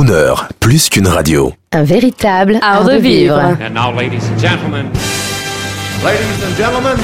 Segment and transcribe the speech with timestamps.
[0.00, 1.52] Crooner, plus qu'une radio.
[1.72, 3.36] Un véritable Art de vivre.
[3.36, 4.86] And now, ladies and gentlemen,
[6.02, 6.96] Ladies and gentlemen,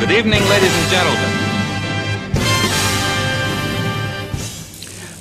[0.00, 1.47] Good evening, ladies and gentlemen.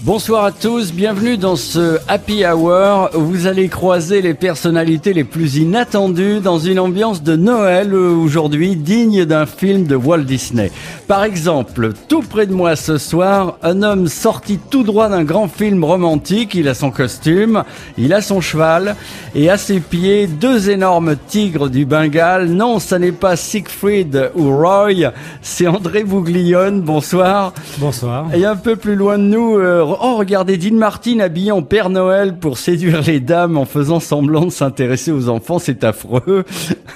[0.08, 5.58] Bonsoir à tous, bienvenue dans ce Happy Hour vous allez croiser les personnalités les plus
[5.58, 10.72] inattendues dans une ambiance de Noël euh, aujourd'hui digne d'un film de Walt Disney.
[11.10, 15.50] Par exemple, tout près de moi ce soir, un homme sorti tout droit d'un grand
[15.50, 17.66] film romantique, il a son costume,
[17.98, 18.96] il a son cheval
[19.36, 22.48] et à ses pieds deux énormes tigres du Bengale.
[22.48, 25.12] Non, ça n'est pas Siegfried ou Roy,
[25.42, 27.52] c'est André Bouglione, bonsoir.
[27.80, 28.34] Bonsoir.
[28.34, 31.90] Et un peu plus loin de nous, euh, oh regardez Dean Martin habillé en Père
[31.90, 36.46] Noël pour séduire les dames en faisant semblant de s'intéresser aux enfants, c'est affreux.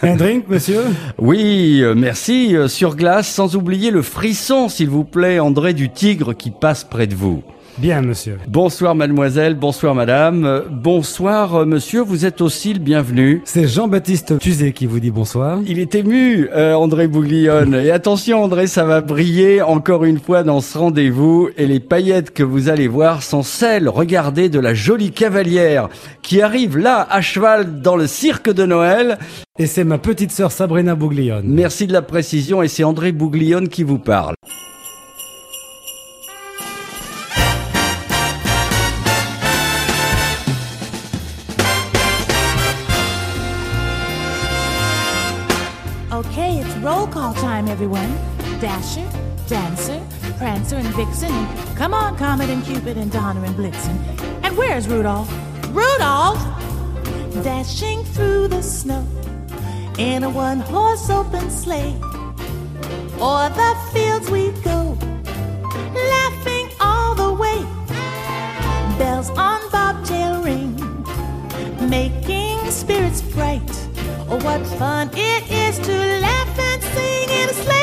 [0.02, 0.82] Un drink, monsieur?
[1.18, 5.90] Oui, euh, merci, euh, sur glace, sans oublier le frisson, s'il vous plaît, André du
[5.90, 7.44] tigre qui passe près de vous.
[7.81, 8.38] Bien, monsieur.
[8.48, 13.41] Bonsoir mademoiselle, bonsoir madame, bonsoir euh, monsieur, vous êtes aussi le bienvenu.
[13.43, 15.57] C'est Jean-Baptiste Tuzet qui vous dit bonsoir.
[15.65, 17.73] Il est ému, euh, André Bouglione.
[17.73, 21.49] Et attention, André, ça va briller encore une fois dans ce rendez-vous.
[21.57, 25.90] Et les paillettes que vous allez voir sont celles, regardez, de la jolie cavalière
[26.21, 29.18] qui arrive là, à cheval, dans le cirque de Noël.
[29.57, 31.45] Et c'est ma petite sœur Sabrina Bouglione.
[31.48, 34.35] Merci de la précision et c'est André Bouglione qui vous parle.
[47.62, 48.09] Time, everyone.
[48.59, 49.07] Dasher,
[49.48, 50.01] Dancer,
[50.37, 51.31] Prancer, and Vixen.
[51.31, 53.98] And come on, Comet and Cupid and Donner and Blitzen.
[54.43, 55.29] And where's Rudolph?
[55.70, 56.41] Rudolph!
[57.43, 59.05] Dashing through the snow
[59.98, 61.95] in a one horse open sleigh.
[63.20, 64.97] O'er the fields we go,
[66.13, 67.62] laughing all the way.
[68.97, 70.75] Bells on bobtail ring,
[71.89, 73.81] making spirits bright.
[74.34, 77.81] Oh, what fun it is to laugh and sing in a sleighing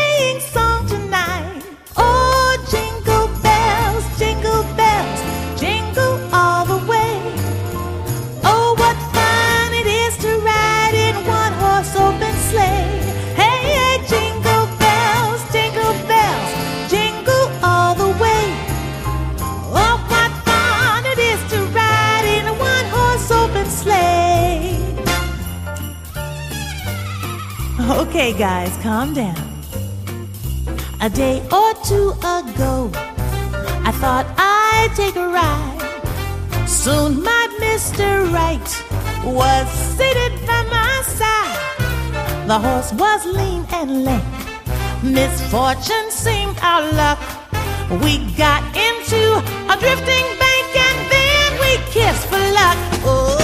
[27.90, 29.34] Okay, guys, calm down.
[31.00, 32.90] A day or two ago,
[33.82, 36.68] I thought I'd take a ride.
[36.68, 38.30] Soon my Mr.
[38.30, 38.68] Right
[39.24, 39.66] was
[39.96, 42.46] seated by my side.
[42.46, 44.20] The horse was lean and lame.
[45.02, 47.18] Misfortune seemed our luck.
[48.02, 49.38] We got into
[49.72, 52.76] a drifting bank and then we kissed for luck.
[53.08, 53.37] Oh,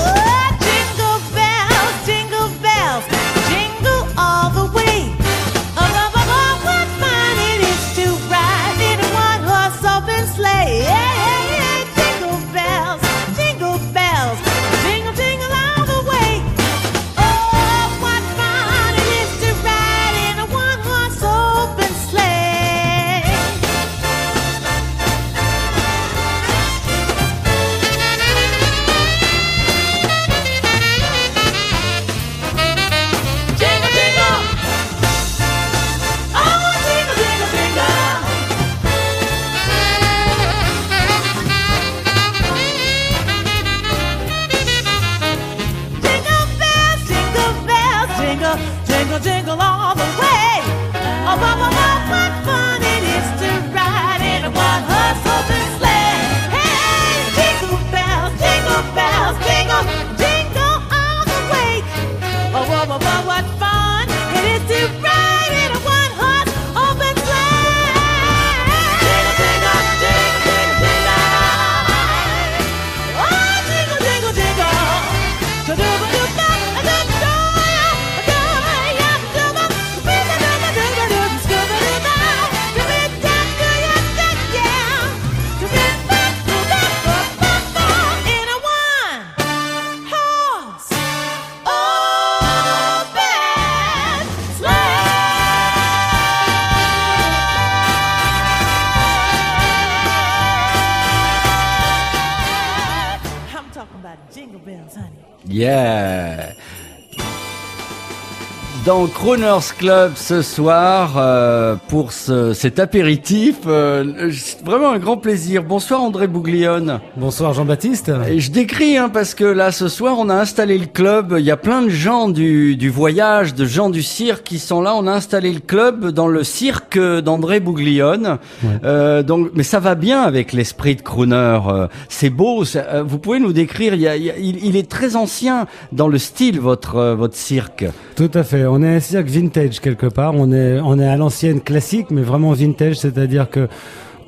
[109.76, 113.56] Club ce soir euh, pour ce, cet apéritif.
[113.66, 114.30] Euh,
[114.64, 115.62] vraiment un grand plaisir.
[115.62, 117.00] Bonsoir André Bouglione.
[117.16, 118.10] Bonsoir Jean-Baptiste.
[118.36, 121.34] Je décris hein, parce que là ce soir on a installé le club.
[121.38, 124.80] Il y a plein de gens du, du voyage, de gens du cirque qui sont
[124.80, 124.94] là.
[124.96, 128.38] On a installé le club dans le cirque d'André Bouglione.
[128.84, 131.34] Euh, donc, mais ça va bien avec l'esprit de crooner.
[131.68, 132.64] Euh, c'est beau.
[132.76, 133.94] euh, vous pouvez nous décrire.
[133.94, 136.96] Il, y a- il y a- il- il est très ancien dans le style votre
[136.96, 137.84] euh, votre cirque.
[138.16, 138.64] Tout à fait.
[138.66, 140.34] On est un cirque vintage quelque part.
[140.34, 143.68] On est, on est à l'ancienne classique, mais vraiment vintage, c'est-à-dire que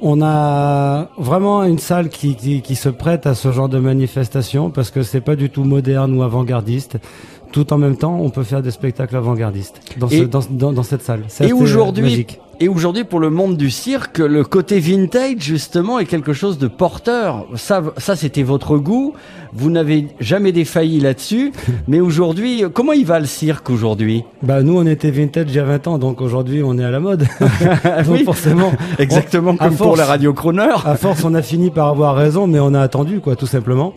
[0.01, 4.91] on a vraiment une salle qui, qui, se prête à ce genre de manifestation parce
[4.91, 6.99] que c'est pas du tout moderne ou avant-gardiste.
[7.57, 10.73] Tout en même temps, on peut faire des spectacles avant-gardistes dans, ce- Et- dans, dans,
[10.75, 11.21] dans cette salle.
[11.41, 12.27] Et assez aujourd'hui,
[12.61, 16.69] et aujourd'hui pour le monde du cirque, le côté vintage justement est quelque chose de
[16.69, 17.47] porteur.
[17.55, 19.15] Ça, ça c'était votre goût.
[19.55, 21.51] Vous n'avez jamais défailli là-dessus.
[21.89, 24.23] mais aujourd'hui, comment il va le cirque aujourd'hui?
[24.43, 26.91] Bah nous, on était vintage il y a 20 ans, donc aujourd'hui, on est à
[26.91, 27.21] la mode.
[27.41, 28.25] donc Oui.
[28.25, 30.75] forcément, Exactement on- comme pour la radio Croner.
[30.85, 33.95] À force, on a fini par avoir raison, mais on a attendu, quoi, tout simplement.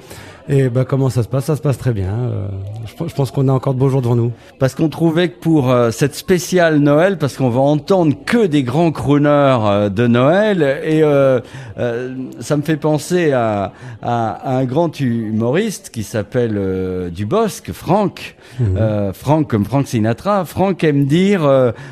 [0.52, 1.46] Et bah, comment ça se passe?
[1.46, 2.10] Ça se passe très bien.
[2.10, 2.48] Euh,
[2.88, 4.32] je, pense- je pense qu'on a encore de beaux jours devant nous.
[4.58, 8.64] Parce qu'on trouvait que pour euh, cette spéciale Noël, parce qu'on va entendre que des
[8.64, 11.04] grands crooners euh, de Noël, et
[12.40, 18.36] ça me fait penser à, à- à un grand humoriste qui s'appelle Dubosc, Franck.
[18.76, 20.46] Euh, Franck comme Frank Sinatra.
[20.46, 21.48] Franck aime dire,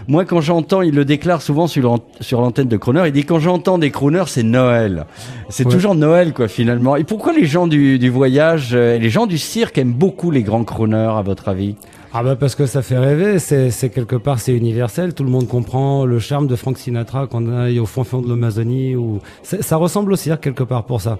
[0.08, 3.24] moi quand j'entends, il le déclare souvent sur l'an- sur l'antenne de crooner, il dit
[3.24, 5.06] quand j'entends des crooners, c'est Noël.
[5.50, 5.72] C'est Ouais.
[5.72, 6.96] toujours Noël quoi finalement.
[6.96, 10.44] Et pourquoi les gens du, du voyage, euh, les gens du cirque aiment beaucoup les
[10.44, 11.76] grands crooners à votre avis?
[12.14, 13.40] Ah bah parce que ça fait rêver.
[13.40, 15.14] C'est quelque part, c'est universel.
[15.14, 18.30] Tout le monde comprend le charme de Frank Sinatra qu'on aille au fond fond de
[18.30, 18.96] l'Amazonie.
[18.96, 21.20] Ou ça ressemble au cirque quelque part pour ça.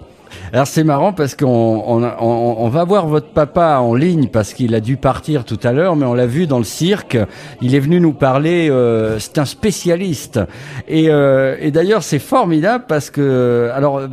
[0.54, 4.54] Alors c'est marrant parce qu'on on, on- on va voir votre papa en ligne parce
[4.54, 7.18] qu'il a dû partir tout à l'heure, mais on l'a vu dans le cirque.
[7.62, 8.70] Il est venu nous parler.
[8.70, 10.40] euh, c'est un spécialiste.
[10.88, 14.08] Et, euh, et d'ailleurs c'est formidable parce que alors euh,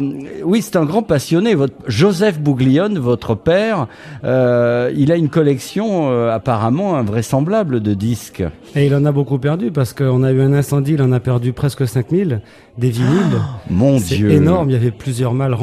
[0.45, 1.55] oui c'est un grand passionné.
[1.55, 3.87] Votre Joseph Bouglione, votre père,
[4.25, 8.43] euh, il a une collection apparemment invraisemblable de disques.
[8.77, 10.95] Et il en a beaucoup perdu parce qu'on a eu un incendie.
[10.95, 12.41] Il en a perdu presque 5000
[12.79, 13.41] des vinyles.
[13.71, 14.71] Mon c'est Dieu, énorme.
[14.71, 15.55] Il y avait plusieurs malles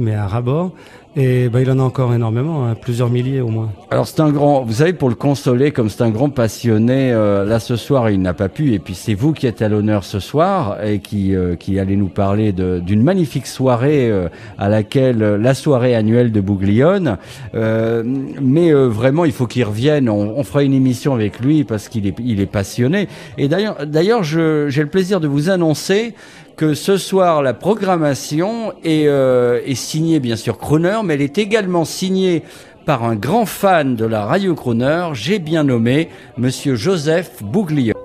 [0.00, 0.72] mais à rabord.
[1.16, 3.72] Et bah, il en a encore énormément, hein, plusieurs milliers au moins.
[3.90, 7.44] Alors c'est un grand, vous savez, pour le consoler, comme c'est un grand passionné, euh,
[7.44, 10.04] là ce soir il n'a pas pu, et puis c'est vous qui êtes à l'honneur
[10.04, 15.36] ce soir et qui euh, allez nous parler d'une magnifique soirée euh, à laquelle euh,
[15.36, 17.16] la soirée annuelle de Bouglione.
[17.54, 20.08] Mais vraiment, il faut qu'il revienne.
[20.08, 23.08] On, fera une émission avec lui parce qu'il est est passionné.
[23.36, 24.38] Et d'ailleurs, d'ailleurs, j'ai
[24.70, 26.14] le plaisir de vous annoncer
[26.60, 31.38] que ce soir, la programmation est, euh, est signée, bien sûr, Croner, mais elle est
[31.38, 32.42] également signée
[32.84, 37.99] par un grand fan de la radio Croner, j'ai bien nommé Monsieur Joseph Bouglione.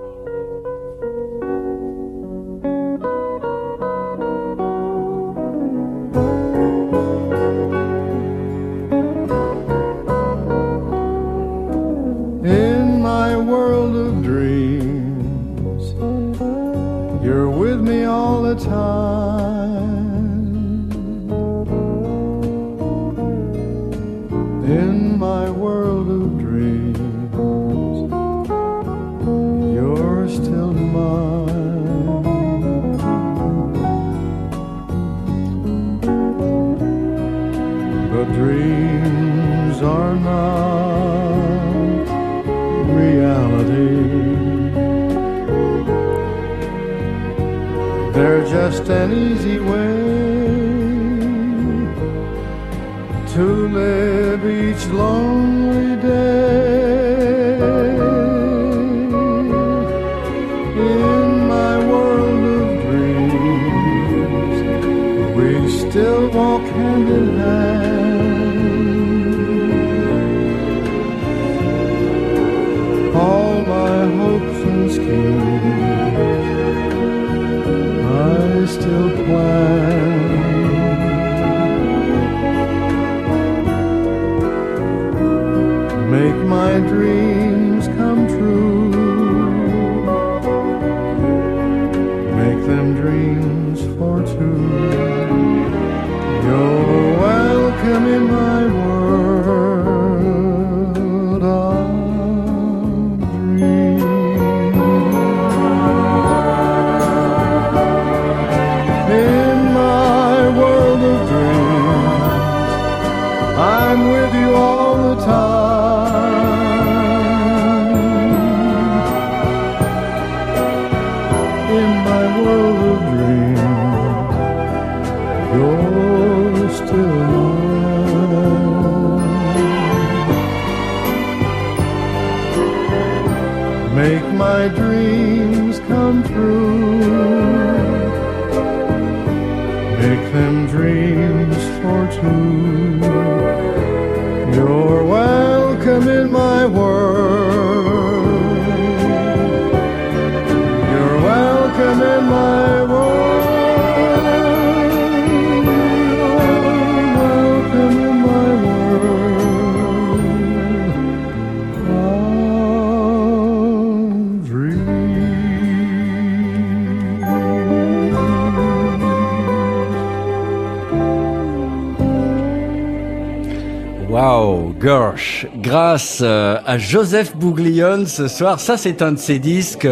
[174.86, 175.48] Gersh.
[175.58, 179.88] Grâce euh, à Joseph Bouglione ce soir, ça c'est un de ses disques.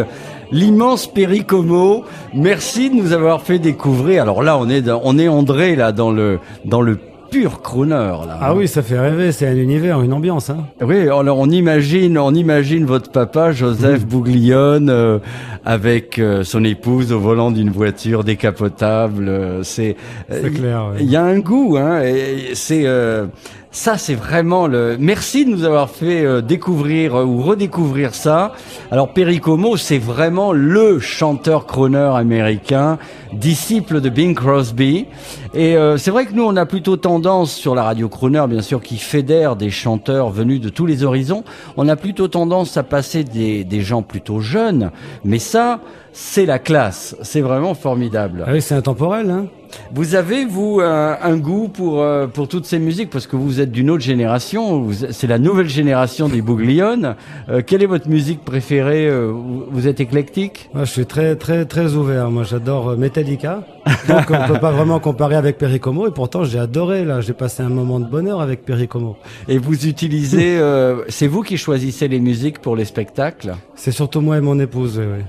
[0.52, 4.22] L'immense Pericomo, merci de nous avoir fait découvrir.
[4.22, 6.96] Alors là, on est dans- on est André là dans le dans le
[7.32, 7.90] pur crooner
[8.28, 8.38] là.
[8.40, 10.50] Ah oui, ça fait rêver, c'est un univers, une ambiance.
[10.50, 10.58] Hein.
[10.80, 15.18] Oui, alors on imagine, on imagine votre papa Joseph Bouglione euh,
[15.64, 19.28] avec euh, son épouse au volant d'une voiture décapotable.
[19.28, 19.96] euh, c'est
[20.30, 20.98] euh, clair, ouais.
[21.00, 22.02] Il y a un goût, hein.
[22.54, 23.26] c'est euh,
[23.70, 24.96] ça, c'est vraiment le.
[25.00, 28.52] Merci de nous avoir fait découvrir ou redécouvrir ça.
[28.92, 32.98] Alors Pericomo, c'est vraiment le chanteur crooner américain,
[33.32, 35.06] disciple de Bing Crosby.
[35.54, 38.62] Et euh, c'est vrai que nous, on a plutôt tendance sur la radio crooner, bien
[38.62, 41.42] sûr, qui fédère des chanteurs venus de tous les horizons.
[41.76, 44.92] On a plutôt tendance à passer des, des gens plutôt jeunes,
[45.24, 45.78] mais ça,
[46.12, 47.16] c'est la classe.
[47.22, 48.44] C'est vraiment formidable.
[48.44, 49.30] Ah oui, c'est intemporel.
[49.30, 49.46] Hein.
[49.92, 53.10] Vous avez, vous, un, un goût pour, euh, pour toutes ces musiques?
[53.10, 57.14] Parce que vous êtes d'une autre génération, c'est la nouvelle génération des Bouglione.
[57.48, 60.70] Euh, quelle est votre musique préférée euh, vous, êtes éclectique?
[60.74, 62.30] Moi, je suis très, très, très ouvert.
[62.30, 63.62] Moi, j'adore euh, Metallica.
[64.08, 66.08] Donc, on peut pas vraiment comparer avec Pericomo.
[66.08, 67.04] Et pourtant, j'ai adoré.
[67.04, 69.16] Là, j'ai passé un moment de bonheur avec Pericomo.
[69.46, 70.58] Et vous utilisez...
[70.58, 73.54] euh, c'est vous qui choisissez les musiques pour les spectacles?
[73.76, 74.98] C'est surtout moi et mon épouse.
[74.98, 75.24] Oui, oui.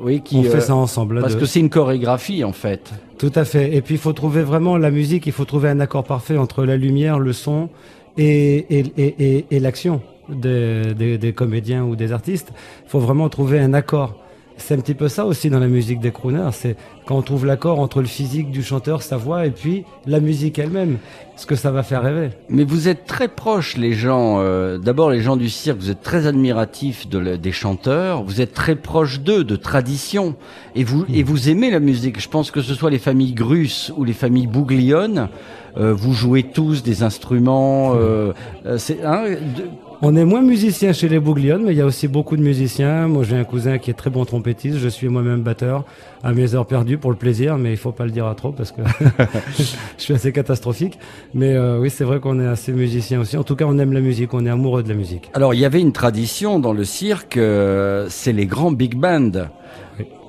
[0.00, 1.20] Oui, qui, On fait euh, ça ensemble.
[1.20, 1.40] Parce deux.
[1.40, 2.92] que c'est une chorégraphie, en fait.
[3.18, 3.74] Tout à fait.
[3.74, 6.64] Et puis il faut trouver vraiment la musique, il faut trouver un accord parfait entre
[6.64, 7.70] la lumière, le son
[8.18, 12.52] et, et, et, et, et l'action des, des, des comédiens ou des artistes.
[12.84, 14.20] Il faut vraiment trouver un accord.
[14.58, 17.44] C'est un petit peu ça aussi dans la musique des crooners, c'est quand on trouve
[17.46, 20.96] l'accord entre le physique du chanteur, sa voix, et puis la musique elle-même,
[21.36, 22.30] ce que ça va faire rêver.
[22.48, 24.38] Mais vous êtes très proches, les gens.
[24.40, 28.22] euh, D'abord, les gens du cirque, vous êtes très admiratifs des chanteurs.
[28.24, 30.34] Vous êtes très proches d'eux, de tradition.
[30.74, 32.18] Et vous, et vous aimez la musique.
[32.20, 35.28] Je pense que ce soit les familles Grus ou les familles Bouglione.
[35.76, 37.92] euh, vous jouez tous des instruments.
[37.94, 38.32] euh,
[38.64, 39.68] euh, c'est hein, de-
[40.02, 43.08] On est moins musiciens chez les Bouglione, mais il y a aussi beaucoup de musiciens.
[43.08, 44.76] Moi, j'ai un cousin qui est très bon trompettiste.
[44.78, 45.84] Je suis moi-même batteur
[46.22, 48.52] à mes heures perdues pour le plaisir, mais il faut pas le dire à trop
[48.52, 48.82] parce que
[49.58, 49.62] je
[49.96, 50.98] suis assez catastrophique.
[51.32, 53.38] Mais euh, oui, c'est vrai qu'on est assez musiciens aussi.
[53.38, 55.30] En tout cas, on aime la musique, on est amoureux de la musique.
[55.32, 57.38] Alors, il y avait une tradition dans le cirque.
[57.38, 59.48] euh, c'est les grands big bands.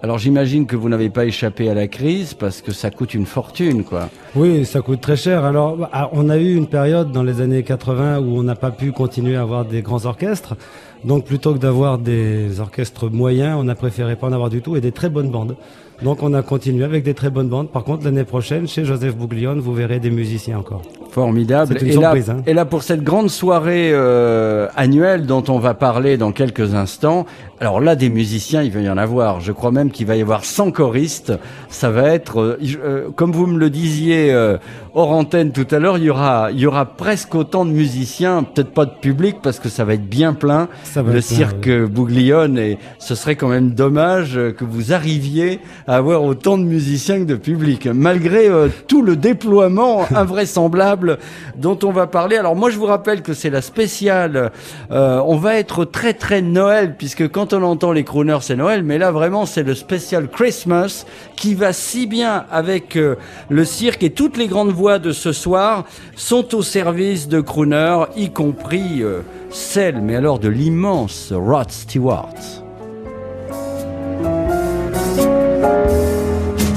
[0.03, 3.25] Alors, j'imagine que vous n'avez pas échappé à la crise parce que ça coûte une
[3.25, 4.09] fortune, quoi.
[4.35, 5.43] Oui, ça coûte très cher.
[5.43, 8.71] Alors, bah, on a eu une période dans les années 80 où on n'a pas
[8.71, 10.55] pu continuer à avoir des grands orchestres.
[11.03, 14.75] Donc, plutôt que d'avoir des orchestres moyens, on a préféré pas en avoir du tout
[14.75, 15.55] et des très bonnes bandes.
[16.03, 17.69] Donc, on a continué avec des très bonnes bandes.
[17.69, 20.83] Par contre, l'année prochaine, chez Joseph Bouglione, vous verrez des musiciens encore.
[21.09, 21.75] Formidable.
[21.81, 22.43] Une et, là, surprise, hein.
[22.45, 27.25] et là, pour cette grande soirée euh, annuelle dont on va parler dans quelques instants,
[27.59, 29.39] alors là, des musiciens, il va y en avoir.
[29.41, 31.33] Je crois même qu'il va y avoir 100 choristes.
[31.69, 34.57] Ça va être, euh, euh, comme vous me le disiez euh,
[34.97, 38.41] hors antenne tout à l'heure, il y aura, il y aura presque autant de musiciens,
[38.41, 40.69] peut-être pas de public parce que ça va être bien plein.
[40.83, 44.65] Ça va le être plein, cirque Bouglione et ce serait quand même dommage euh, que
[44.65, 50.07] vous arriviez à avoir autant de musiciens que de public, malgré euh, tout le déploiement
[50.15, 51.19] invraisemblable
[51.55, 52.37] dont on va parler.
[52.37, 54.51] Alors moi je vous rappelle que c'est la spéciale,
[54.89, 58.83] euh, on va être très très Noël puisque quand on entend les crooners c'est Noël,
[58.83, 63.15] mais là vraiment c'est le spécial Christmas qui va si bien avec euh,
[63.49, 65.85] le cirque et toutes les grandes voix de ce soir
[66.15, 72.33] sont au service de crooners, y compris euh, celle, mais alors de l'immense Rod Stewart.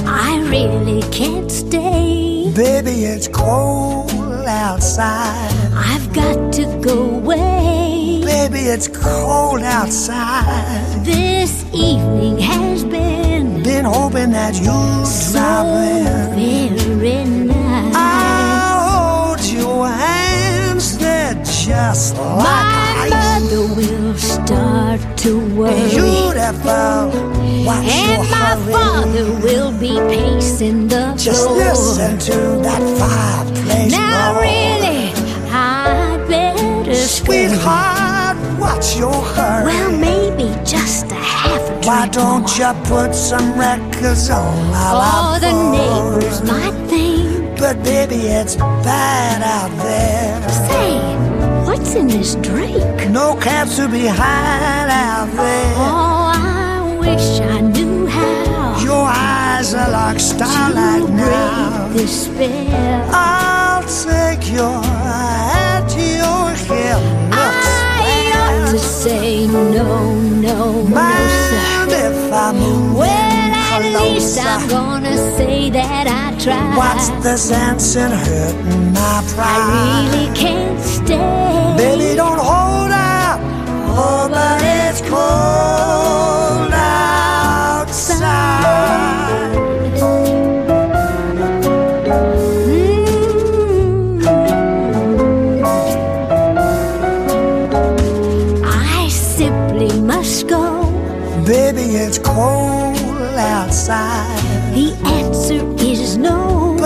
[0.06, 2.50] I really can't stay.
[2.54, 4.10] Baby, it's cold
[4.46, 5.50] outside.
[5.74, 7.79] I've got to go away.
[8.40, 11.04] Baby, it's cold outside.
[11.04, 15.66] This evening has been Been hoping that you'd so drop
[16.38, 16.98] in.
[16.98, 17.94] very nice.
[17.94, 23.10] I'll hold your hands, they're just like My ice.
[23.12, 25.90] mother will start to worry.
[25.90, 27.12] Beautiful,
[27.44, 28.72] your And my hurry?
[28.72, 31.58] father will be pacing the Just floor.
[31.58, 34.42] listen to that fireplace Now roar.
[34.42, 35.12] really,
[35.52, 36.94] I'd better.
[36.94, 37.99] Sweetheart,
[38.60, 39.66] what's your hurry?
[39.66, 42.58] Well, maybe just a half a Why don't more.
[42.58, 47.58] you put some records on while Oh, the neighbors might think.
[47.58, 50.48] But baby, it's bad out there.
[50.68, 50.98] Say,
[51.66, 53.10] what's in this drink?
[53.10, 55.74] No cats to be had out there.
[55.76, 61.88] Oh, I wish I knew how Your eyes are like to starlight now.
[61.88, 63.10] break this spell.
[63.12, 67.19] I'll take your hat, your hair looks I ought
[68.70, 71.04] to say no, no, no,
[71.48, 71.86] sir.
[71.88, 74.48] if I move Well, at least closer?
[74.48, 76.76] I'm gonna say that I tried.
[76.76, 79.58] What's the sense in hurting my pride?
[79.58, 81.74] I really can't stay.
[81.76, 83.40] Baby, don't hold out.
[83.92, 85.89] Oh, but it's cold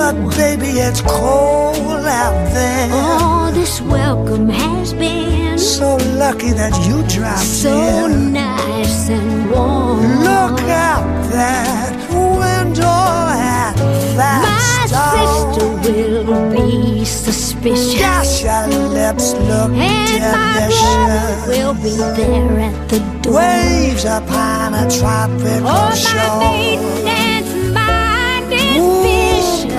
[0.05, 2.89] But baby, it's cold out there.
[2.93, 8.35] Oh, this welcome has been So lucky that you dropped so in.
[8.35, 10.03] nice and warm.
[10.21, 13.73] Look out that window at
[14.21, 16.27] that My sister stone.
[16.27, 17.99] will be suspicious.
[17.99, 23.37] Gosh, your lips look And my brother will be there at the door.
[23.37, 27.24] Waves upon a tropical Oh, my shore.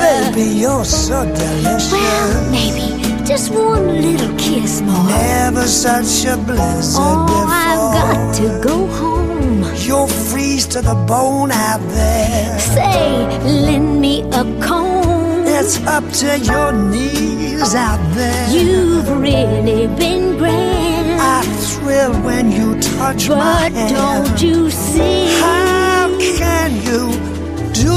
[0.06, 1.92] Baby, you're so delicious.
[1.92, 2.86] Well, maybe
[3.26, 5.08] just one little kiss more.
[5.08, 7.50] Never such a blizzard Oh, before.
[7.70, 9.64] I've got to go home.
[9.86, 12.60] You'll freeze to the bone out there.
[12.60, 15.44] Say, lend me a comb.
[15.58, 18.50] It's up to your knees out there.
[18.50, 21.22] You've really been grand.
[21.22, 23.96] I thrill when you touch my hand.
[23.96, 25.26] But don't you see?
[25.40, 27.02] How can you
[27.84, 27.96] do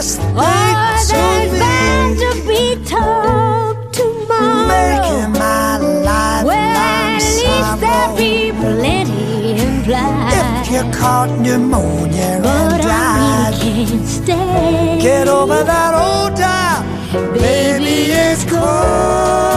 [0.00, 2.20] this thing Oh, to bound me?
[2.22, 4.66] to be talk tomorrow.
[4.68, 10.62] Making my life Well, at least there'll be plenty implied.
[10.62, 14.98] If you caught pneumonia and but I died, really can't stay.
[15.02, 16.84] get over that old doubt.
[17.34, 19.49] Baby, it's cold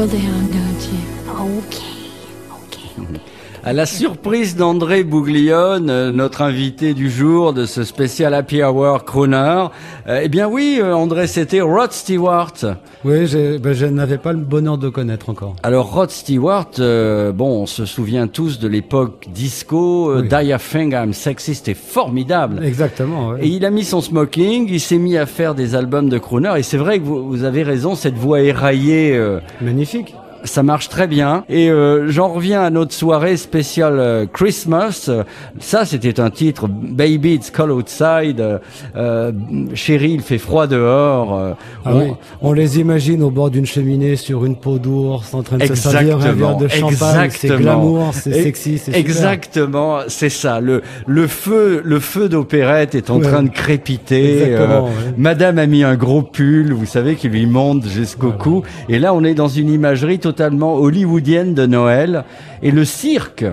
[0.00, 0.39] world they.
[3.62, 9.04] À la surprise d'André Bouglione, euh, notre invité du jour de ce spécial Happy Hour
[9.04, 9.66] Crooner,
[10.08, 12.54] euh, eh bien oui, euh, André, c'était Rod Stewart.
[13.04, 13.26] Oui,
[13.62, 15.56] ben, je n'avais pas le bonheur de connaître encore.
[15.62, 20.28] Alors Rod Stewart, euh, bon, on se souvient tous de l'époque disco, euh, Oui.
[20.28, 22.64] Die I Think I'm c'était formidable.
[22.64, 23.28] Exactement.
[23.30, 23.40] ouais.
[23.44, 26.54] Et il a mis son smoking, il s'est mis à faire des albums de crooner,
[26.56, 30.14] et c'est vrai que vous, vous avez raison, cette voix éraillée, euh, Magnifique.
[30.44, 31.44] Ça marche très bien.
[31.48, 35.06] Et euh, j'en reviens à notre soirée spéciale euh, Christmas.
[35.08, 35.24] Euh,
[35.58, 38.58] Ça, c'était un titre, Baby It's Cold Outside, euh,
[38.96, 39.32] euh,
[39.74, 41.34] Chérie, il fait froid dehors.
[41.38, 41.52] euh,
[41.84, 42.10] Ah on- oui.
[42.42, 45.74] On les imagine au bord d'une cheminée sur une peau d'ours en train de se
[45.74, 47.30] servir un verre de champagne.
[47.30, 48.96] C'est glamour, c'est sexy, c'est.
[48.96, 50.60] Exactement, c'est ça.
[50.60, 53.26] Le le feu le feu d'opérette est en Ouais.
[53.26, 54.42] train de crépiter.
[54.44, 54.90] Exactement, ouais.
[55.16, 58.62] Madame a mis un gros pull, vous savez, qui lui monte jusqu'au cou.
[58.88, 62.24] Et là, on est dans une imagerie totalement hollywoodienne de Noël.
[62.62, 63.44] Et le cirque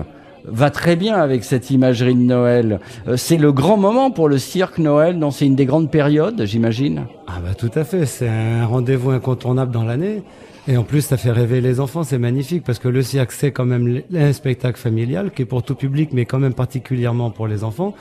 [0.44, 2.78] va très bien avec cette imagerie de Noël.
[3.08, 6.40] Euh, C'est le grand moment pour le cirque Noël, donc c'est une des grandes périodes,
[6.44, 7.06] j'imagine.
[7.26, 10.22] Ah bah tout à fait, c'est un rendez-vous incontournable dans l'année.
[10.68, 13.52] Et en plus, ça fait rêver les enfants, c'est magnifique parce que le cirque, c'est
[13.52, 17.46] quand même un spectacle familial qui est pour tout public, mais quand même particulièrement pour
[17.48, 17.94] les enfants.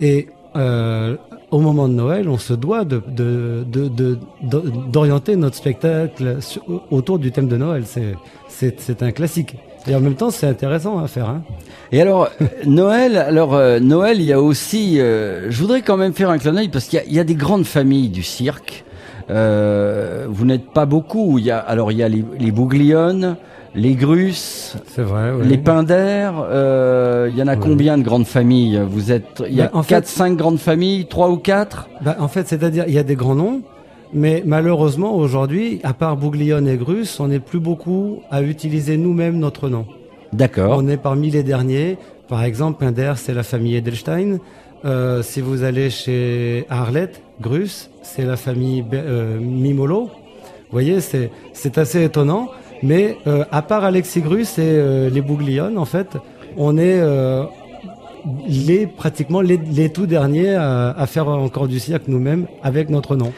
[0.00, 1.16] Et euh,
[1.50, 4.18] au moment de Noël, on se doit de, de, de, de-
[4.92, 6.38] d'orienter notre spectacle
[6.90, 7.84] autour du thème de Noël.
[7.86, 8.14] C'est,
[8.48, 9.56] c'est, un classique.
[9.86, 11.28] Et en même temps, c'est intéressant à faire.
[11.28, 11.42] Hein.
[11.92, 15.96] Et alors euh, Noël, alors euh, Noël, il y a aussi, euh, je voudrais quand
[15.96, 18.84] même faire un clin d'œil parce qu'il y y a des grandes familles du cirque.
[19.30, 21.38] Euh, vous n'êtes pas beaucoup.
[21.38, 22.52] Il y a alors il y a les, les
[23.74, 25.32] les Grusses, C'est vrai.
[25.32, 25.44] ouais.
[25.44, 26.34] les Pinders.
[26.50, 29.70] Euh, il y en a combien de grandes familles Vous êtes, il y a Ben,
[29.78, 31.88] en fait- quatre, cinq grandes familles, trois ou quatre.
[32.02, 33.62] Bah, en fait, c'est-à-dire, il y a des grands noms,
[34.12, 39.38] mais malheureusement, aujourd'hui, à part Bouglione et Grus, on n'est plus beaucoup à utiliser nous-mêmes
[39.38, 39.86] notre nom.
[40.32, 40.74] D'accord.
[40.78, 41.96] On est parmi les derniers.
[42.28, 44.38] Par exemple, Pinder, c'est la famille Edelstein.
[44.84, 50.04] Euh, si vous allez chez Arlette, Grus, c'est la famille Be- euh, Mimolo.
[50.04, 50.10] Vous
[50.72, 52.48] voyez, c'est c'est assez étonnant.
[52.82, 56.16] Mais euh, à part Alexis Grus et euh, les Bouglione, en fait,
[56.56, 57.44] on est euh,
[58.46, 63.16] les pratiquement les, les tout derniers à, à faire encore du cirque nous-mêmes avec notre
[63.16, 63.32] nom.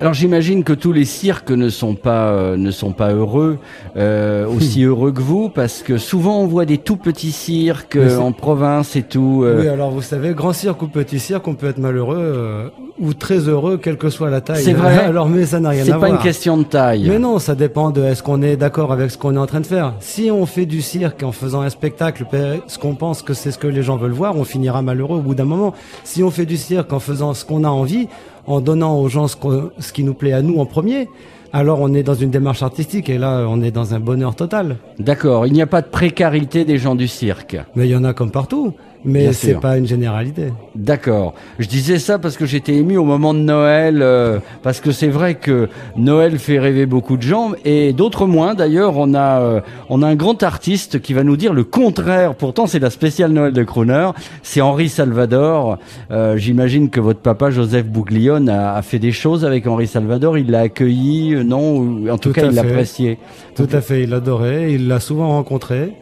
[0.00, 3.58] Alors j'imagine que tous les cirques ne sont pas euh, ne sont pas heureux
[3.96, 7.98] euh, aussi heureux que vous parce que souvent on voit des tout petits cirques c'est-
[8.14, 9.42] euh, en province et tout.
[9.44, 12.68] euh, Oui, alors vous savez, grand cirque ou petit cirque, on peut être malheureux euh,
[13.00, 14.62] ou très heureux, quelle que soit la taille.
[14.62, 14.98] C'est vrai.
[15.04, 16.12] Alors, mais ça n'a rien c'est à pas voir.
[16.12, 17.06] une question de taille.
[17.08, 19.60] Mais non, ça dépend de est-ce qu'on est d'accord avec ce qu'on est en train
[19.60, 19.94] de faire.
[20.00, 22.24] Si on fait du cirque en faisant un spectacle,
[22.68, 25.22] ce qu'on pense que c'est ce que les gens veulent voir, on finira malheureux au
[25.22, 25.72] bout d'un moment.
[26.04, 28.06] Si on fait du cirque en faisant ce qu'on a envie,
[28.46, 31.08] en donnant aux gens ce, qui nous plaît à nous en premier,
[31.52, 34.76] alors on est dans une démarche artistique et là on est dans un bonheur total.
[34.98, 37.56] D'accord, il n'y a pas de précarité des gens du cirque.
[37.76, 38.74] Mais il y en a comme partout.
[39.04, 40.52] Mais c'est pas une généralité.
[40.74, 41.34] D'accord.
[41.58, 45.08] Je disais ça parce que j'étais ému au moment de Noël, euh, parce que c'est
[45.08, 48.54] vrai que Noël fait rêver beaucoup de gens et d'autres moins.
[48.54, 52.34] D'ailleurs, on a euh, on a un grand artiste qui va nous dire le contraire.
[52.34, 54.10] Pourtant, c'est la spéciale Noël de Crooner.
[54.42, 55.78] C'est Henri Salvador.
[56.10, 60.38] Euh, J'imagine que votre papa Joseph Bouglione a, a fait des choses avec Henri Salvador.
[60.38, 62.08] Il l'a accueilli, euh, non?
[62.10, 63.18] En tout, Tout cas, il l'appréciait.
[63.54, 65.92] Tout à fait, il l'adorait, il l'a souvent rencontré.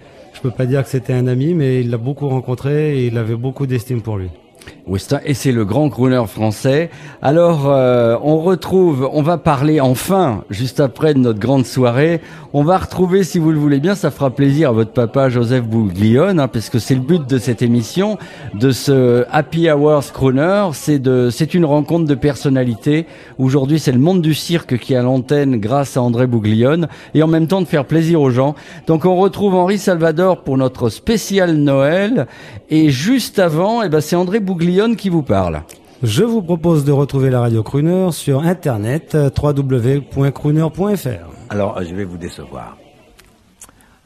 [0.42, 3.16] Je peux pas dire que c'était un ami, mais il l'a beaucoup rencontré et il
[3.16, 4.28] avait beaucoup d'estime pour lui.
[5.24, 6.90] Et c'est le grand crooner français.
[7.22, 12.20] Alors, euh, on retrouve, on va parler enfin, juste après de notre grande soirée,
[12.55, 15.65] on va retrouver, si vous le voulez bien, ça fera plaisir à votre papa Joseph
[15.65, 18.19] Bouglione, hein, parce que c'est le but de cette émission,
[18.55, 23.07] de ce Happy Hours Crooner, c'est de, c'est une rencontre de personnalités.
[23.38, 27.23] Aujourd'hui, c'est le monde du cirque qui est à l'antenne grâce à André Bouglione, et
[27.23, 28.55] en même temps de faire plaisir aux gens.
[28.87, 32.27] Donc, on retrouve Henri Salvador pour notre spécial Noël,
[32.69, 35.62] et juste avant, eh ben, c'est André Bouglione qui vous parle.
[36.03, 41.31] Je vous propose de retrouver la radio Crooner sur internet www.crooner.fr.
[41.49, 42.77] Alors, je vais vous décevoir.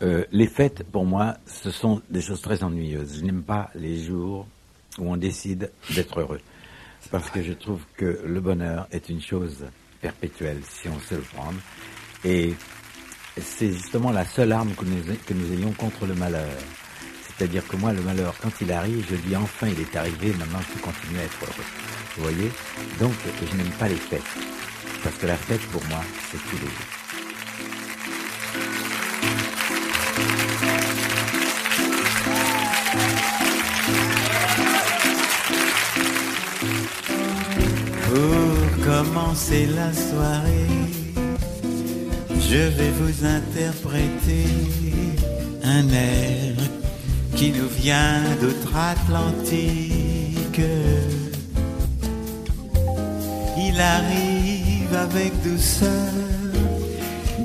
[0.02, 3.20] Euh, les fêtes, pour moi, ce sont des choses très ennuyeuses.
[3.20, 4.46] Je n'aime pas les jours
[4.98, 6.40] où on décide d'être heureux.
[7.10, 9.64] Parce que je trouve que le bonheur est une chose
[10.02, 11.56] perpétuelle, si on sait le prendre.
[12.26, 12.52] Et
[13.40, 16.44] c'est justement la seule arme que nous ayons contre le malheur.
[17.36, 20.60] C'est-à-dire que moi, le malheur, quand il arrive, je dis enfin, il est arrivé, maintenant
[20.66, 21.64] je peux continuer à être heureux.
[22.16, 22.50] Vous voyez?
[22.98, 24.22] Donc, je n'aime pas les fêtes.
[25.04, 26.70] Parce que la fête, pour moi, c'est tous les jours.
[38.08, 40.70] Pour commencer la soirée,
[42.30, 44.46] je vais vous interpréter
[45.62, 46.54] un air
[47.36, 50.60] qui nous vient d'outre-Atlantique.
[53.58, 56.12] Il arrive avec douceur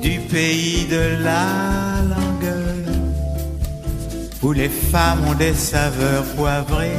[0.02, 2.86] du pays de la langueur,
[4.42, 6.96] où les femmes ont des saveurs poivrées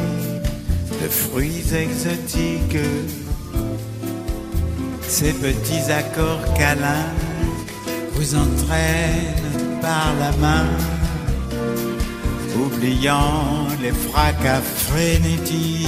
[1.02, 2.78] de fruits exotiques.
[5.02, 7.10] Ces petits accords câlins
[8.14, 10.68] vous entraînent par la main,
[12.58, 15.88] oubliant les fracas frénétiques.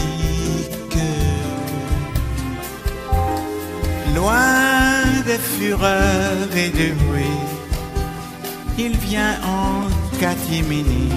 [4.15, 7.41] Loin des fureurs et du bruit,
[8.77, 9.87] il vient en
[10.19, 11.09] catimini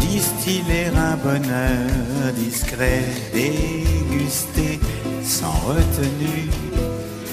[0.00, 4.80] distiller un bonheur discret, déguster
[5.22, 6.48] sans retenue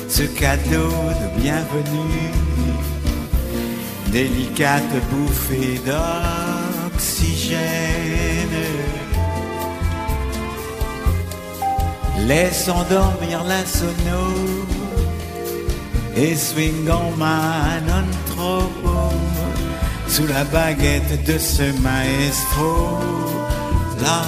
[0.10, 0.90] ce cadeau
[1.22, 2.32] de bienvenue,
[4.12, 5.80] délicate bouffée
[6.98, 8.64] d'oxygène.
[12.28, 14.24] Laissons dormir la sono
[16.16, 19.12] et swingons man non trop
[20.08, 22.98] sous la baguette de ce maestro,
[24.02, 24.24] la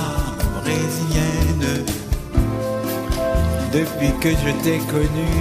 [0.62, 1.86] brésilienne.
[3.74, 5.34] Depuis que je t'ai connu,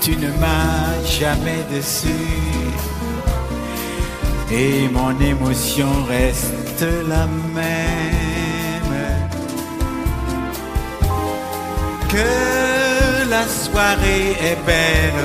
[0.00, 2.43] tu ne m'as jamais déçu.
[4.56, 8.94] Et mon émotion reste la même.
[12.08, 15.24] Que la soirée est belle,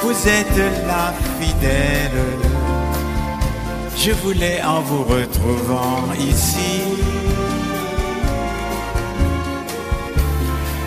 [0.00, 2.22] vous êtes la fidèle.
[3.98, 6.80] Je voulais en vous retrouvant ici.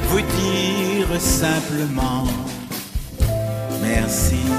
[0.10, 2.26] Vous dire simplement
[3.84, 4.59] merci.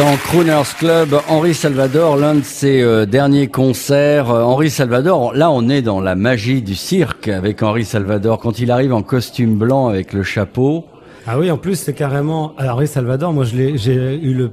[0.00, 4.30] Dans Crooners Club, Henri Salvador, l'un de ses euh, derniers concerts.
[4.30, 8.38] Euh, Henri Salvador, là on est dans la magie du cirque avec Henri Salvador.
[8.38, 10.86] Quand il arrive en costume blanc avec le chapeau,
[11.26, 12.54] Ah oui, en plus, c'est carrément.
[12.56, 14.50] Alors, Henri Salvador, moi, j'ai eu le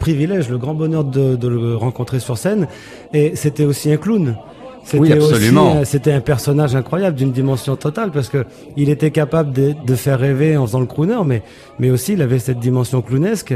[0.00, 2.66] privilège, le grand bonheur de, de le rencontrer sur scène.
[3.14, 4.34] Et c'était aussi un clown.
[4.94, 5.76] Oui, absolument.
[5.76, 9.94] euh, C'était un personnage incroyable d'une dimension totale parce que il était capable de, de
[9.94, 11.42] faire rêver en faisant le crooner, mais,
[11.78, 13.54] mais aussi il avait cette dimension clownesque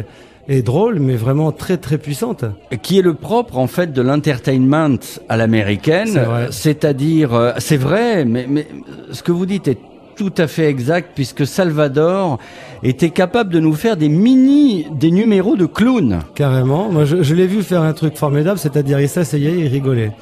[0.48, 2.44] et drôle, mais vraiment très très puissante.
[2.82, 6.48] qui est le propre en fait de l'entertainment à l'américaine, C'est vrai.
[6.50, 8.66] c'est-à-dire, euh, c'est vrai, mais, mais
[9.12, 9.78] ce que vous dites est
[10.16, 12.38] tout à fait exact puisque Salvador
[12.82, 16.18] était capable de nous faire des mini, des numéros de clown.
[16.34, 16.90] Carrément.
[16.90, 20.12] Moi, je, je l'ai vu faire un truc formidable, c'est-à-dire il s'asseyait, il rigolait.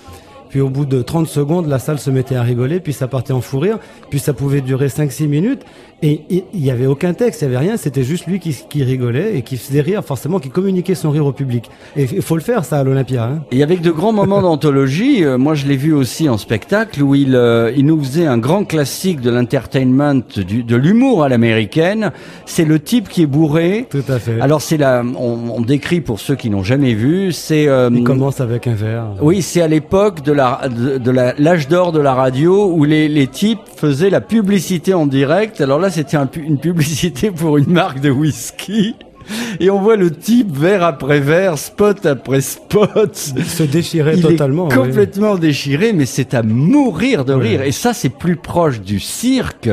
[0.51, 3.33] Puis au bout de 30 secondes, la salle se mettait à rigoler, puis ça partait
[3.33, 3.79] en fou rire,
[4.11, 5.63] puis ça pouvait durer 5-6 minutes,
[6.03, 8.83] et il y avait aucun texte, il y avait rien, c'était juste lui qui, qui
[8.83, 11.71] rigolait et qui faisait rire, forcément, qui communiquait son rire au public.
[11.95, 13.25] Et il faut le faire, ça, à l'Olympia.
[13.25, 13.43] Hein.
[13.51, 17.15] Et avec de grands moments d'anthologie, euh, moi je l'ai vu aussi en spectacle où
[17.15, 22.13] il, euh, il nous faisait un grand classique de l'entertainment, de l'humour à l'américaine.
[22.47, 23.87] C'est le type qui est bourré.
[23.91, 24.41] Tout à fait.
[24.41, 28.05] Alors c'est la, on, on décrit pour ceux qui n'ont jamais vu, c'est euh, il
[28.05, 29.05] commence avec un verre.
[29.21, 33.61] Oui, c'est à l'époque de la de, l'âge d'or de la radio où les, types
[33.77, 35.61] faisaient la publicité en direct.
[35.61, 38.97] Alors là, c'était une publicité pour une marque de whisky.
[39.61, 43.15] Et on voit le type verre après verre, spot après spot.
[43.15, 44.69] se déchirait Il totalement.
[44.71, 44.87] est oui.
[44.87, 47.49] complètement déchiré, mais c'est à mourir de Oui.
[47.49, 47.63] rire.
[47.63, 49.69] Et ça, c'est plus proche du cirque.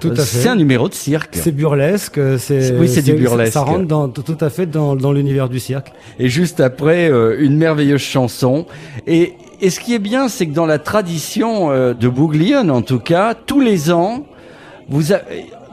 [0.00, 0.22] Tout à Euh, fait.
[0.22, 1.30] C'est un numéro de cirque.
[1.32, 3.52] C'est burlesque, c'est Oui, c'est du burlesque.
[3.52, 5.92] Ça rentre dans, tout à fait dans, dans l'univers du cirque.
[6.18, 8.66] Et juste après, euh, une merveilleuse chanson.
[9.06, 12.82] Et, et ce qui est bien, c'est que dans la tradition euh, de Bouglione, en
[12.82, 14.24] tout cas, tous les ans,
[14.88, 15.20] vous, a-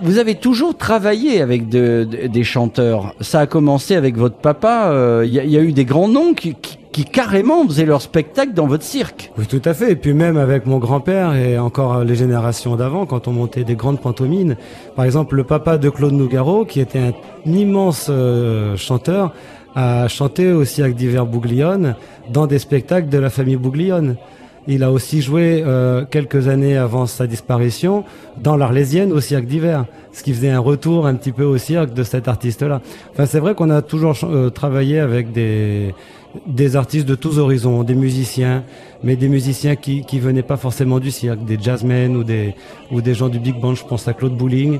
[0.01, 3.13] vous avez toujours travaillé avec de- de- des chanteurs.
[3.21, 4.89] Ça a commencé avec votre papa.
[4.91, 7.65] euh, Il y, a- il y a eu des grands noms qui, qui, qui carrément
[7.67, 9.31] faisaient leur spectacle dans votre cirque.
[9.37, 9.91] Oui, tout à fait.
[9.91, 13.63] Et puis même avec mon grand-père et encore euh, les générations d'avant, quand on montait
[13.63, 14.55] des grandes pantomimes,
[14.95, 19.33] par exemple le papa de Claude Nougaro, qui était un immense euh, chanteur,
[19.75, 21.95] a chanté au cirque d'hiver Bouglione
[22.33, 24.15] dans des spectacles de la famille Bouglione.
[24.69, 28.03] Il a aussi joué euh, quelques années avant sa disparition
[28.43, 31.93] dans l'Arlésienne au cirque d'hiver, ce qui faisait un retour un petit peu au cirque
[31.93, 32.81] de cet artiste-là.
[33.13, 35.93] Enfin, c'est vrai qu'on a toujours euh, travaillé avec des
[36.45, 38.63] des artistes de tous horizons, des musiciens,
[39.03, 42.53] mais des musiciens qui qui venaient pas forcément du cirque, des jazzmen ou des
[42.91, 43.73] ou des gens du big band.
[43.75, 44.79] Je pense à Claude Bouling.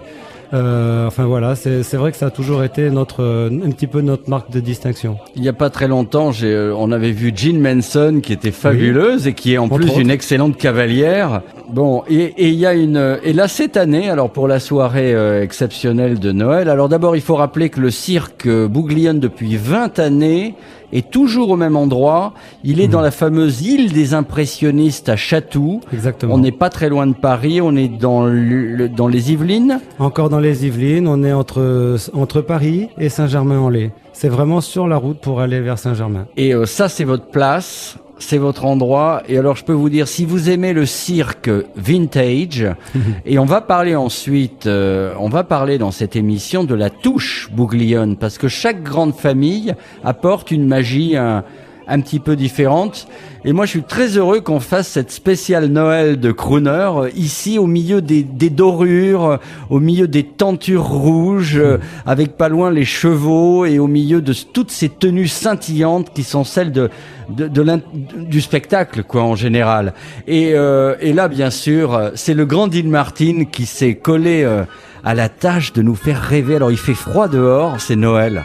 [0.53, 3.87] Euh, enfin voilà, c'est c'est vrai que ça a toujours été notre euh, un petit
[3.87, 5.17] peu notre marque de distinction.
[5.35, 8.51] Il n'y a pas très longtemps, j'ai, euh, on avait vu Jean Manson qui était
[8.51, 9.99] fabuleuse et qui est en Entre plus autres.
[9.99, 11.41] une excellente cavalière.
[11.69, 15.13] Bon, et et il y a une et là cette année, alors pour la soirée
[15.13, 19.57] euh, exceptionnelle de Noël, alors d'abord il faut rappeler que le cirque euh, Bouglione depuis
[19.57, 20.55] 20 années
[20.93, 22.33] est toujours au même endroit.
[22.63, 25.81] Il est dans la fameuse île des impressionnistes à Chatou.
[25.93, 26.33] Exactement.
[26.35, 29.79] On n'est pas très loin de Paris, on est dans le, le- dans les Yvelines.
[29.99, 33.91] Encore dans les Yvelines, on est entre entre Paris et Saint-Germain-en-Laye.
[34.19, 36.25] C'est vraiment sur la route pour aller vers Saint-Germain.
[36.37, 39.21] Et euh, ça, c'est votre place, c'est votre endroit.
[39.27, 42.65] Et alors, je peux vous dire, si vous aimez le cirque vintage,
[43.27, 47.51] et on va parler ensuite, euh, on va parler dans cette émission de la touche
[47.51, 51.43] Bouglione, parce que chaque grande famille apporte une magie un,
[51.87, 53.07] un petit peu différente.
[53.45, 57.57] Et moi, je suis très heureux qu'on fasse cette spéciale Noël de crooner euh, ici,
[57.57, 59.37] au milieu des, des dorures, euh,
[59.69, 64.33] au milieu des tentures rouges, euh, avec pas loin les chevaux et au milieu de
[64.33, 66.89] toutes ces tenues scintillantes qui sont celles de,
[67.29, 67.79] de, de
[68.17, 69.93] du spectacle, quoi, en général.
[70.27, 74.63] Et, euh, et là, bien sûr, c'est le grand Dean Martin qui s'est collé euh,
[75.05, 76.57] à la tâche de nous faire rêver.
[76.57, 78.43] Alors, il fait froid dehors, c'est Noël,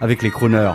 [0.00, 0.74] avec les crooners.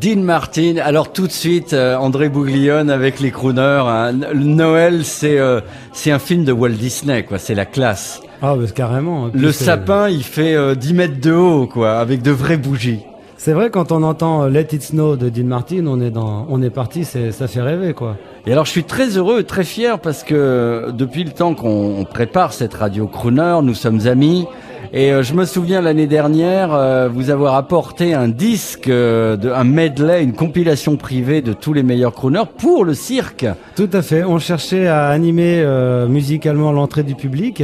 [0.00, 0.76] Dean Martin.
[0.82, 3.82] Alors tout de suite, euh, André Bouglione avec les crooners.
[3.86, 4.12] hein.
[4.34, 5.60] Noël, c'est euh,
[5.92, 7.38] c'est un film de Walt Disney, quoi.
[7.38, 8.20] C'est la classe.
[8.42, 9.30] Ah, bah, carrément.
[9.32, 13.00] Le sapin, il fait euh, 10 mètres de haut, quoi, avec de vraies bougies.
[13.38, 16.46] C'est vrai, quand on entend euh, Let It Snow de Dean Martin, on est dans,
[16.48, 18.16] on est parti, c'est, ça fait rêver, quoi.
[18.46, 22.04] Et alors je suis très heureux, très fier parce que depuis le temps qu'on on
[22.04, 24.46] prépare cette radio crooner, nous sommes amis.
[24.92, 29.50] Et euh, je me souviens l'année dernière euh, vous avoir apporté un disque, euh, de,
[29.50, 33.46] un medley, une compilation privée de tous les meilleurs crooners pour le cirque.
[33.74, 34.24] Tout à fait.
[34.24, 37.62] On cherchait à animer euh, musicalement l'entrée du public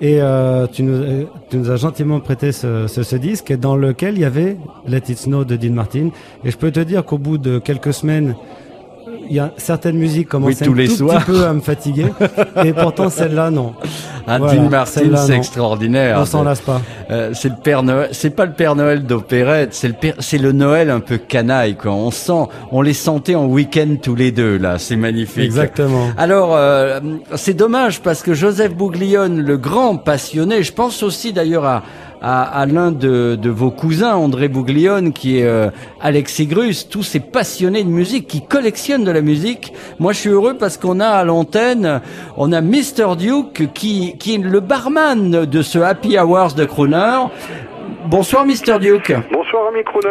[0.00, 3.76] et euh, tu, nous, euh, tu nous as gentiment prêté ce, ce, ce disque dans
[3.76, 6.10] lequel il y avait Let It Snow de Dean Martin.
[6.44, 8.36] Et je peux te dire qu'au bout de quelques semaines,
[9.28, 11.24] il y a certaines musiques commençaient tous un les tout soirs.
[11.24, 12.06] petit peu à me fatiguer.
[12.64, 13.74] et pourtant celle-là, non.
[14.26, 16.18] Un Voilà, Martin, c'est extraordinaire.
[16.20, 16.80] On s'en lasse pas.
[17.10, 20.36] Euh, c'est le Père Noël, c'est pas le Père Noël d'opérette, c'est le Père- c'est
[20.38, 21.92] le Noël un peu canaille quoi.
[21.92, 25.44] On sent, on les sentait en week-end tous les deux là, c'est magnifique.
[25.44, 26.08] Exactement.
[26.18, 27.00] Alors euh,
[27.36, 31.82] c'est dommage parce que Joseph Bouglione, le grand passionné, je pense aussi d'ailleurs à
[32.20, 37.20] à, l'un de, de vos cousins, André Bouglione, qui est euh, Alexis Grus, tous ces
[37.20, 39.72] passionnés de musique qui collectionnent de la musique.
[39.98, 42.00] Moi, je suis heureux parce qu'on a à l'antenne,
[42.36, 43.16] on a Mr.
[43.16, 47.26] Duke qui, qui est le barman de ce Happy Hours de Crooner.
[48.06, 48.78] Bonsoir, Mr.
[48.80, 49.12] Duke.
[49.32, 50.08] Bonsoir, ami Crooner.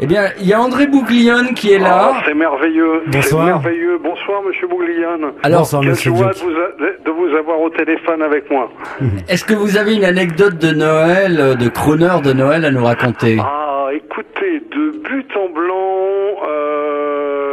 [0.00, 2.12] Eh bien, il y a André Bouglione qui est là.
[2.14, 3.02] Ah, c'est merveilleux.
[3.10, 3.44] C'est Bonsoir.
[3.46, 3.98] merveilleux.
[4.02, 5.32] Bonsoir, monsieur Bouglione.
[5.42, 6.34] Alors, Bonsoir, Quelle monsieur joie Duke.
[6.34, 8.68] de vous, a- de vous avoir au téléphone avec moi.
[9.28, 13.38] Est-ce que vous avez une anecdote de Noël, de Crooner de Noël à nous raconter?
[13.40, 17.47] Ah, écoutez, de but en blanc, euh,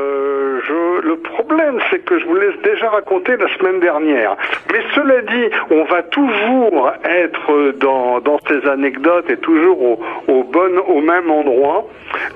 [0.70, 4.36] le problème, c'est que je vous laisse déjà raconter la semaine dernière.
[4.72, 11.88] Mais cela dit, on va toujours être dans, ces anecdotes et toujours au, même endroit,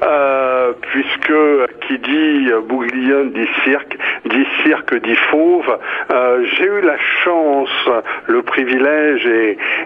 [0.04, 1.34] euh, puisque
[1.82, 5.78] qui dit Bouglione dit cirque, dit cirque dit fauve.
[6.12, 7.90] Euh, J'ai eu la chance,
[8.28, 9.28] le privilège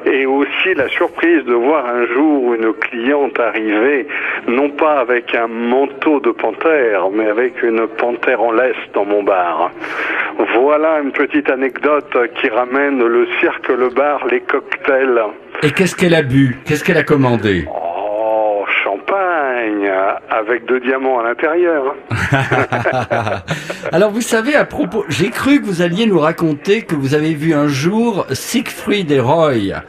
[0.05, 4.07] et aussi la surprise de voir un jour une cliente arriver,
[4.47, 9.23] non pas avec un manteau de panthère, mais avec une panthère en laisse dans mon
[9.23, 9.71] bar.
[10.55, 15.21] Voilà une petite anecdote qui ramène le cirque, le bar, les cocktails.
[15.61, 16.57] Et qu'est-ce qu'elle a bu?
[16.65, 17.65] Qu'est-ce qu'elle a commandé?
[17.69, 17.92] Oh,
[20.29, 21.95] avec deux diamants à l'intérieur.
[23.91, 27.33] Alors vous savez, à propos, j'ai cru que vous alliez nous raconter que vous avez
[27.33, 29.81] vu un jour Siegfried et Roy.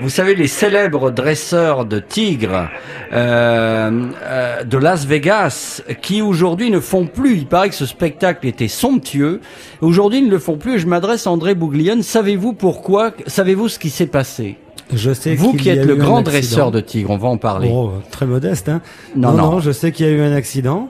[0.00, 2.68] Vous savez, les célèbres dresseurs de tigres
[3.12, 3.90] euh,
[4.22, 8.68] euh, de Las Vegas, qui aujourd'hui ne font plus, il paraît que ce spectacle était
[8.68, 9.40] somptueux,
[9.82, 13.12] aujourd'hui ils ne le font plus, et je m'adresse à André Bouglione, savez-vous pourquoi?
[13.26, 14.56] Savez-vous ce qui s'est passé?
[14.92, 17.70] Je sais Vous qui êtes le grand dresseur de tigres, on va en parler.
[17.72, 18.80] Oh, très modeste, hein.
[19.16, 19.60] Non, non, non.
[19.60, 20.88] je sais qu'il y a eu un accident.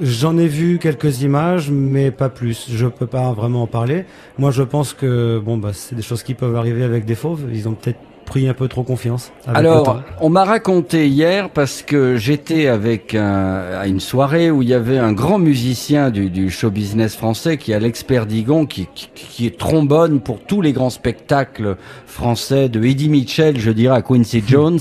[0.00, 2.68] J'en ai vu quelques images, mais pas plus.
[2.70, 4.06] Je peux pas vraiment en parler.
[4.38, 7.44] Moi, je pense que bon, bah, c'est des choses qui peuvent arriver avec des fauves.
[7.52, 7.98] Ils ont peut-être
[8.30, 9.32] pris un peu trop confiance.
[9.44, 10.00] avec le Alors, temps.
[10.20, 14.74] on m'a raconté hier parce que j'étais avec un, à une soirée où il y
[14.74, 19.08] avait un grand musicien du, du show business français qui est Alex Perdigon, qui, qui,
[19.16, 21.76] qui est trombone pour tous les grands spectacles
[22.06, 24.78] français de Eddie Mitchell, je dirais, à Quincy Jones.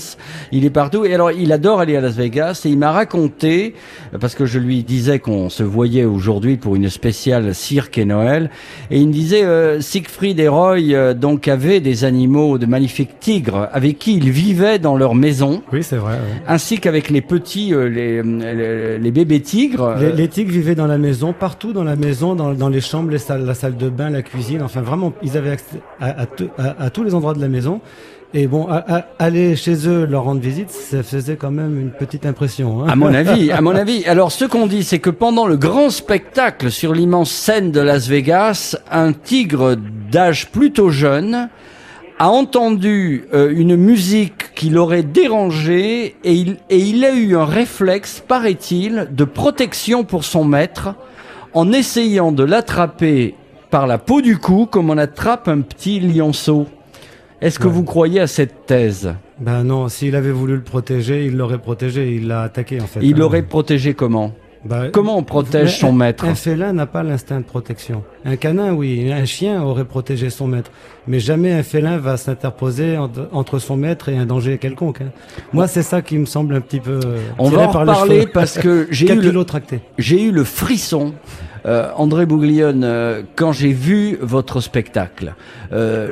[0.51, 1.03] Il est partout.
[1.05, 3.73] Et alors, il adore aller à Las Vegas et il m'a raconté,
[4.21, 8.51] parce que je lui disais qu'on se voyait aujourd'hui pour une spéciale cirque et Noël,
[8.91, 13.17] et il me disait, euh, Siegfried et Roy, euh, donc, avaient des animaux, de magnifiques
[13.71, 15.61] avec qui ils vivaient dans leur maison.
[15.71, 16.13] Oui, c'est vrai.
[16.13, 16.41] ouais.
[16.47, 19.95] Ainsi qu'avec les petits, euh, les, les, les bébés tigres.
[19.99, 22.81] Les, euh, les tigres vivaient dans la maison, partout dans la maison, dans, dans les
[22.81, 24.61] chambres, les salles, la salle de bain, la cuisine.
[24.61, 27.47] Enfin, vraiment, ils avaient accès à, à tout- à- à tous les endroits de la
[27.49, 27.81] maison.
[28.31, 31.89] Et bon, à- à- aller chez eux leur rendre visite, ça faisait quand même une
[31.89, 32.83] petite impression.
[32.83, 32.87] hein.
[32.87, 34.05] À mon avis, à mon avis.
[34.05, 38.07] Alors, ce qu'on dit, c'est que pendant le grand spectacle sur l'immense scène de Las
[38.07, 39.75] Vegas, un tigre
[40.11, 41.49] d'âge plutôt jeune
[42.19, 47.45] a entendu euh, une musique qui l'aurait dérangé et il, et il a eu un
[47.45, 50.95] réflexe, paraît-il, de protection pour son maître
[51.53, 53.35] en essayant de l'attraper
[53.69, 56.67] par la peau du cou comme on attrape un petit lionceau.
[57.41, 59.13] Est-ce que vous croyez à cette thèse?
[59.39, 62.99] Ben non, s'il avait voulu le protéger, il l'aurait protégé, il l'a attaqué en fait.
[63.01, 63.17] Il hein.
[63.19, 64.33] l'aurait protégé comment?
[64.65, 68.03] Bah, Comment on protège son maître Un félin n'a pas l'instinct de protection.
[68.25, 69.11] Un canin, oui.
[69.11, 70.71] Un chien aurait protégé son maître.
[71.07, 75.01] Mais jamais un félin va s'interposer entre, son maître et un danger quelconque.
[75.01, 75.11] hein.
[75.53, 76.99] Moi, c'est ça qui me semble un petit peu.
[77.37, 78.31] On va en par les reparler cheveux.
[78.33, 79.45] parce que j'ai eu, le,
[79.97, 81.13] j'ai eu le frisson.
[81.65, 85.35] Euh, André Bouglione, euh, quand j'ai vu votre spectacle,
[85.73, 86.09] euh,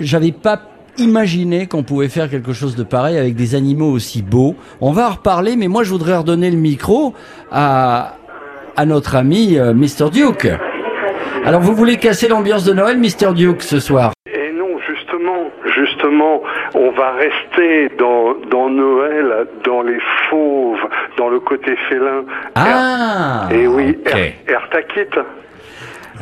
[0.00, 0.60] j'avais pas
[0.98, 4.54] imaginé qu'on pouvait faire quelque chose de pareil avec des animaux aussi beaux.
[4.80, 7.14] On va en reparler, mais moi je voudrais redonner le micro
[7.50, 8.14] à,
[8.76, 10.10] à notre ami euh, Mr.
[10.12, 10.48] Duke.
[11.44, 13.32] Alors vous voulez casser l'ambiance de Noël, Mr.
[13.34, 14.12] Duke, ce soir?
[14.32, 16.42] Et non, justement, justement,
[16.74, 20.78] on va rester dans, dans Noël, dans les fauves,
[21.16, 22.24] dans le côté félin.
[22.54, 24.14] Ah Et oui, ok.
[24.16, 25.08] Er- Ertakit.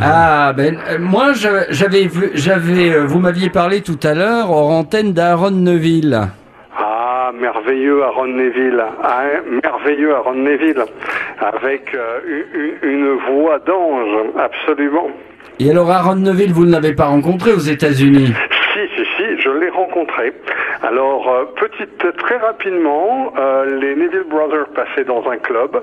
[0.00, 5.12] Ah ben euh, moi j'avais j'avais euh, vous m'aviez parlé tout à l'heure hors antenne
[5.12, 6.20] d'Aaron Neville.
[6.78, 8.84] Ah, merveilleux Aaron Neville.
[9.02, 10.84] Ah, hein, merveilleux Aaron Neville.
[11.40, 12.20] Avec euh,
[12.82, 15.08] une voix d'ange, absolument.
[15.60, 18.32] Et alors Aaron Neville vous ne l'avez pas rencontré aux États-Unis
[18.74, 20.32] Si, si, si, je l'ai rencontré.
[20.80, 25.82] Alors, euh, petite, très rapidement, euh, les Neville Brothers passaient dans un club.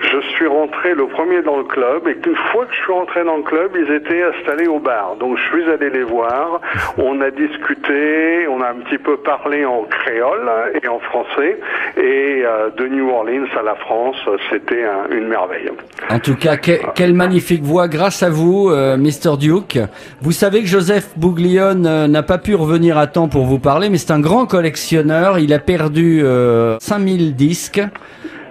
[0.00, 3.22] Je suis rentré le premier dans le club et qu'une fois que je suis rentré
[3.22, 5.14] dans le club, ils étaient installés au bar.
[5.20, 6.60] Donc, je suis allé les voir.
[6.98, 10.50] On a discuté, on a un petit peu parlé en créole
[10.82, 11.60] et en français.
[11.96, 14.16] Et euh, de New Orleans à la France,
[14.50, 15.70] c'était un- une merveille.
[16.10, 18.70] En tout cas, que- quelle magnifique voix grâce à vous,
[19.12, 19.36] Mr.
[19.36, 19.78] Duke.
[20.20, 23.90] Vous savez que Joseph Bouglione euh, n'a pas pu revenir à temps pour vous parler,
[23.90, 25.38] mais c'est un grand collectionneur.
[25.38, 27.82] Il a perdu euh, 5000 disques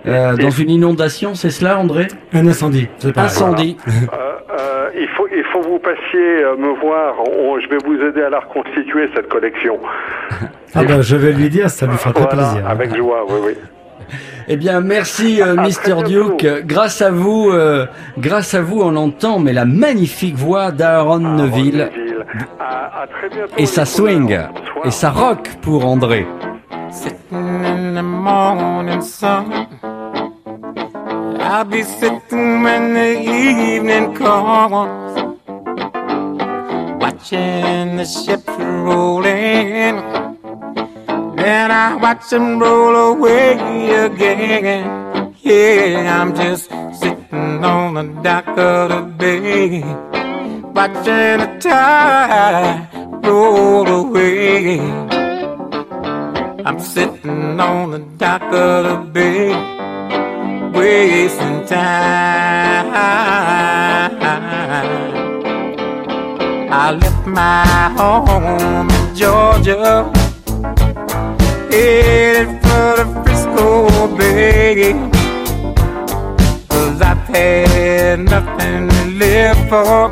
[0.07, 2.07] euh, dans une inondation, c'est cela, André?
[2.34, 2.88] Un incendie.
[2.97, 3.78] c'est pas Incendie.
[3.88, 3.91] Euh,
[4.59, 7.16] euh, il faut, il faut que vous passiez me voir.
[7.20, 9.78] On- je vais vous aider à la reconstituer cette collection.
[10.74, 12.68] Ah ben, je vais lui dire, ça lui fera très Voilà, plaisir.
[12.70, 13.53] avec joie, oui, oui.
[14.47, 16.03] Eh bien, merci euh, À Mr.
[16.07, 16.47] Duke.
[16.66, 17.86] Grâce à vous, euh,
[18.18, 21.89] grâce à vous, on entend mais la magnifique voix d'Aaron Neville Neville.
[22.59, 23.53] À, à très bientôt.
[23.57, 24.39] et sa les swing
[24.86, 26.26] et sa rock pour André.
[26.91, 29.68] sitting in the morning sun.
[31.39, 35.16] I'll be sitting when the evening comes,
[37.01, 40.30] watching the ships rolling.
[41.41, 43.57] Then I watch them roll away
[44.05, 45.33] again.
[45.41, 46.69] Yeah, I'm just
[46.99, 49.81] sitting on the dock of the bay,
[50.77, 52.89] watching the tide
[53.25, 54.79] roll away.
[56.63, 59.49] I'm sitting on the dock of the bay,
[60.75, 62.91] wasting time.
[66.71, 70.11] I left my home in Georgia,
[71.72, 74.93] headed for the Frisco Bay.
[76.69, 80.11] Cause I've had nothing to live for.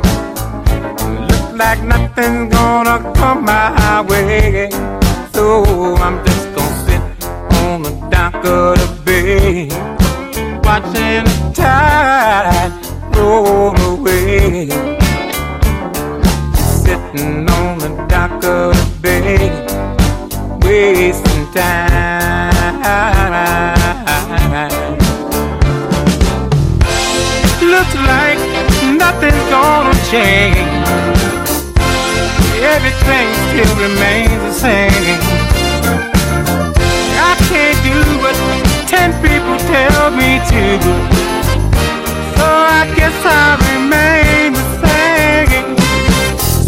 [1.28, 4.70] Look like nothing's gonna come my way.
[5.32, 5.64] So
[5.96, 7.02] I'm just gonna sit
[7.62, 9.68] on the dock of the bay,
[10.64, 12.72] watching the tide
[13.16, 14.68] roll away.
[16.82, 19.50] Sitting on the dock of the bay,
[20.62, 22.50] wasting time.
[27.62, 28.38] Looks like
[28.96, 30.58] nothing's gonna change.
[32.62, 35.18] Everything still remains the same.
[37.18, 38.36] I can't do what
[38.86, 40.64] ten people tell me to.
[42.36, 45.76] So I guess I remain the same.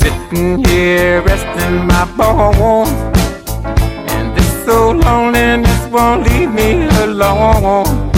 [0.00, 3.21] Sitting here resting my bones.
[4.72, 8.10] So loneliness won't leave me alone.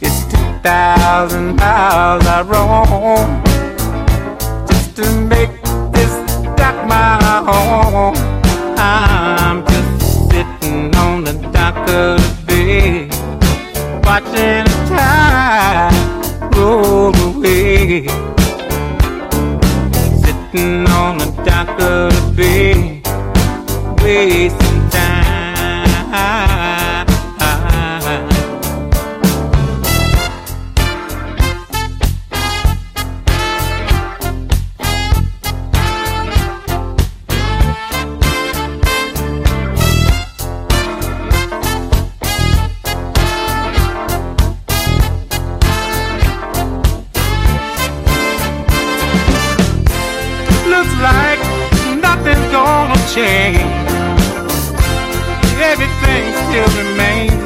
[0.00, 3.28] It's 2,000 miles I roam
[4.66, 5.52] just to make
[5.92, 6.12] this
[6.56, 8.16] dock my home.
[8.76, 13.06] I'm just sitting on the dock of the bay,
[14.02, 18.08] watching the tide roll away.
[20.24, 23.02] Sitting on the dock of the bay,
[24.02, 24.75] wasting
[26.16, 26.55] time.
[56.56, 57.45] Still remains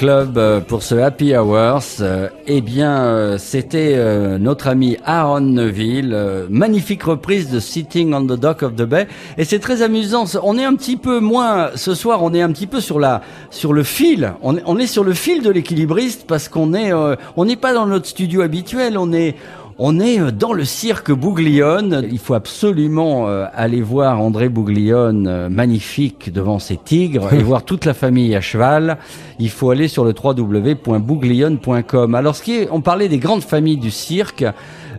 [0.00, 3.98] Club euh, pour ce Happy Hours, euh, eh bien, euh, c'était
[4.38, 9.44] notre ami Aaron Neville, magnifique reprise de Sitting on the Dock of the Bay, et
[9.44, 10.24] c'est très amusant.
[10.42, 13.20] On est un petit peu moins ce soir, on est un petit peu sur la
[13.50, 14.32] sur le fil.
[14.40, 17.56] On est, on est sur le fil de l'équilibriste parce qu'on est euh, on n'est
[17.56, 19.36] pas dans notre studio habituel, on est
[19.82, 22.06] on est euh, dans le cirque Bouglione.
[22.12, 27.64] Il faut absolument euh, aller voir André Bouglione, euh, magnifique devant ses tigres, et voir
[27.64, 28.98] toute la famille à cheval.
[29.38, 32.14] Il faut aller sur le www.bouglione.com.
[32.14, 34.44] Alors, ce qui est, on parlait des grandes familles du cirque.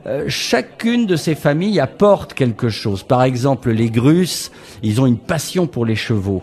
[0.08, 3.04] Euh, chacune de ces familles apporte quelque chose.
[3.04, 4.52] Par exemple, les Grusses,
[4.82, 6.42] ils ont une passion pour les chevaux.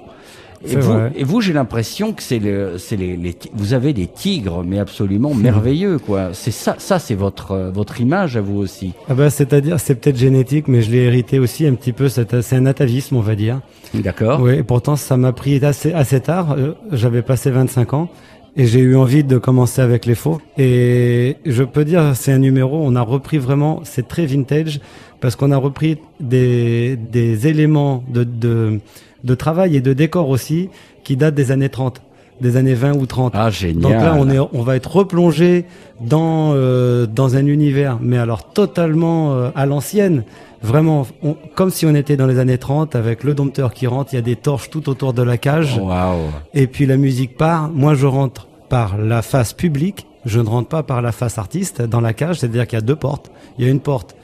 [0.67, 1.13] Et vous, vrai.
[1.15, 4.79] et vous, j'ai l'impression que c'est le, c'est les, les vous avez des tigres, mais
[4.79, 6.31] absolument merveilleux, quoi.
[6.33, 8.93] C'est ça, ça, c'est votre, euh, votre image à vous aussi.
[9.09, 12.09] Ah bah, c'est-à-dire, c'est peut-être génétique, mais je l'ai hérité aussi un petit peu.
[12.09, 13.61] C'est un atavisme, on va dire.
[13.95, 14.41] D'accord.
[14.41, 16.57] Oui, et pourtant, ça m'a pris assez, assez tard.
[16.59, 18.09] Euh, J'avais passé 25 ans.
[18.57, 20.41] Et j'ai eu envie de commencer avec les faux.
[20.57, 24.81] Et je peux dire, c'est un numéro, on a repris vraiment, c'est très vintage,
[25.21, 28.81] parce qu'on a repris des, des éléments de, de,
[29.25, 30.69] de travail et de décor aussi,
[31.05, 32.01] qui datent des années 30,
[32.41, 33.33] des années 20 ou 30.
[33.37, 33.83] Ah, génial.
[33.83, 35.65] Donc là, on est, on va être replongé
[36.01, 40.25] dans euh, dans un univers, mais alors totalement euh, à l'ancienne.
[40.63, 44.13] Vraiment, on- comme si on était dans les années 30 avec le dompteur qui rentre,
[44.13, 45.79] il y a des torches tout autour de la cage.
[45.79, 46.19] Waouh.
[46.55, 47.71] Et puis la musique part.
[47.71, 50.07] Moi, je rentre par la face publique.
[50.25, 52.41] Je ne rentre pas par la face artiste dans la cage.
[52.41, 53.31] C'est-à-dire qu'il y a deux portes.
[53.59, 54.17] Il y a une porte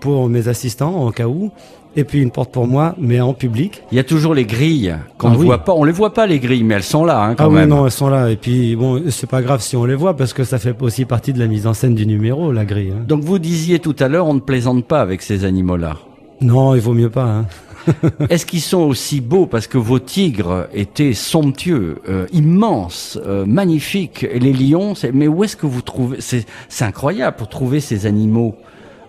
[0.00, 1.50] pour mes assistants en cas où,
[1.98, 3.82] et puis une porte pour moi, mais en public.
[3.90, 5.46] Il y a toujours les grilles qu'on Ah ne oui.
[5.46, 5.72] voit pas.
[5.74, 7.70] On les voit pas les grilles, mais elles sont là hein, quand ah oui, même.
[7.70, 8.30] non, elles sont là.
[8.30, 11.04] Et puis bon, c'est pas grave si on les voit parce que ça fait aussi
[11.04, 12.92] partie de la mise en scène du numéro, la grille.
[12.96, 13.02] hein.
[13.06, 15.96] Donc vous disiez tout à l'heure, on ne plaisante pas avec ces animaux-là.
[16.40, 17.24] Non, il vaut mieux pas.
[17.24, 17.46] Hein.
[18.30, 24.24] Est-ce qu'ils sont aussi beaux parce que vos tigres étaient somptueux, euh, immenses, euh, magnifiques
[24.30, 26.44] et les lions c'est- Mais où est-ce que vous trouvez c'est
[26.84, 28.54] incroyable pour trouver ces animaux.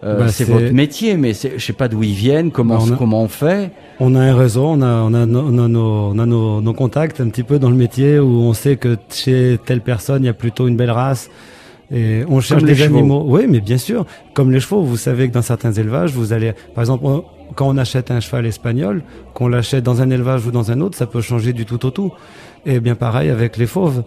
[0.03, 2.93] Euh, Bah, c'est votre métier, mais je sais pas d'où ils viennent, comment Bah, on
[2.93, 3.71] a- comment on fait.
[3.99, 6.61] On a un réseau, on a, on a, no- on a nos, on a nos,
[6.61, 10.23] nos contacts un petit peu dans le métier où on sait que chez telle personne,
[10.23, 11.29] il y a plutôt une belle race.
[11.91, 12.99] Et on cherche des chevaux.
[12.99, 13.25] animaux.
[13.27, 14.05] Oui, mais bien sûr.
[14.35, 17.23] Comme les chevaux, vous savez que dans certains élevages, vous allez, par exemple, on-
[17.55, 19.01] quand on achète un cheval espagnol,
[19.33, 21.89] qu'on l'achète dans un élevage ou dans un autre, ça peut changer du tout au
[21.89, 22.11] tout.
[22.65, 24.03] Et bien pareil avec les fauves.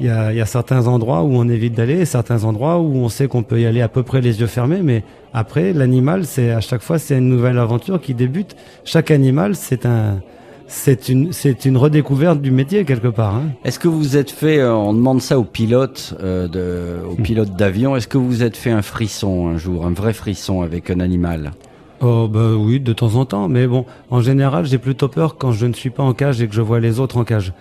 [0.00, 2.96] Il y a, y a certains endroits où on évite d'aller, et certains endroits où
[2.96, 6.24] on sait qu'on peut y aller à peu près les yeux fermés, mais après, l'animal,
[6.24, 8.56] c'est à chaque fois, c'est une nouvelle aventure qui débute.
[8.84, 10.20] Chaque animal, c'est un,
[10.66, 13.36] c'est une, c'est une redécouverte du métier quelque part.
[13.36, 13.44] Hein.
[13.64, 17.54] Est-ce que vous êtes fait, euh, on demande ça aux pilotes, euh, de, aux pilotes
[17.56, 21.00] d'avion, est-ce que vous êtes fait un frisson un jour, un vrai frisson avec un
[21.00, 21.52] animal?
[22.00, 25.52] Oh bah oui, de temps en temps, mais bon, en général, j'ai plutôt peur quand
[25.52, 27.52] je ne suis pas en cage et que je vois les autres en cage.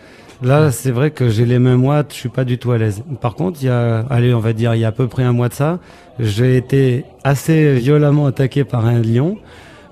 [0.42, 3.04] Là, c'est vrai que j'ai les mains moites, je suis pas du tout à l'aise.
[3.22, 5.24] Par contre, il y a, allez, on va dire, il y a à peu près
[5.24, 5.80] un mois de ça,
[6.20, 9.38] j'ai été assez violemment attaqué par un lion.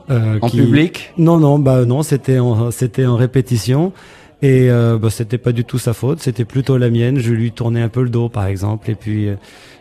[0.10, 1.14] euh, En qui- public?
[1.20, 3.94] Non, non, bah non, c'était en, c'était en répétition.
[4.42, 7.20] Et euh, bah, c'était pas du tout sa faute, c'était plutôt la mienne.
[7.20, 9.36] Je lui tournais un peu le dos, par exemple, et puis euh,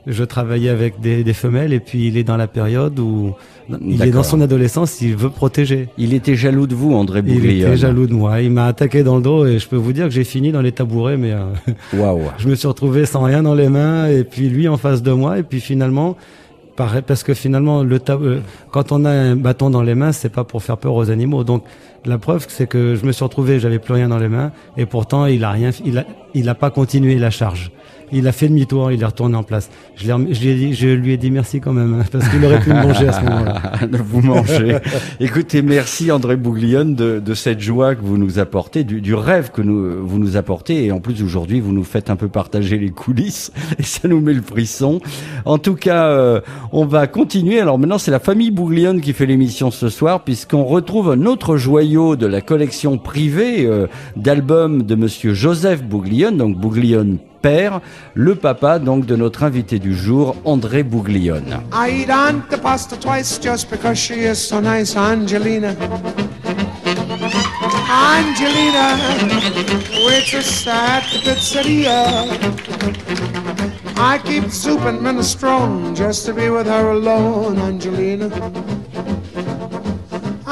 [0.08, 1.72] je travaillais avec des, des femelles.
[1.72, 3.34] Et puis il est dans la période où
[3.80, 5.88] il est dans son adolescence, il veut protéger.
[5.96, 7.68] Il était jaloux de vous, André Il Bouglione.
[7.68, 8.40] était jaloux de moi.
[8.40, 10.62] Il m'a attaqué dans le dos et je peux vous dire que j'ai fini dans
[10.62, 11.44] les tabourets, mais euh,
[12.38, 15.12] je me suis retrouvé sans rien dans les mains et puis lui en face de
[15.12, 16.16] moi et puis finalement
[16.76, 18.38] par- parce que finalement, le ta- euh,
[18.70, 21.42] quand on a un bâton dans les mains, c'est pas pour faire peur aux animaux.
[21.42, 21.64] Donc,
[22.04, 24.86] la preuve, c'est que je me suis retrouvé, j'avais plus rien dans les mains, et
[24.86, 27.70] pourtant, il a rien, il a, il a pas continué la charge.
[28.10, 29.68] Il a fait demi-tour, il est retourné en place.
[29.96, 32.60] Je, lui ai dit, je lui ai dit merci quand même, hein, parce qu'il aurait
[32.60, 33.62] pu me manger à ce moment-là.
[33.92, 34.78] vous manger.
[35.20, 39.50] Écoutez, merci André Bouglione de, de cette joie que vous nous apportez, du, du rêve
[39.50, 40.86] que nous, vous nous apportez.
[40.86, 44.20] Et en plus, aujourd'hui, vous nous faites un peu partager les coulisses et ça nous
[44.20, 45.00] met le frisson.
[45.44, 46.40] En tout cas, euh,
[46.72, 47.60] on va continuer.
[47.60, 51.58] Alors maintenant, c'est la famille Bouglione qui fait l'émission ce soir puisqu'on retrouve un autre
[51.88, 57.80] de la collection privée euh, d'albums de monsieur Joseph Bouglione, donc Bouglione père,
[58.12, 61.60] le papa de notre invité du jour, André Bouglione.
[61.72, 62.08] I eat
[62.50, 65.74] the pasta twice just because she is so nice, Angelina.
[67.88, 68.98] Angelina,
[71.24, 72.26] pizzeria.
[73.96, 78.28] I keep soup and minestrone just to be with her alone, Angelina.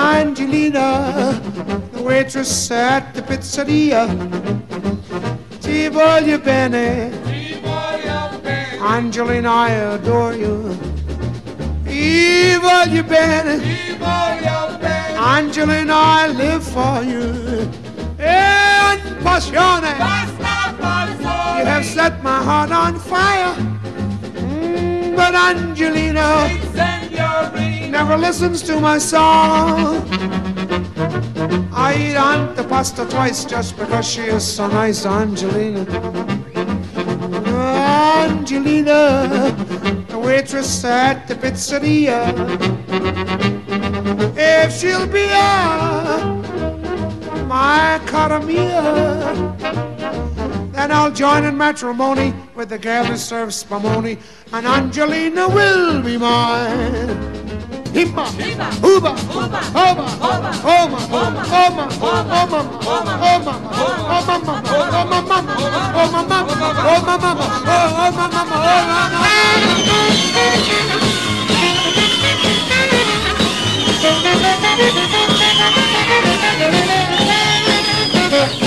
[0.07, 1.41] Angelina,
[1.93, 4.07] the waitress at the pizzeria.
[5.61, 7.11] Ti voglio bene.
[8.81, 10.79] Angelina, I adore you.
[11.85, 13.61] Ti voglio bene.
[15.19, 17.69] Angelina, I live for you.
[18.19, 19.93] E passione.
[21.59, 23.55] You have set my heart on fire.
[24.39, 26.47] Mm, But Angelina
[27.97, 30.07] never listens to my song.
[31.73, 35.87] I eat Aunt the pasta twice just because she is so nice, Angelina.
[38.27, 39.01] Angelina,
[40.11, 42.21] the waitress at the pizzeria.
[44.37, 45.57] If she'll be a
[47.49, 48.41] my cara
[50.75, 54.21] then I'll join in matrimony with the girl who serves spumoni,
[54.53, 57.66] and Angelina will be mine.
[57.97, 58.29] Hima,
[58.85, 62.61] Uba, Oma, Oma, Oma, Oma, Oma, Oma, Oma,
[63.27, 65.55] Oma, Oma, Oma, Mama,
[65.97, 69.27] Oh Mama, Oh Mama, Oh Mama, Oh Mama.
[78.29, 78.66] Thank you.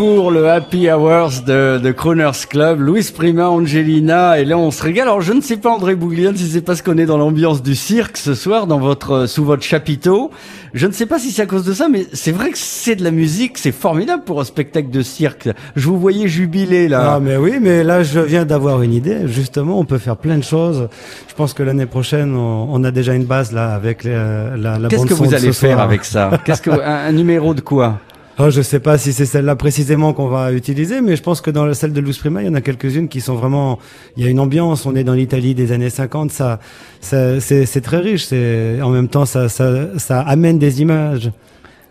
[0.00, 4.82] Pour le Happy Hours de, de Crooners Club, Louis Prima, Angelina, et là on se
[4.82, 5.08] régale.
[5.08, 7.74] Alors je ne sais pas André Bouglione si c'est parce qu'on est dans l'ambiance du
[7.74, 10.30] cirque ce soir, dans votre sous votre chapiteau.
[10.72, 12.94] Je ne sais pas si c'est à cause de ça, mais c'est vrai que c'est
[12.96, 15.50] de la musique, c'est formidable pour un spectacle de cirque.
[15.76, 17.16] Je vous voyais jubiler là.
[17.16, 19.26] Ah mais oui, mais là je viens d'avoir une idée.
[19.26, 20.88] Justement, on peut faire plein de choses.
[21.28, 24.12] Je pense que l'année prochaine, on, on a déjà une base là avec les-
[24.56, 25.80] la, la Qu'est-ce que vous allez faire soir.
[25.84, 26.30] avec ça?
[26.46, 27.98] Qu'est-ce que un, un numéro de quoi?
[28.38, 31.50] Oh, je sais pas si c'est celle-là précisément qu'on va utiliser, mais je pense que
[31.50, 33.78] dans la celle de Luz Prima, il y en a quelques-unes qui sont vraiment.
[34.16, 34.86] Il y a une ambiance.
[34.86, 36.30] On est dans l'Italie des années 50.
[36.30, 36.58] Ça,
[37.00, 38.32] c'est très riche.
[38.32, 41.30] En même temps ça amène des images.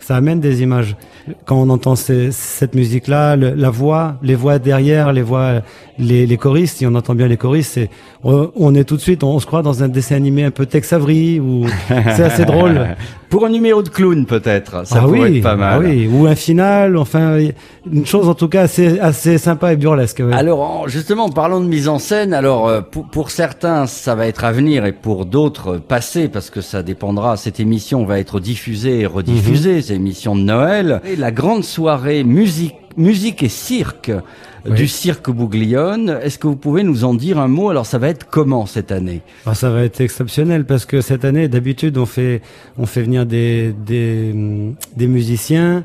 [0.09, 0.95] Ça amène des images.
[1.45, 5.61] Quand on entend ces- cette musique-là, la voix, les voix derrière, les voix,
[5.99, 7.91] les, les choristes, si on entend bien les choristes, c'est,
[8.23, 10.65] on, on est tout de suite, on, se croit dans un dessin animé un peu
[10.65, 11.67] Tex Avery ou
[12.15, 12.87] c'est assez drôle.
[13.29, 15.73] Pour un numéro de clown peut-être, ça ah pourrait oui, être pas mal.
[15.75, 17.37] ah oui, ou un final, enfin
[17.91, 20.23] une chose en tout cas assez assez sympa et burlesque.
[20.25, 20.33] ouais.
[20.33, 22.33] Alors en- justement, parlons de mise en scène.
[22.33, 26.27] Alors euh, pour, pour certains, ça va être à venir et pour d'autres euh, passé
[26.27, 27.37] parce que ça dépendra.
[27.37, 29.83] Cette émission va être diffusée et rediffusée.
[29.83, 31.01] C'est l'émission de Noël.
[31.05, 34.11] Et la grande soirée musique, musique et cirque
[34.65, 34.75] Oui.
[34.75, 36.17] du cirque Bouglione.
[36.23, 37.69] Est-ce que vous pouvez nous en dire un mot?
[37.69, 39.21] Alors ça va être comment cette année?
[39.45, 42.41] Alors, ça va être exceptionnel parce que cette année, d'habitude, on fait
[42.77, 44.33] on fait venir des des
[44.97, 45.83] des musiciens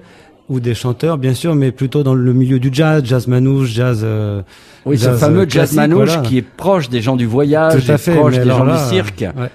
[0.49, 4.01] ou des chanteurs, bien sûr, mais plutôt dans le milieu du jazz, jazz manouche, jazz.
[4.05, 4.43] euh,
[4.85, 6.23] Oui, ce fameux euh, jazz manouche voilà.
[6.29, 8.77] qui est proche des gens du voyage, Tout à et fait, proche des gens là,
[8.77, 9.21] du cirque.
[9.37, 9.51] ouais.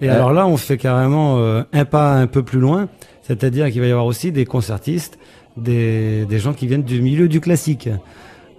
[0.00, 2.88] Et Euh, alors là, on fait carrément euh, un pas un peu plus loin,
[3.28, 5.18] c'est-à-dire qu'il va y avoir aussi des concertistes,
[5.58, 7.90] des, gens qui viennent du milieu du classique.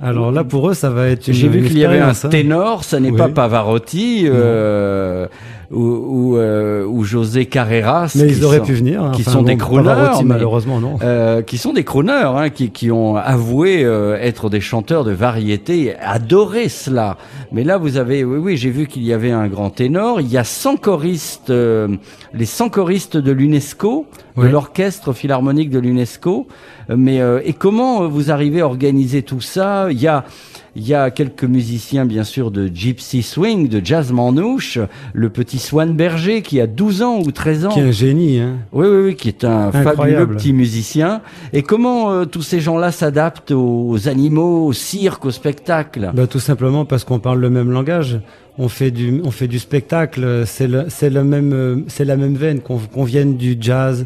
[0.01, 2.29] Alors là, pour eux, ça va être J'ai vu qu'il y avait un hein.
[2.29, 3.17] ténor, ça n'est Oui.
[3.17, 5.27] pas Pavarotti euh,
[5.71, 8.13] ou, ou, euh, ou José Carreras.
[8.15, 9.11] Mais ils auraient sont- pu venir, hein.
[9.13, 10.97] Qui Enfin, sont des crooners, mais- malheureusement, non.
[11.03, 15.11] euh, qui sont des crooners, hein, qui, qui ont avoué euh, être des chanteurs de
[15.11, 17.17] variété, et adorer cela.
[17.51, 20.21] Mais là, vous avez, oui, oui, j'ai vu qu'il y avait un grand ténor.
[20.21, 21.89] Il y a 100 choristes, euh,
[22.33, 24.05] les 100 choristes de l'UNESCO,
[24.37, 26.47] de l'orchestre philharmonique de l'UNESCO.
[26.95, 29.87] Mais euh, et comment euh, vous arrivez à organiser tout ça?
[29.91, 30.25] Il y a
[30.75, 34.79] il y a quelques musiciens, bien sûr, de Gypsy Swing, de Jazz Manouche,
[35.13, 37.69] le petit Swan Berger qui a 12 ans ou 13 ans.
[37.69, 38.57] Qui est un génie, hein.
[38.71, 40.35] Oui, oui, oui, qui est un fabuleux Incroyable.
[40.37, 41.21] petit musicien.
[41.53, 46.11] Et comment euh, tous ces gens-là s'adaptent aux animaux, au cirque, au spectacle?
[46.13, 48.19] Bah, tout simplement parce qu'on parle le même langage.
[48.57, 50.43] On fait du, on fait du spectacle.
[50.45, 54.05] C'est le, c'est le même, euh, c'est la même veine qu'on qu'on vienne du jazz,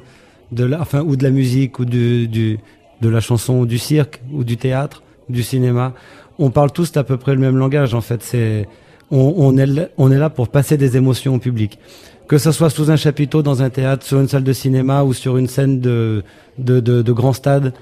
[0.51, 2.59] de la, enfin, ou de la musique, ou du, du,
[3.01, 5.93] de la chanson, du cirque, ou du théâtre, du cinéma.
[6.39, 7.93] On parle tous à peu près le même langage.
[7.93, 8.67] En fait, c'est,
[9.11, 11.79] on, on est, on est là pour passer des émotions au public.
[12.27, 15.13] Que ce soit sous un chapiteau, dans un théâtre, sur une salle de cinéma ou
[15.13, 16.23] sur une scène de,
[16.57, 17.73] de, de grand stade,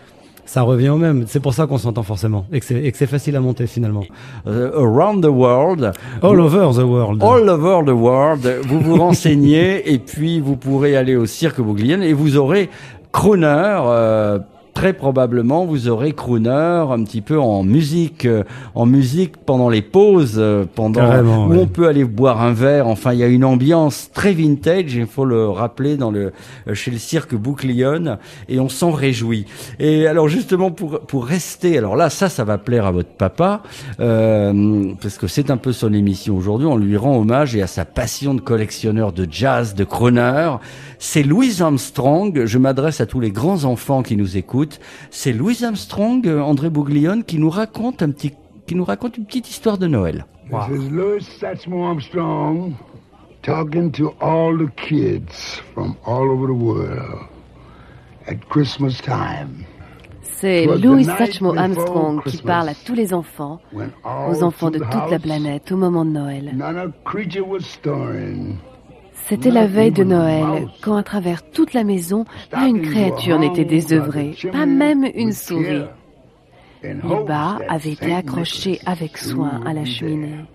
[0.51, 1.23] ça revient au même.
[1.27, 3.67] C'est pour ça qu'on s'entend forcément et que c'est et que c'est facile à monter
[3.67, 4.03] finalement.
[4.47, 5.93] Euh, Around the world.
[6.21, 7.23] All over the world.
[7.23, 8.45] All over the world.
[8.67, 12.69] Vous vous renseignez et puis vous pourrez aller au cirque Bouglione et vous aurez
[13.13, 13.47] crooner.
[13.85, 14.39] euh,
[14.74, 18.43] Très probablement, vous aurez crooner un petit peu en musique, euh,
[18.74, 21.57] en musique pendant les pauses, euh, pendant Carrément, où ouais.
[21.59, 22.88] on peut aller boire un verre.
[22.88, 24.95] Enfin, il y a une ambiance très vintage.
[24.95, 26.32] Il faut le rappeler dans le
[26.67, 28.17] euh, chez le cirque Bouclion
[28.47, 29.45] et on s'en réjouit.
[29.80, 33.63] Et alors justement pour pour rester, alors là ça ça va plaire à votre papa
[33.99, 36.67] euh, parce que c'est un peu son émission aujourd'hui.
[36.67, 40.55] On lui rend hommage et à sa passion de collectionneur de jazz, de crooner.
[40.99, 42.45] C'est Louis Armstrong.
[42.45, 44.61] Je m'adresse à tous les grands enfants qui nous écoutent.
[45.09, 48.34] C'est Louis Armstrong, euh, André Bouglione, qui nous raconte un petit
[48.68, 50.26] qui nous raconte une petite histoire de Noël.
[50.49, 52.76] This is Louis Satchmo Armstrong
[53.41, 57.28] talking to all the kids from all over the world
[58.28, 59.66] at Christmas time.
[60.22, 65.20] C'est Louis Satchmo Armstrong qui parle à tous les enfants, aux enfants de toute la
[65.20, 66.55] planète au moment de Noël.
[69.28, 73.65] C'était la veille de Noël, quand à travers toute la maison, pas une créature n'était
[73.65, 75.86] désœuvrée, pas même une souris.
[76.84, 80.45] Les bas avaient été accrochés avec soin à la cheminée.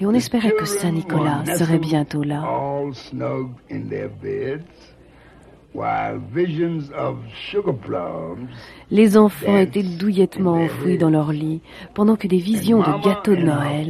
[0.00, 2.42] Et on espérait que Saint Nicolas serait bientôt là.
[8.90, 11.62] Les enfants étaient douillettement enfouis dans leur lit,
[11.94, 13.88] pendant que des visions de gâteaux de Noël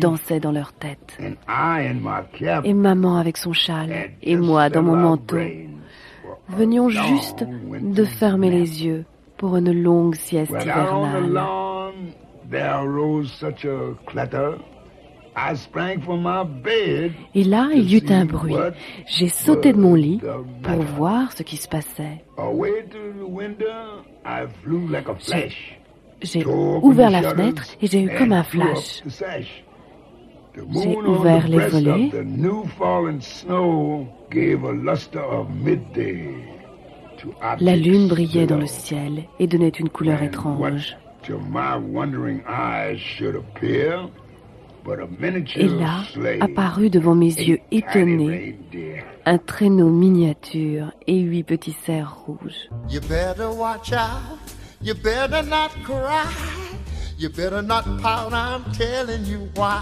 [0.00, 1.18] dansaient dans leur tête.
[2.64, 5.36] Et maman avec son châle, et moi dans mon manteau,
[6.48, 7.44] venions juste
[7.80, 9.04] de fermer les yeux
[9.36, 11.38] pour une longue sieste hivernale.
[17.34, 18.54] Et là, il y eut un bruit.
[19.06, 20.20] J'ai sauté de mon lit
[20.62, 22.24] pour voir ce qui se passait.
[26.22, 29.02] J'ai ouvert la fenêtre et j'ai eu comme un flash.
[30.56, 32.10] J'ai ouvert les volets.
[37.60, 40.96] La lune brillait dans le ciel et donnait une couleur étrange.
[45.56, 46.02] Et là,
[46.40, 48.58] apparut devant mes yeux étonnés,
[49.24, 52.68] un traîneau miniature et huit petits cerfs rouges.
[52.88, 54.38] You better watch out.
[54.82, 56.26] You better not cry.
[57.18, 58.32] You better not pout.
[58.32, 59.80] I'm telling you why.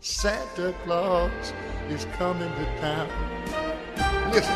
[0.00, 1.30] Santa Claus
[1.90, 3.08] is coming to town.
[4.32, 4.54] Listen.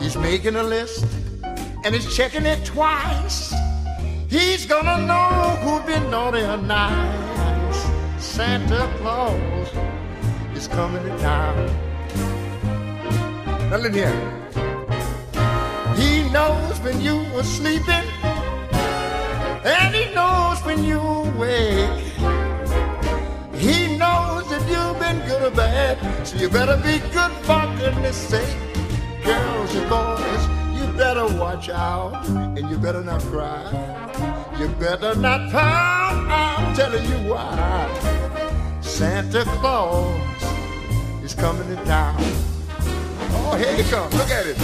[0.00, 1.04] He's making a list
[1.84, 3.54] and he's checking it twice.
[4.28, 7.86] He's gonna know who's been naughty or nice.
[8.18, 9.70] Santa Claus
[10.54, 11.70] is coming to town.
[13.70, 14.32] Now listen here.
[15.94, 18.04] He knows when you were sleeping,
[19.64, 22.02] and he knows when you awake.
[23.54, 28.16] He knows if you've been good or bad, so you better be good for goodness
[28.16, 28.56] sake.
[29.24, 30.55] Girls and boys,
[30.96, 33.62] better watch out, and you better not cry.
[34.58, 37.86] You better not pout, I'm telling you why.
[38.80, 40.42] Santa Claus
[41.22, 42.16] is coming to town.
[43.38, 44.56] Oh, here he comes, look at it.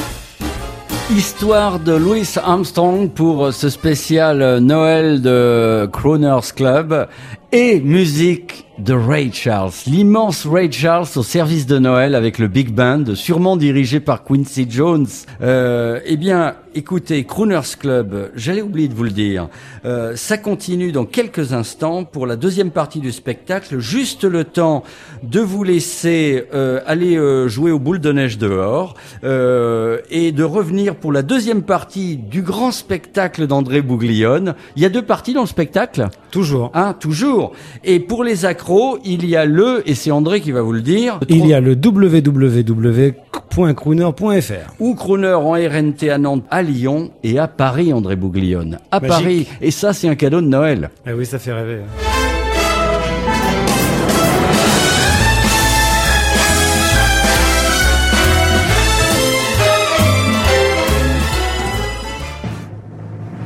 [1.10, 7.06] Histoire de Louis Armstrong pour ce spécial Noël de Crooners Club.
[7.54, 12.72] Et musique de Ray Charles, l'immense Ray Charles au service de Noël avec le Big
[12.72, 15.06] Band, sûrement dirigé par Quincy Jones.
[15.42, 19.48] Euh, eh bien, écoutez, Crooners Club, j'allais oublier de vous le dire,
[19.84, 24.82] euh, ça continue dans quelques instants pour la deuxième partie du spectacle, juste le temps
[25.22, 30.44] de vous laisser euh, aller euh, jouer aux boules de neige dehors euh, et de
[30.44, 34.54] revenir pour la deuxième partie du grand spectacle d'André Bouglione.
[34.76, 36.08] Il y a deux parties dans le spectacle?
[36.30, 36.70] Toujours.
[36.74, 37.41] Hein, toujours.
[37.84, 40.80] Et pour les accros, il y a le, et c'est André qui va vous le
[40.82, 44.74] dire, Il y a le www.crooner.fr.
[44.80, 48.78] ou Crooner en RNT à Nantes, à Lyon et à Paris, André Bouglione.
[48.90, 49.08] À Magique.
[49.10, 49.46] Paris.
[49.60, 50.90] Et ça, c'est un cadeau de Noël.
[51.06, 51.80] Eh oui, ça fait rêver.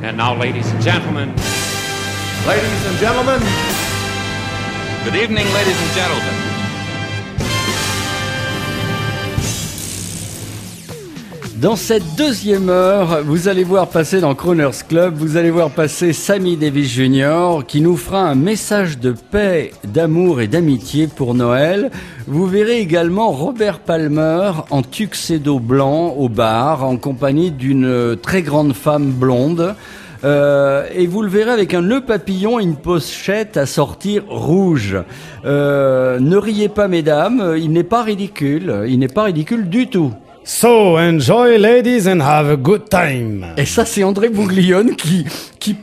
[0.03, 1.33] And now, ladies and gentlemen,
[2.47, 3.41] Ladies and gentlemen.
[5.07, 6.33] Good evening, ladies and gentlemen.
[11.61, 16.11] Dans cette deuxième heure, vous allez voir passer dans Crooners Club, vous allez voir passer
[16.11, 17.59] Sammy Davis Jr.
[17.65, 21.89] qui nous fera un message de paix, d'amour et d'amitié pour Noël.
[22.27, 28.73] Vous verrez également Robert Palmer en tuxedo blanc au bar en compagnie d'une très grande
[28.73, 29.73] femme blonde.
[30.23, 34.97] Euh, et vous le verrez avec un nœud papillon et une pochette à sortir rouge.
[35.45, 38.85] Euh, ne riez pas, mesdames, il n'est pas ridicule.
[38.87, 40.11] Il n'est pas ridicule du tout.
[40.43, 43.47] So, enjoy ladies and have a good time.
[43.57, 45.25] Et ça, c'est André Bouglione qui,
[45.59, 45.75] qui,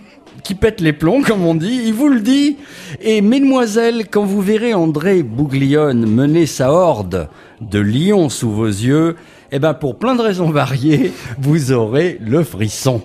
[0.42, 1.82] qui pète les plombs, comme on dit.
[1.84, 2.56] Il vous le dit.
[3.02, 7.28] Et mesdemoiselles, quand vous verrez André Bouglione mener sa horde
[7.60, 9.16] de lions sous vos yeux,
[9.52, 13.02] eh ben, pour plein de raisons variées, vous aurez le frisson.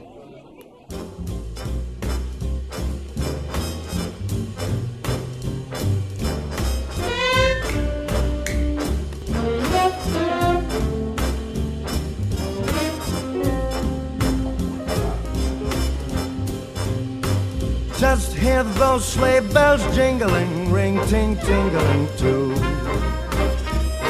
[19.00, 22.54] Those sleigh bells jingling, ring ting tingling too.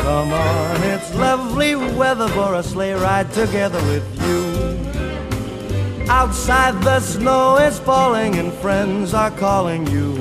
[0.02, 4.42] Come on, it's lovely weather for a sleigh ride together with you.
[6.10, 10.16] Outside the snow is falling and friends are calling you.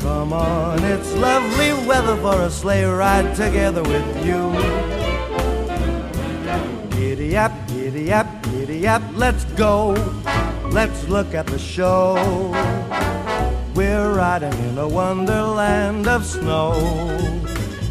[0.00, 4.40] Come on, it's lovely weather for a sleigh ride together with you.
[6.90, 9.94] Giddy up, giddy up, giddy up, let's go.
[10.74, 12.16] Let's look at the show.
[13.76, 16.72] We're riding in a wonderland of snow.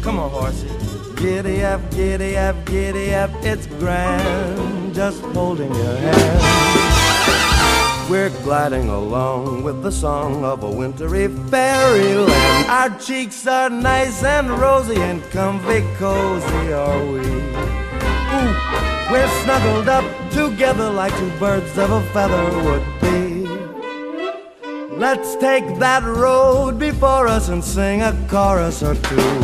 [0.02, 0.68] Come on, horsey.
[1.16, 4.94] Giddy up, giddy up, giddy up, it's grand.
[4.94, 8.10] Just holding your hand.
[8.10, 12.68] We're gliding along with the song of a wintry fairyland.
[12.68, 17.53] Our cheeks are nice and rosy and comfy cozy, are we?
[19.14, 23.46] We're snuggled up together like two birds of a feather would be.
[24.96, 29.40] Let's take that road before us and sing a chorus or two.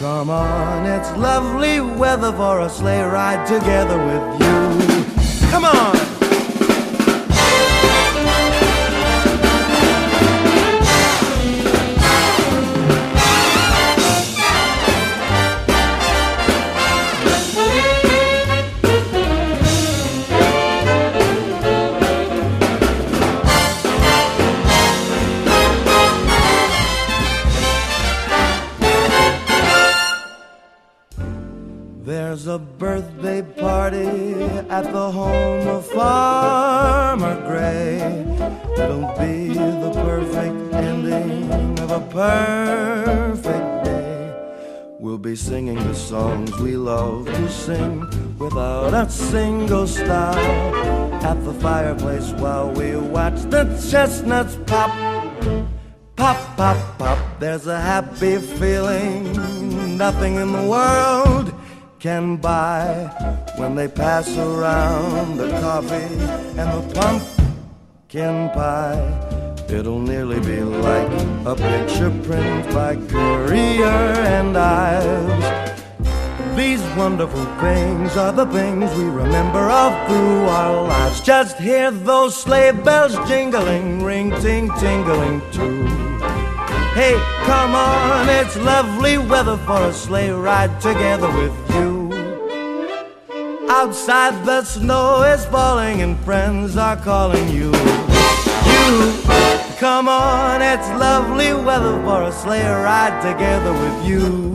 [0.00, 5.48] Come on, it's lovely weather for a sleigh ride together with you.
[5.50, 6.11] Come on!
[32.82, 38.00] Birthday party at the home of Farmer Gray.
[38.76, 44.34] It'll be the perfect ending of a perfect day.
[44.98, 48.00] We'll be singing the songs we love to sing
[48.36, 50.36] without a single stop.
[51.22, 53.62] At the fireplace while we watch the
[53.92, 54.90] chestnuts pop.
[56.16, 57.18] Pop, pop, pop.
[57.38, 59.22] There's a happy feeling
[59.96, 61.41] nothing in the world
[62.02, 62.92] can buy
[63.58, 66.12] when they pass around the coffee
[66.58, 69.54] and the pumpkin pie.
[69.68, 71.12] It'll nearly be like
[71.46, 75.70] a picture print by Currier and Ives.
[76.56, 81.20] These wonderful things are the things we remember all through our lives.
[81.20, 85.86] Just hear those sleigh bells jingling, ring ting tingling too.
[86.98, 91.91] Hey, come on, it's lovely weather for a sleigh ride together with you.
[93.84, 97.72] Outside the snow is falling and friends are calling you.
[98.70, 99.12] You,
[99.80, 104.52] come on, it's lovely weather for a sleigh ride together with you.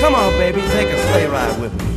[0.00, 1.87] Come on, baby, take a sleigh ride with me.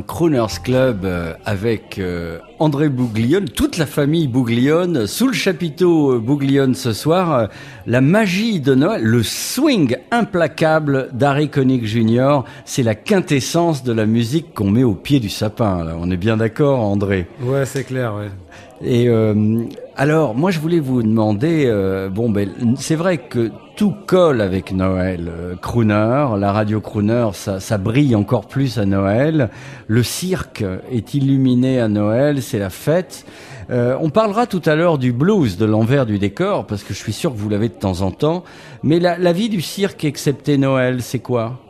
[0.00, 6.12] Dans Crooners Club euh, avec euh, André Bouglione, toute la famille Bouglione, sous le chapiteau
[6.14, 7.50] euh, Bouglione ce soir,
[7.86, 14.06] la magie de Noël, le swing implacable d'Harry Connick Jr., c'est la quintessence de la
[14.06, 15.84] musique qu'on met au pied du sapin.
[15.84, 15.96] là.
[16.00, 17.26] On est bien d'accord, André?
[17.42, 18.30] Ouais, c'est clair, ouais.
[18.82, 19.64] Et euh,
[20.00, 22.48] alors, moi, je voulais vous demander, euh, bon, ben,
[22.78, 25.28] c'est vrai que tout colle avec Noël.
[25.28, 29.50] Euh, crooner, la radio crooner, ça, brille encore plus à Noël.
[29.88, 33.26] Le cirque est illuminé à Noël, c'est la fête.
[33.68, 36.98] Euh, on parlera tout à l'heure du blues, de l'envers du décor, parce que je
[36.98, 38.42] suis sûr que vous l'avez de temps en temps.
[38.82, 41.60] Mais la, vie du cirque, excepté Noël, c'est quoi?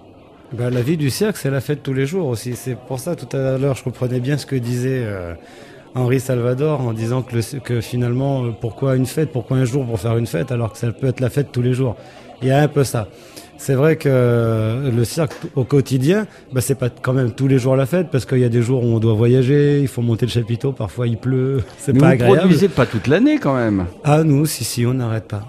[0.53, 2.55] Bah, la vie du cirque, c'est la fête tous les jours aussi.
[2.55, 5.05] C'est pour ça, tout à l'heure, je comprenais bien ce que disait
[5.95, 9.85] Henri Salvador en disant que, le- que finalement, euh, pourquoi une fête, pourquoi un jour
[9.85, 11.97] pour faire une fête, alors que ça peut être la fête tous les jours.
[12.43, 13.09] Il y a un peu ça.
[13.59, 17.59] C'est vrai que euh, le cirque au quotidien, bah, c'est pas quand même tous les
[17.59, 20.01] jours la fête, parce qu'il y a des jours où on doit voyager, il faut
[20.01, 22.39] monter le chapiteau, parfois il pleut, c'est Mais pas vous agréable.
[22.39, 23.85] produisez pas toute l'année quand même.
[24.05, 25.43] Ah, nous, si, si, on n'arrête pas.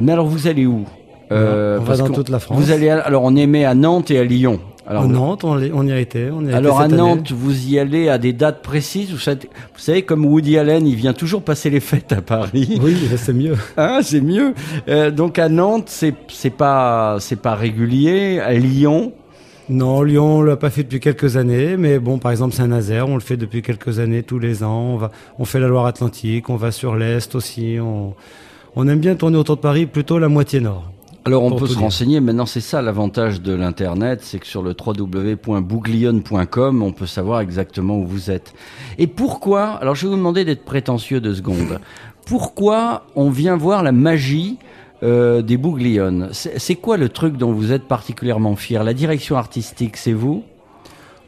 [0.00, 0.84] Mais alors vous allez où?
[1.30, 2.58] Euh, On va dans toute la France.
[2.58, 4.58] Vous allez à- alors on émet à Nantes et à Lyon.
[4.90, 6.30] Alors, à Nantes, on, y a été.
[6.30, 7.10] On y a alors été à cette année.
[7.10, 9.10] Nantes, vous y allez à des dates précises.
[9.10, 12.80] Vous savez, vous savez, comme Woody Allen, il vient toujours passer les fêtes à Paris.
[12.82, 13.54] Oui, c'est mieux.
[13.76, 14.54] Hein, c'est mieux.
[14.88, 18.40] Euh, donc à Nantes, c'est c'est pas c'est pas régulier.
[18.40, 19.12] À Lyon,
[19.68, 23.14] Non, Lyon, on l'a pas fait depuis quelques années, mais bon, par exemple Saint-Nazaire, on
[23.14, 24.94] le fait depuis quelques années, tous les ans.
[24.94, 27.76] On va, on fait la Loire-Atlantique, on va sur l'est aussi.
[27.78, 28.14] On,
[28.74, 30.90] on aime bien tourner autour de Paris, plutôt la moitié nord.
[31.28, 31.82] Alors on peut se dire.
[31.82, 37.40] renseigner, maintenant c'est ça l'avantage de l'internet, c'est que sur le www.bouglione.com on peut savoir
[37.40, 38.54] exactement où vous êtes.
[38.96, 41.80] Et pourquoi, alors je vais vous demander d'être prétentieux deux secondes,
[42.26, 44.56] pourquoi on vient voir la magie
[45.02, 46.30] euh, des Bouglionnes?
[46.32, 48.82] C'est c'est quoi le truc dont vous êtes particulièrement fier?
[48.82, 50.44] La direction artistique, c'est vous?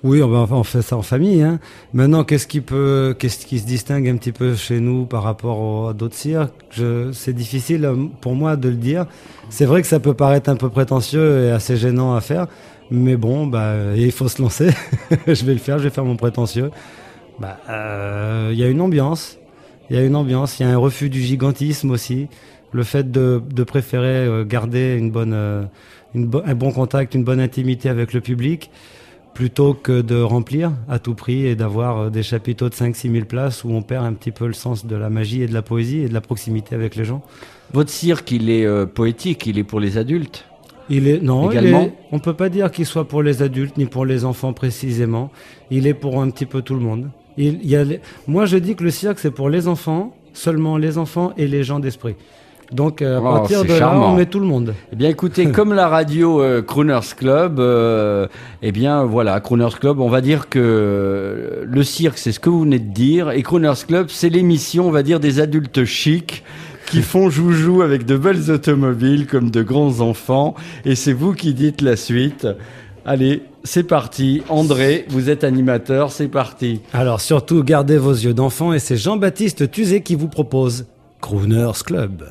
[0.02, 1.42] Oui, on, fait ça en famille.
[1.42, 1.60] Hein.
[1.92, 5.58] Maintenant, qu'est-ce qui peut, qu'est-ce qui se distingue un petit peu chez nous par rapport
[5.60, 6.80] au- à d'autres cirques?
[7.12, 9.04] C'est difficile euh, pour moi de le dire.
[9.50, 12.46] C'est vrai que ça peut paraître un peu prétentieux et assez gênant à faire,
[12.90, 14.70] mais bon, bah, il faut se lancer.
[15.26, 16.70] je vais le faire, je vais faire mon prétentieux.
[17.38, 19.38] Bah, euh, il y a une ambiance.
[19.90, 20.58] Il y a une ambiance.
[20.60, 22.28] Il y a un refus du gigantisme aussi.
[22.72, 25.64] Le fait de, de préférer euh, garder une bonne, euh,
[26.14, 28.70] une un bon contact, une bonne intimité avec le public
[29.34, 33.24] plutôt que de remplir à tout prix et d'avoir euh, des chapiteaux de 5-6 000
[33.26, 35.62] places où on perd un petit peu le sens de la magie et de la
[35.62, 37.22] poésie et de la proximité avec les gens.
[37.72, 40.46] Votre cirque, il est euh, poétique, il est pour les adultes
[40.88, 43.86] Il est non, il est- on peut pas dire qu'il soit pour les adultes ni
[43.86, 45.30] pour les enfants précisément.
[45.70, 47.10] Il est pour un petit peu tout le monde.
[47.36, 50.16] Il, il y a les- Moi, je dis que le cirque c'est pour les enfants,
[50.32, 52.16] seulement les enfants et les gens d'esprit.
[52.72, 54.74] Donc euh, à Oh, partir de là, on met tout le monde.
[54.92, 58.26] Eh bien, écoutez, comme la radio euh, Crooners Club, euh,
[58.62, 62.60] eh bien, voilà, Crooners Club, on va dire que le cirque, c'est ce que vous
[62.62, 66.44] venez de dire, et Crooners Club, c'est l'émission, on va dire, des adultes chics
[66.86, 70.54] qui font joujou avec de belles automobiles comme de grands enfants,
[70.84, 72.46] et c'est vous qui dites la suite.
[73.06, 74.42] Allez, c'est parti.
[74.48, 76.80] André, vous êtes animateur, c'est parti.
[76.92, 80.86] Alors surtout, gardez vos yeux d'enfant et c'est Jean-Baptiste Tuzé qui vous propose
[81.20, 82.24] Crooners Club.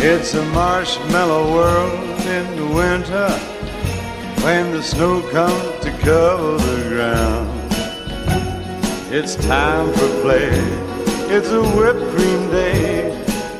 [0.00, 3.28] It's a marshmallow world in the winter
[4.44, 7.72] when the snow comes to cover the ground.
[9.12, 10.50] It's time for play.
[11.34, 13.10] It's a whipped cream day.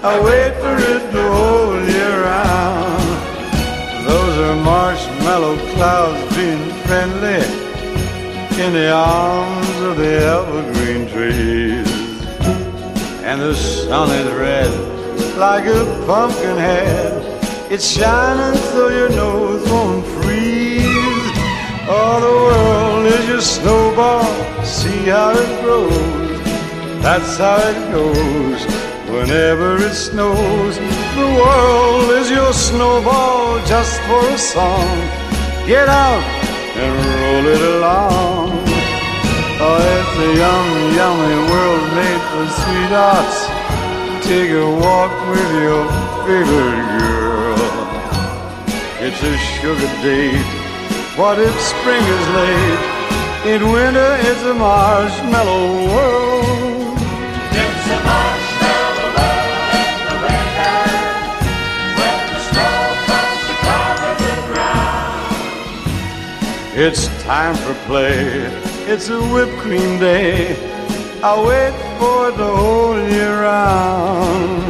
[0.05, 4.07] I wait for it the whole year round.
[4.07, 7.43] Those are marshmallow clouds being friendly
[8.65, 11.91] in the arms of the evergreen trees.
[13.25, 14.98] And the sun is red
[15.37, 17.39] like a pumpkin head.
[17.71, 21.33] It's shining so your nose won't freeze.
[21.91, 24.65] Oh, the world is your snowball.
[24.65, 26.41] See how it grows.
[27.03, 28.61] That's how it goes.
[29.11, 34.99] Whenever it snows, the world is your snowball just for a song.
[35.67, 36.23] Get out
[36.77, 38.51] and roll it along.
[39.61, 43.48] Oh, it's a yummy, yummy world made for sweethearts.
[44.29, 45.89] Take a walk with your
[46.27, 47.57] favorite girl.
[49.01, 50.45] It's a sugar date.
[51.17, 52.81] What if spring is late?
[53.55, 56.99] In winter, it's a marshmallow world.
[57.57, 60.77] It's a marshmallow world in the winter
[61.97, 62.77] when the snow
[63.09, 65.33] comes to cover the ground.
[66.77, 68.45] It's time for play.
[68.93, 70.78] It's a whipped cream day.
[71.31, 74.63] I wait for it the whole year round.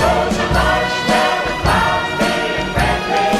[0.00, 3.32] Rows of marshmallow clouds being friendly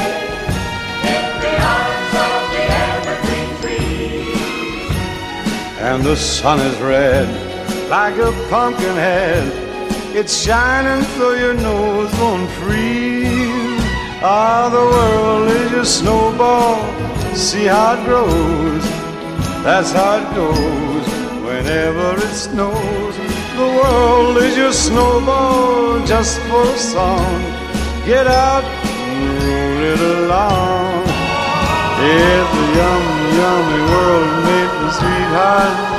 [1.13, 4.93] in the arms of the evergreen trees.
[5.89, 7.27] And the sun is red
[7.89, 9.45] like a pumpkin head.
[10.15, 13.81] It's shining so your nose won't freeze.
[14.21, 16.77] Ah, the world is your snowball.
[17.35, 18.85] See how it grows.
[19.63, 20.92] That's how it goes
[21.63, 23.15] whenever it snows.
[23.55, 27.41] The world is your snowball just for a song.
[28.05, 31.03] Get out and roll it along.
[32.03, 35.91] It's a yummy, yummy world made for sweethearts.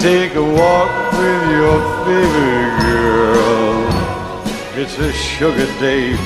[0.00, 3.76] Take a walk with your favorite girl.
[4.80, 6.24] It's a sugar date.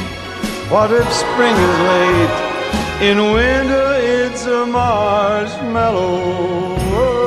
[0.69, 2.37] What if spring is late?
[3.09, 3.89] In winter,
[4.19, 6.17] it's a marshmallow
[6.93, 7.18] world.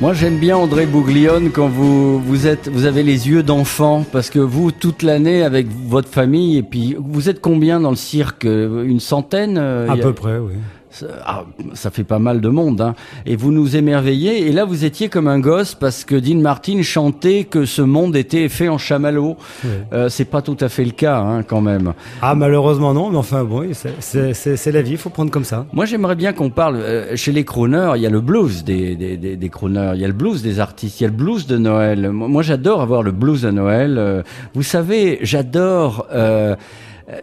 [0.00, 4.28] Moi, j'aime bien André Bouglione quand vous vous êtes vous avez les yeux d'enfant parce
[4.28, 8.44] que vous toute l'année avec votre famille et puis vous êtes combien dans le cirque?
[8.44, 10.52] Une centaine euh, À a- peu près, oui.
[10.98, 11.44] Ça, ah,
[11.74, 12.94] ça fait pas mal de monde, hein.
[13.26, 14.46] Et vous nous émerveillez.
[14.48, 18.16] Et là, vous étiez comme un gosse parce que Dean Martin chantait que ce monde
[18.16, 19.36] était fait en chamallow.
[19.62, 19.70] Oui.
[19.92, 21.92] Euh, c'est pas tout à fait le cas, hein, quand même.
[22.22, 25.66] Ah, malheureusement non, mais enfin bon, c'est- la vie, il faut prendre comme ça.
[25.74, 26.76] Moi, j'aimerais bien qu'on parle.
[26.76, 30.00] euh, chez les crooners, il y a le blues des, des, des, des crooners, il
[30.00, 32.10] y a le blues des artistes, il y a le blues de Noël.
[32.10, 33.96] Moi, j'adore avoir le blues de Noël.
[33.98, 34.22] Euh,
[34.54, 36.06] Vous savez, j'adore.
[36.12, 36.56] euh,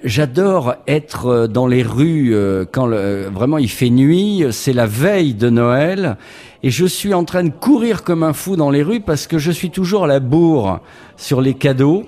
[0.04, 4.72] J'adore être euh, dans les rues euh, quand le- euh, vraiment il fait nuit, c'est
[4.72, 6.16] la veille de Noël
[6.64, 9.38] et je suis en train de courir comme un fou dans les rues parce que
[9.38, 10.80] je suis toujours à la bourre
[11.18, 12.06] sur les cadeaux.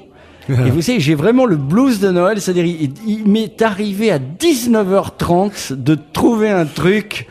[0.48, 4.20] Et vous savez, j'ai vraiment le blues de Noël, c'est-à-dire il, il m'est arrivé à
[4.20, 7.28] 19h30 de trouver un truc.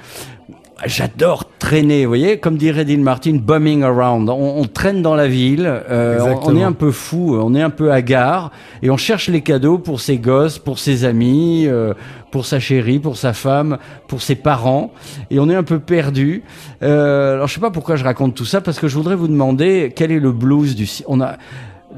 [0.87, 4.29] J'adore traîner, vous voyez, comme dirait Dean Martin, bumming around.
[4.29, 7.71] On, on traîne dans la ville, euh, on, est un peu fou, on est un
[7.71, 8.51] peu hagard,
[8.83, 11.95] et on cherche les cadeaux pour ses gosses, pour ses amis, euh,
[12.31, 13.79] pour sa chérie, pour sa femme,
[14.09, 14.93] pour ses parents,
[15.31, 16.43] et on est un peu perdu.
[16.83, 19.29] Euh, alors je sais pas pourquoi je raconte tout ça, parce que je voudrais vous
[19.29, 20.87] demander quel est le blues du.
[21.07, 21.37] On a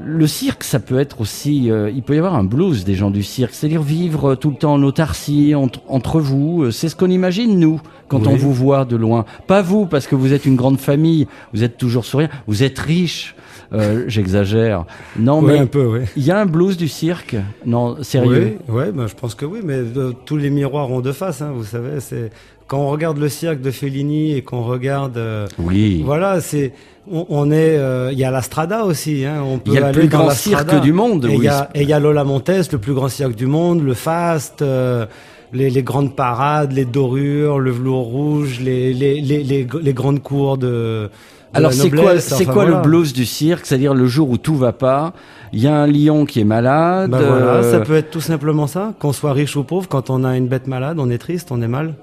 [0.03, 3.09] le cirque, ça peut être aussi, euh, il peut y avoir un blues des gens
[3.11, 6.63] du cirque, c'est-à-dire vivre euh, tout le temps en autarcie entre, entre vous.
[6.63, 8.27] Euh, C'est ce qu'on imagine nous quand Oui.
[8.31, 9.25] on vous voit de loin.
[9.47, 12.77] Pas vous parce que vous êtes une grande famille, vous êtes toujours souriant, vous êtes
[12.79, 13.35] riche.
[13.73, 14.85] Euh, J'exagère.
[15.19, 17.35] Non, mais un peu, il y a un blues du cirque?
[17.65, 18.59] Non, sérieux?
[18.69, 21.41] Oui, ouais, ben, je pense que oui, mais de- tous les miroirs ont deux faces,
[21.41, 21.99] hein, vous savez.
[21.99, 22.31] C'est
[22.67, 26.01] quand on regarde le cirque de Fellini et qu'on regarde, euh, Oui.
[26.05, 26.71] voilà, c'est
[27.11, 29.77] on, on est, euh, il y a la Strada aussi, hein, on peut Il y
[29.77, 31.99] a le plus grand cirque du monde, Et il y a et il y a
[31.99, 34.61] Lola Montes, le plus grand cirque du monde, le Fast.
[34.61, 35.05] euh,
[35.53, 40.67] les, les grandes parades, les dorures, le velours rouge, les, les, les, grandes cours de,
[40.67, 41.09] de
[41.53, 42.77] Alors c'est quoi, noblesse, c'est enfin, quoi voilà.
[42.77, 43.65] le blues du cirque?
[43.65, 45.13] C'est-à-dire le jour où tout va pas,
[45.53, 47.11] il y a un lion qui est malade.
[47.11, 48.93] Ben voilà, euh, ça peut être tout simplement ça.
[48.99, 51.61] Qu'on soit riche ou pauvre, quand on a une bête malade, on est triste, on
[51.61, 51.93] est mal.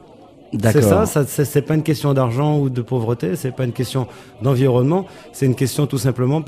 [0.54, 1.06] D'accord.
[1.06, 4.06] C'est ça, ça c'est pas une question d'argent ou de pauvreté, c'est pas une question
[4.40, 6.42] d'environnement, c'est une question tout simplement,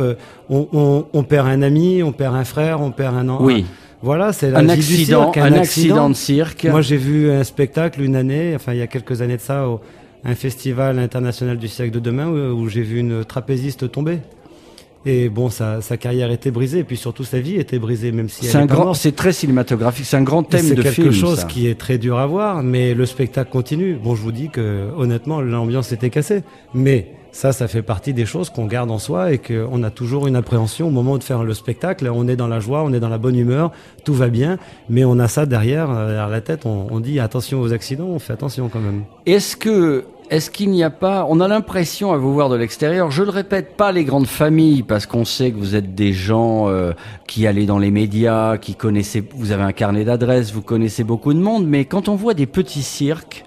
[0.48, 3.38] on, on, on perd un ami, on perd un frère, on perd un an.
[3.40, 3.66] Oui.
[4.02, 6.66] Voilà, c'est Un accident, cirque, un accident de cirque.
[6.66, 9.68] Moi j'ai vu un spectacle une année, enfin il y a quelques années de ça,
[9.68, 9.80] au,
[10.24, 14.20] un festival international du cirque de demain où, où j'ai vu une trapéziste tomber.
[15.08, 18.28] Et bon, sa, sa carrière était brisée, et puis surtout sa vie était brisée, même
[18.28, 20.94] si C'est est un grand, c'est très cinématographique, c'est un grand thème C'est de quelque
[21.10, 21.12] film.
[21.12, 21.46] chose ça.
[21.46, 23.94] qui est très dur à voir, mais le spectacle continue.
[23.94, 26.42] Bon, je vous dis que honnêtement, l'ambiance était cassée.
[26.74, 30.26] Mais ça, ça fait partie des choses qu'on garde en soi et qu'on a toujours
[30.26, 32.10] une appréhension au moment de faire le spectacle.
[32.12, 33.70] On est dans la joie, on est dans la bonne humeur,
[34.04, 34.58] tout va bien,
[34.88, 36.66] mais on a ça derrière, euh, derrière la tête.
[36.66, 39.04] On, on dit attention aux accidents, on fait attention quand même.
[39.26, 43.10] Est-ce que, est-ce qu'il n'y a pas, on a l'impression à vous voir de l'extérieur,
[43.10, 46.68] je le répète, pas les grandes familles, parce qu'on sait que vous êtes des gens
[46.68, 46.92] euh,
[47.26, 51.32] qui allaient dans les médias, qui connaissaient, vous avez un carnet d'adresses, vous connaissez beaucoup
[51.34, 53.44] de monde, mais quand on voit des petits cirques,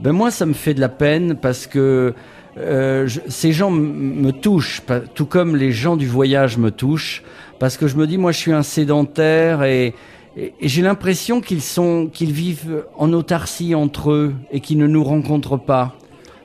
[0.00, 2.14] ben moi ça me fait de la peine parce que
[2.58, 4.82] euh, ces gens me touchent,
[5.14, 7.22] tout comme les gens du voyage me touchent,
[7.58, 9.94] parce que je me dis, moi je suis un sédentaire et,
[10.36, 14.86] et- et j'ai l'impression qu'ils sont, qu'ils vivent en autarcie entre eux et qu'ils ne
[14.86, 15.96] nous rencontrent pas.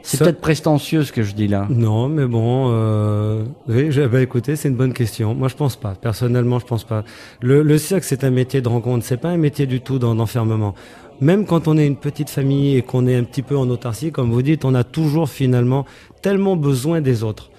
[0.07, 1.65] C'est Ça- peut-être prétentieux ce que je dis là.
[1.69, 5.33] Non, mais bon, euh, oui, je- bah, écoutez, c'est une bonne question.
[5.33, 5.95] Moi, je pense pas.
[5.99, 7.03] Personnellement, je pense pas.
[7.41, 9.03] Le, le cirque, c'est un métier de rencontre.
[9.03, 10.75] C'est pas un métier du tout d'en- d'enfermement.
[11.21, 14.11] Même quand on est une petite famille et qu'on est un petit peu en autarcie,
[14.11, 15.85] comme vous dites, on a toujours finalement
[16.21, 17.49] tellement besoin des autres.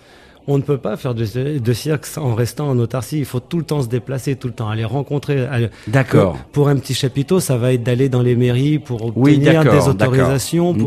[0.49, 3.19] On ne peut pas faire de, de cirque en restant en autarcie.
[3.19, 5.45] Il faut tout le temps se déplacer, tout le temps aller rencontrer.
[5.47, 6.39] aller- D'accord.
[6.53, 10.73] Pour, un petit chapiteau, ça va être d'aller dans les mairies pour obtenir des autorisations,
[10.75, 10.87] pour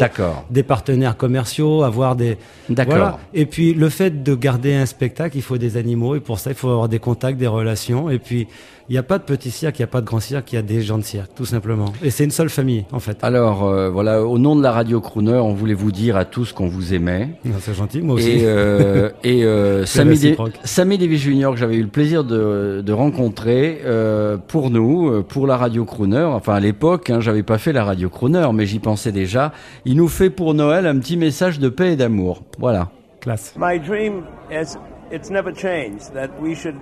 [0.49, 2.38] des partenaires commerciaux, avoir des.
[2.69, 2.95] D'accord.
[2.95, 3.19] Voilà.
[3.34, 6.52] Et puis le fait de garder un spectacle, il faut des animaux et pour ça
[6.52, 8.10] il faut avoir des contacts, des relations.
[8.10, 8.48] Et puis
[8.90, 10.56] il n'y a pas de petit cirque, il n'y a pas de grand cirque, il
[10.56, 11.94] y a des gens de cirque, tout simplement.
[12.03, 13.24] Et c'est une seule famille en fait.
[13.24, 16.53] Alors euh, voilà, au nom de la radio Crooner, on voulait vous dire à tous
[16.53, 17.30] qu'on vous aimait.
[17.60, 18.32] C'est gentil, moi aussi.
[18.32, 19.86] Et, euh, et euh,
[20.64, 25.22] Sammy, Davis Junior, que j'avais eu le plaisir de, de rencontrer euh, pour nous, euh,
[25.22, 26.24] pour la radio Crooner.
[26.24, 29.53] Enfin à l'époque, hein, j'avais pas fait la radio Crooner, mais j'y pensais déjà.
[29.86, 32.41] Il nous fait pour Noël un petit message de paix et d'amour.
[32.57, 32.90] Voilà.
[33.22, 33.53] Classe.
[33.56, 34.78] My dream is
[35.11, 36.76] it's never changed that we should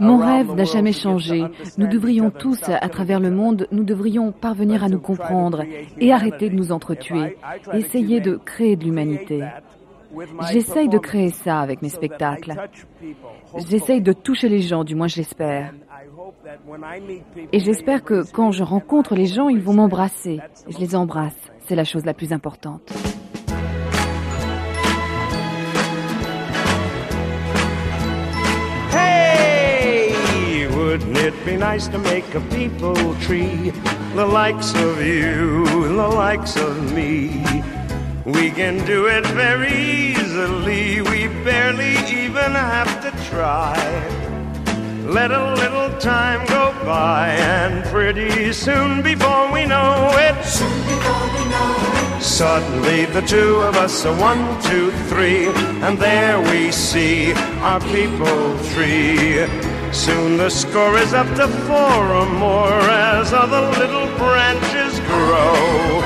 [0.00, 1.44] Mon rêve n'a jamais changé.
[1.78, 5.64] Nous devrions tous, à travers le monde, nous devrions parvenir à nous comprendre
[5.98, 7.36] et arrêter de nous entretuer.
[7.72, 9.44] Essayer de créer de l'humanité.
[10.50, 12.54] J'essaye de créer ça avec mes spectacles.
[13.68, 15.72] J'essaye de toucher les gens, du moins je l'espère.
[17.52, 20.40] Et j'espère que quand je rencontre les gens, ils vont m'embrasser.
[20.68, 21.50] Je les embrasse.
[21.66, 22.92] C'est la chose la plus importante.
[30.92, 33.70] Wouldn't it be nice to make a people tree?
[34.14, 37.42] The likes of you, the likes of me.
[38.26, 41.00] We can do it very easily.
[41.00, 41.94] We barely
[42.24, 43.74] even have to try.
[45.06, 50.44] Let a little time go by, and pretty soon before we know it,
[52.20, 55.46] suddenly the two of us are one, two, three,
[55.86, 57.32] and there we see
[57.62, 59.71] our people tree.
[59.92, 66.00] Soon the score is up to four or more as other little branches grow.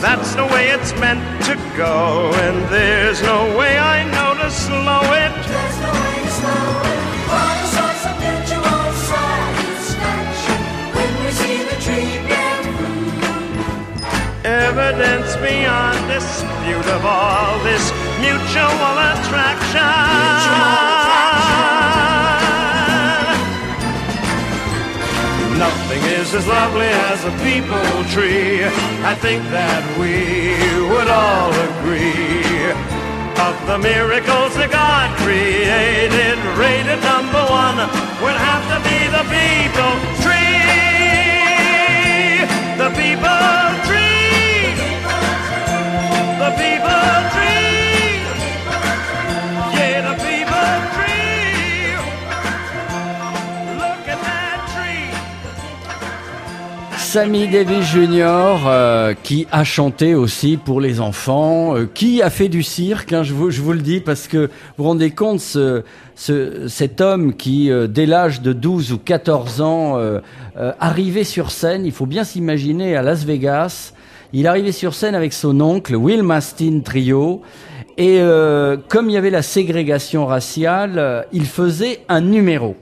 [0.00, 5.00] That's the way it's meant to go, and there's no way I know to slow
[5.24, 5.32] it.
[5.34, 7.00] There's no way to slow it.
[7.32, 10.60] All the sorts of mutual satisfaction
[10.94, 12.58] when we see the tree bear
[14.68, 17.90] Evidence beyond dispute of all this
[18.20, 19.88] mutual attraction.
[25.58, 28.62] Nothing is as lovely as a people tree.
[29.02, 30.54] I think that we
[30.86, 32.46] would all agree.
[33.42, 37.74] Of the miracles that God created, rated number one
[38.22, 40.62] would have to be the people tree.
[42.78, 44.78] The people tree.
[46.38, 47.67] The people tree.
[57.10, 58.66] Sammy Davis Jr.
[58.66, 63.22] euh, qui a chanté aussi pour les enfants, euh, qui a fait du cirque, hein,
[63.22, 65.84] je, vous, le dis, parce que vous vous rendez compte, ce,
[66.16, 70.20] ce- cet homme qui, euh, dès l'âge de 12 ou 14 ans, euh,
[70.58, 73.94] euh, arrivait sur scène, il faut bien s'imaginer à Las Vegas,
[74.34, 77.40] il arrivait sur scène avec son oncle, Will Mastin Trio,
[77.96, 78.20] et
[78.88, 82.76] comme il y avait la ségrégation raciale, il faisait un numéro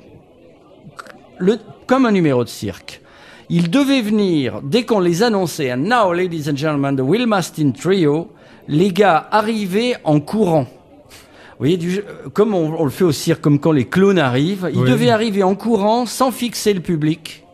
[1.86, 3.00] comme un numéro de cirque.
[3.48, 7.70] Ils devaient venir, dès qu'on les annonçait, and now, ladies and gentlemen, the Will Mastin
[7.70, 8.28] Trio,
[8.66, 10.66] les gars arrivaient en courant.
[10.68, 12.02] Vous voyez, du,
[12.34, 14.90] comme on, on le fait au cirque, comme quand les clowns arrivent, ils Oui.
[14.90, 17.44] devaient arriver en courant sans fixer le public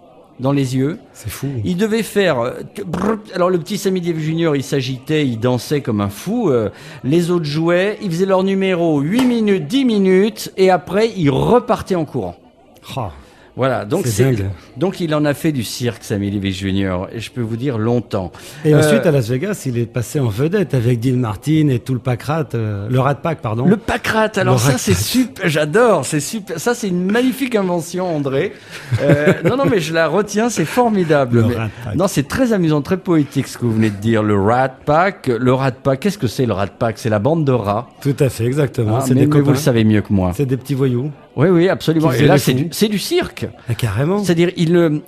[0.41, 0.99] dans les yeux.
[1.13, 1.47] C'est fou.
[1.63, 2.41] Il devait faire.
[2.41, 2.51] euh.
[3.35, 6.49] Alors le petit Sammy Davis Junior, il s'agitait, il dansait comme un fou.
[6.51, 6.71] euh,
[7.05, 11.95] les autres jouaient, ils faisaient leur numéro 8 minutes, 10 minutes, et après ils repartaient
[11.95, 12.35] en courant.
[13.55, 14.35] Voilà, donc C'est
[14.79, 17.77] donc il en a fait du cirque, Sammy Davis Junior, et je peux vous dire
[17.77, 18.33] longtemps.
[18.65, 21.79] Et Euh, ensuite, à Las Vegas, il est passé en vedette avec Dean Martin et
[21.79, 23.67] tout le pack rat, euh, le rat pack, pardon.
[23.67, 28.17] Le pacrat, alors Le ça c'est super, j'adore, c'est super, ça c'est une magnifique invention
[28.17, 28.53] André.
[29.03, 31.41] Euh, non non mais je la retiens, c'est formidable.
[31.43, 31.95] Le Mais- rat pack.
[31.97, 34.23] non c'est très amusant, très poétique ce que vous venez de dire.
[34.23, 36.97] Le rat pack, le rat pack, qu'est-ce que c'est le rat pack?
[36.99, 37.89] C'est la bande de rats.
[38.01, 38.97] Tout à fait, exactement.
[38.97, 40.33] Ah, c'est mais, des mais vous le savez mieux que moi.
[40.35, 41.11] C'est des petits voyous.
[41.37, 42.13] Oui oui absolument.
[42.13, 43.47] Et là c'est du, cirque.
[43.69, 44.23] Ah, carrément.
[44.23, 44.99] C'est-à-dire, euh,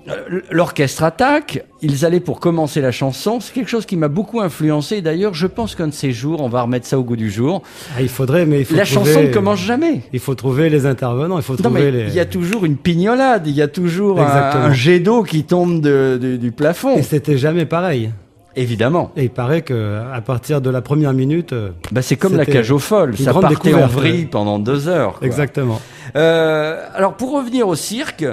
[0.50, 3.40] l'orchestre attaque, ils allaient pour commencer la chanson.
[3.40, 5.02] C'est quelque chose qui m'a beaucoup influencé.
[5.02, 7.62] D'ailleurs, je pense qu'un de ces jours, on va remettre ça au goût du jour.
[7.96, 10.00] Ah, il faudrait, mais il faut La trouver- chanson ne commence jamais.
[10.12, 12.08] Il faut trouver les intervenants, il faut Non, trouver mais les.
[12.08, 14.64] il y a toujours une pignolade, il y a toujours un, Exactement.
[14.64, 16.96] un jet d'eau qui tombe de- de- du plafond.
[16.96, 18.10] Et c'était jamais pareil.
[18.56, 19.10] Évidemment.
[19.16, 22.46] Et il paraît que à partir de la première minute, euh, Bah, c'est comme la
[22.46, 25.14] cage aux folles, ça partait en vrille pendant deux heures.
[25.18, 25.26] quoi.
[25.26, 25.80] Exactement.
[26.16, 28.24] Euh, alors pour revenir au cirque,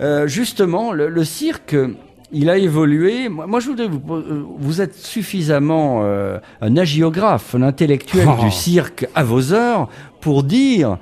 [0.00, 1.76] euh, justement, le, le cirque,
[2.32, 3.28] il a évolué.
[3.28, 8.42] Moi, moi, je voudrais vous, euh, vous êtes suffisamment euh, un agiographe, un intellectuel Oh.
[8.44, 9.88] du cirque à vos heures
[10.20, 10.98] pour dire,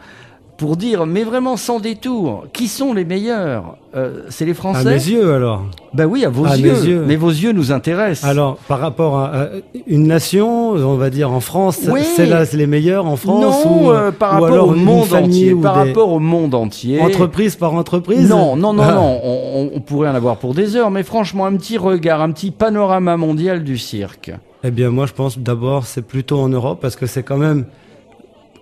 [0.57, 4.85] pour dire, mais vraiment sans détour, qui sont les meilleurs Euh, C'est les À Français.
[4.85, 5.63] mes yeux alors.
[5.95, 6.71] Ben oui, à vos À yeux.
[6.73, 7.05] mes yeux.
[7.07, 8.29] Mais vos yeux nous intéressent.
[8.29, 9.47] Alors, par rapport à, à
[9.87, 12.03] une nation, on va dire en France, Oui.
[12.15, 14.75] c'est là c'est les meilleurs en France non, ou, euh, par ou rapport alors au
[14.75, 15.55] monde entier.
[15.55, 17.01] ou Par des- rapport au monde entier.
[17.01, 18.29] entreprise par entreprise.
[18.29, 18.93] Non, non, non, Ah.
[18.95, 19.21] non.
[19.25, 22.33] On, on- on pourrait en avoir pour des heures, mais franchement, un petit regard, un
[22.33, 24.31] petit panorama mondial du cirque.
[24.63, 27.65] Eh bien, moi, je pense d'abord c'est plutôt en Europe parce que c'est quand même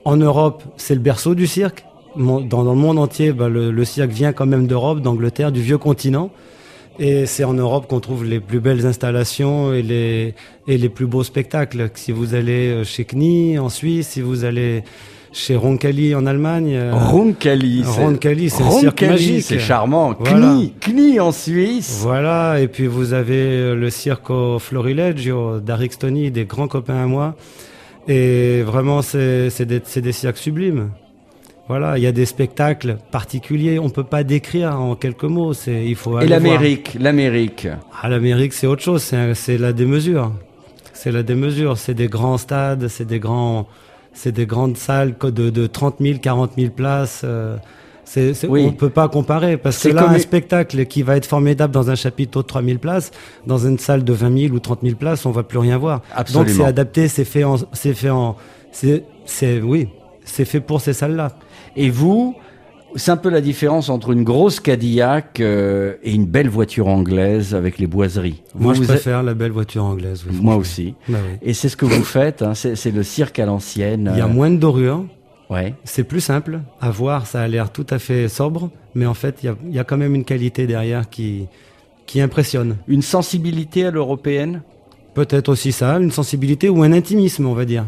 [0.05, 1.85] en Europe, c'est le berceau du cirque.
[2.17, 5.61] Dans, dans le monde entier, bah, le, le cirque vient quand même d'Europe, d'Angleterre, du
[5.63, 6.31] vieux continent.
[7.01, 10.35] Et c'est en Europe qu'on trouve les plus belles installations et les,
[10.69, 11.91] et les plus beaux spectacles.
[11.95, 14.85] Si vous allez euh, chez Knie en Suisse, si vous allez
[15.33, 16.73] chez Roncalli en Allemagne.
[16.77, 19.43] euh, Roncalli, c'est- Roncalli, c'est un cirque magique.
[19.43, 20.15] c'est charmant.
[20.21, 20.55] Voilà.
[20.55, 21.99] Knie, Knie en Suisse.
[22.03, 27.35] Voilà, et puis vous avez euh, le Circo Florileggio d'Arixtoni, des grands copains à moi.
[28.09, 30.91] Et vraiment, c'est des, des cirques sublimes.
[31.67, 35.55] Voilà, il y a des spectacles particuliers, on peut pas décrire en quelques mots.
[35.55, 36.41] C'est il faut Et aller voir.
[36.41, 37.69] l'Amérique, l'Amérique.
[38.03, 39.03] Ah, l'Amérique, c'est autre chose,
[39.35, 40.33] c'est la démesure.
[40.93, 43.67] C'est la démesure, c'est des grands stades, c'est des grands,
[44.13, 47.23] c'est des grandes salles de, de 30 000, 40 000 places.
[47.25, 47.57] euh,
[48.05, 48.65] c'est, c'est- Oui.
[48.69, 51.73] On peut pas comparer parce que C'est là, comme un spectacle qui va être formidable
[51.73, 53.11] dans un chapiteau de 3 000 places,
[53.47, 56.03] dans une salle de 20 000 ou 30 000 places, on va plus rien voir.
[56.15, 56.45] Absolument.
[56.45, 58.37] Donc c'est adapté, c'est fait en, c'est fait en,
[58.73, 59.89] c'est, c'est, oui,
[60.25, 61.33] c'est fait pour ces salles-là.
[61.77, 62.35] Et vous,
[62.97, 67.53] c'est un peu la différence entre une grosse Cadillac euh, et une belle voiture anglaise
[67.55, 68.43] avec les boiseries.
[68.55, 70.25] Moi, Vous, je vous êtes- préfère la belle voiture anglaise.
[70.31, 70.95] oui, Moi aussi.
[71.09, 71.39] Bah oui.
[71.43, 74.11] Et c'est ce que vous faites, hein, c'est c'est le cirque à l'ancienne.
[74.15, 75.05] Il y a euh, moins de dorures.
[75.55, 75.75] Ouais.
[75.85, 79.37] C'est plus simple à voir, ça a l'air tout à fait sobre, mais en fait,
[79.43, 81.47] il y a, il y a quand même une qualité derrière qui,
[82.07, 82.77] qui impressionne.
[82.89, 84.63] Une sensibilité à l'européenne?
[85.15, 87.85] Peut-être aussi ça, une sensibilité ou un intimisme, on va dire.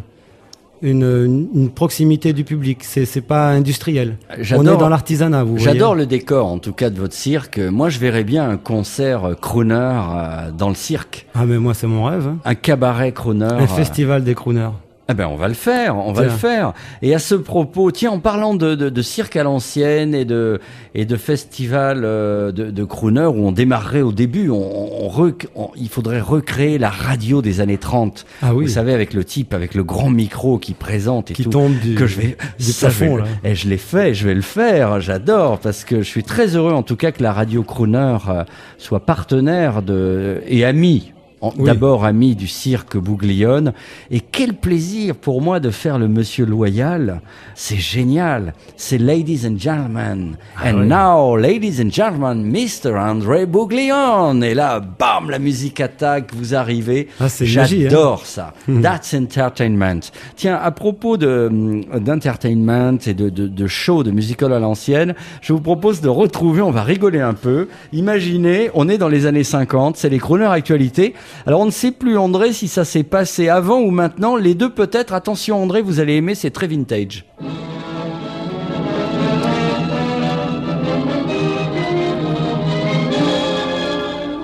[0.82, 2.84] Une, une, une proximité du public.
[2.84, 4.18] C'est, pas industriel.
[4.55, 5.64] On est dans l'artisanat, vous voyez.
[5.64, 7.59] J'adore le décor, en tout cas, de votre cirque.
[7.59, 11.26] Moi, je verrais bien un concert crooner euh, dans le cirque.
[11.34, 12.28] Ah, mais moi, c'est mon rêve.
[12.28, 12.38] hein.
[12.44, 13.47] Un cabaret crooner.
[13.47, 14.70] Un euh, festival des crooners.
[15.09, 16.33] Eh ben, on va le faire, on va Tiens.
[16.33, 16.73] le faire.
[17.01, 20.61] Et à ce propos, tiens, en parlant de, de, de cirque à l'ancienne et de,
[20.97, 25.47] et de festival euh, de, de crooner où on démarrerait au début, on, on rec-
[25.55, 28.27] on- il faudrait recréer la radio des années 30.
[28.43, 28.65] Ah oui.
[28.65, 31.51] Vous savez, avec le type, avec le grand micro qui présente et Qui tout.
[31.51, 33.24] tombe du- que je vais, du ça, vais plafond, là.
[33.45, 36.73] Et je l'ai fait, je vais le faire, j'adore, parce que je suis très heureux
[36.73, 38.43] en tout cas que la radio crooner euh,
[38.77, 41.12] soit partenaire de, et ami.
[41.42, 41.64] Oui.
[41.64, 43.72] D'abord ami du cirque Bouglione.
[44.10, 47.20] Et quel plaisir pour moi de faire le monsieur loyal.
[47.54, 48.54] C'est génial.
[48.76, 50.36] C'est ladies and gentlemen.
[50.56, 50.86] Ah and oui.
[50.86, 52.96] now, ladies and gentlemen, Mr.
[52.96, 54.42] André Bouglione.
[54.42, 57.08] Et là, bam, la musique attaque, vous arrivez.
[57.20, 57.44] Ah, hein.
[57.44, 58.54] J'adore ça.
[58.82, 60.10] That's entertainment.
[60.36, 65.14] Tiens, à propos de hum, d'entertainment et de, de, de show, de musical à l'ancienne,
[65.42, 67.68] je vous propose de retrouver, on va rigoler un peu.
[67.92, 71.14] Imaginez, on est dans les années 50, c'est les crooners actualité.
[71.47, 74.36] Alors on ne sait plus, André, si ça s'est passé avant ou maintenant.
[74.36, 75.15] Les deux peut-être.
[75.15, 77.24] Attention, André, vous allez aimer, c'est très vintage.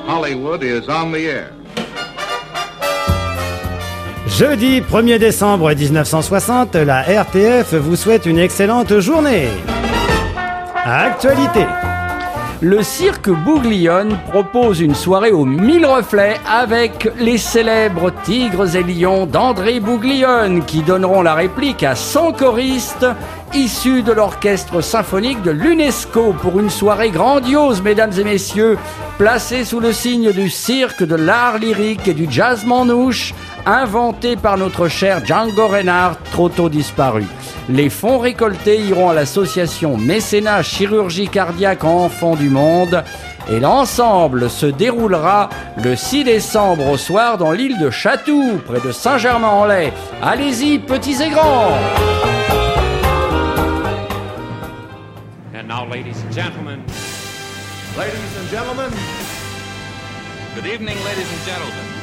[0.09, 1.53] Hollywood is on the air.
[4.39, 9.49] Jeudi 1er décembre 1960, la RTF vous souhaite une excellente journée.
[10.85, 11.67] Actualité.
[12.65, 19.27] Le cirque Bouglione propose une soirée aux mille reflets avec les célèbres tigres et lions
[19.27, 23.05] d'André Bouglione qui donneront la réplique à 100 choristes
[23.55, 28.79] issus de l'orchestre symphonique de l'UNESCO pour une soirée grandiose, mesdames et messieurs,
[29.19, 33.35] placée sous le signe du cirque, de l'art lyrique et du jazz manouche,
[33.67, 37.25] inventé par notre cher Django Reinhardt, trop tôt disparu.
[37.69, 43.05] Les fonds récoltés iront à l'association Mécénat Chirurgie Cardiaque Enfants du Monde
[43.51, 45.49] et l'ensemble se déroulera
[45.83, 49.93] le 6 décembre au soir dans l'île de Chatou, près de Saint-Germain-en-Laye.
[50.23, 51.79] Allez-y, petits et grands
[55.63, 56.83] And now, ladies and gentlemen,
[57.97, 58.91] Ladies and gentlemen,
[60.57, 62.03] Good evening, ladies and gentlemen.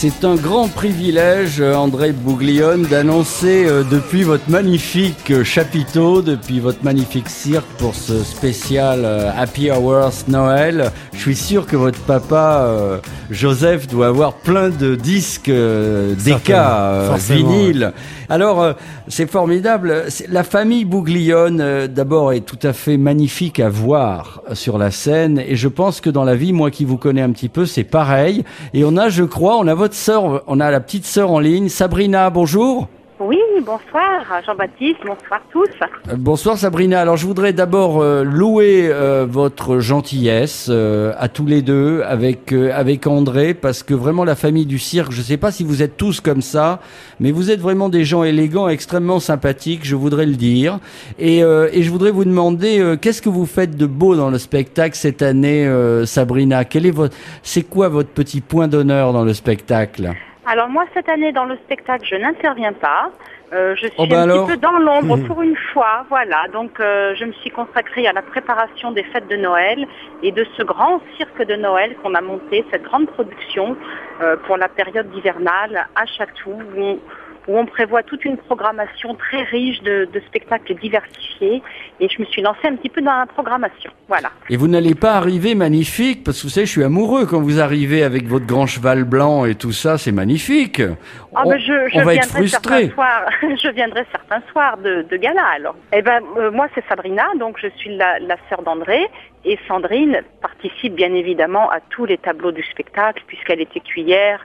[0.00, 6.60] C'est un grand privilège, euh, André Bouglione, d'annoncer euh, depuis votre magnifique euh, chapiteau, depuis
[6.60, 9.04] votre magnifique cirque pour ce spécial
[9.36, 10.92] Happy Hours Noël.
[11.18, 16.38] Je suis sûr que votre papa, euh, Joseph, doit avoir plein de disques euh, Certainement,
[16.38, 17.92] d'Eka, euh, vinyles.
[18.28, 18.72] Alors, euh,
[19.08, 20.04] c'est formidable.
[20.28, 25.42] La famille Bouglione, euh, d'abord, est tout à fait magnifique à voir sur la scène.
[25.44, 27.82] Et je pense que dans la vie, moi qui vous connais un petit peu, c'est
[27.82, 28.44] pareil.
[28.72, 31.40] Et on a, je crois, on a votre sœur, on a la petite sœur en
[31.40, 32.30] ligne, Sabrina.
[32.30, 32.86] Bonjour.
[33.20, 35.66] Oui, bonsoir Jean-Baptiste, bonsoir tous.
[36.08, 37.00] Euh, Bonsoir Sabrina.
[37.00, 42.52] Alors je voudrais d'abord euh, louer euh, votre gentillesse euh, à tous les deux avec
[42.52, 45.82] avec André parce que vraiment la famille du cirque, je ne sais pas si vous
[45.82, 46.78] êtes tous comme ça,
[47.18, 50.78] mais vous êtes vraiment des gens élégants, extrêmement sympathiques, je voudrais le dire.
[51.18, 54.96] Et, et je voudrais vous demander qu'est-ce que vous faites de beau dans le spectacle
[54.96, 55.68] cette année,
[56.04, 56.64] Sabrina?
[56.64, 60.14] Quel est votre, c'est quoi votre petit point d'honneur dans le spectacle?
[60.50, 63.10] Alors moi cette année dans le spectacle je n'interviens pas.
[63.52, 65.26] Euh, je suis Oh, bah un alors petit peu dans l'ombre Mhm.
[65.26, 66.48] pour une fois, voilà.
[66.52, 69.86] Donc euh, je me suis consacrée à la préparation des fêtes de Noël
[70.22, 73.76] et de ce grand cirque de Noël qu'on a monté, cette grande production
[74.22, 76.98] euh, pour la période hivernale à Chatou, où on,
[77.48, 81.62] où on prévoit toute une programmation très riche de, de spectacles diversifiés.
[82.00, 84.30] Et je me suis lancée un petit peu dans la programmation, voilà.
[84.50, 87.60] Et vous n'allez pas arriver magnifique, parce que vous savez, je suis amoureux quand vous
[87.60, 90.80] arrivez avec votre grand cheval blanc et tout ça, c'est magnifique.
[91.34, 92.88] Ah on, ben je, je on va être viendrai certains frustrés.
[92.90, 93.22] soirs.
[93.42, 95.74] je viendrai certains soirs de, de gala alors.
[95.92, 99.00] Eh ben euh, moi c'est Sabrina, donc je suis la, la sœur d'André
[99.44, 104.44] et Sandrine participe bien évidemment à tous les tableaux du spectacle puisqu'elle est écuyère,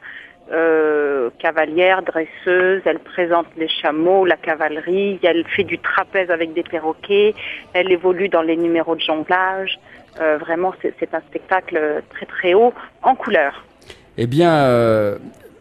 [0.51, 2.81] euh, cavalière, dresseuse.
[2.85, 5.19] Elle présente les chameaux, la cavalerie.
[5.23, 7.33] Elle fait du trapèze avec des perroquets.
[7.73, 9.79] Elle évolue dans les numéros de jonglage.
[10.19, 13.63] Euh, vraiment c'est un spectacle très très haut en couleur.
[14.17, 15.17] Eh bien, euh,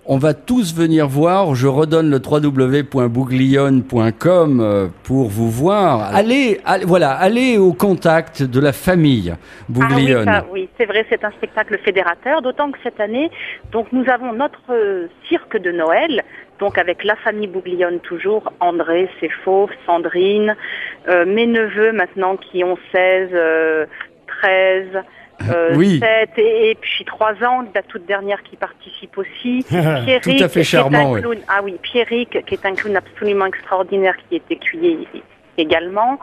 [0.06, 1.54] on va tous venir voir.
[1.54, 6.14] Je redonne le www.bouglione.com euh, pour vous voir.
[6.14, 9.32] Allez, allez, voilà, allez au contact de la famille
[9.68, 10.28] Bouglione.
[10.28, 13.30] Ah oui, c'est vrai, c'est un spectacle fédérateur, d'autant que cette année,
[13.70, 16.24] donc nous avons notre euh, cirque de Noël,
[16.58, 20.56] donc avec la famille Bouglione toujours, André, c'est faux, Sandrine,
[21.08, 23.86] euh, mes neveux maintenant qui ont 16, euh,
[24.26, 24.86] 13,
[25.50, 25.98] euh, Oui.
[26.00, 29.64] 7 et, et puis 3 ans, la toute dernière qui participe aussi.
[29.68, 31.20] Tout à fait qui est un charmant, oui.
[31.20, 35.08] clown- Ah oui, Pierrick, qui est un clown absolument extraordinaire, qui est écuyer
[35.58, 36.18] également.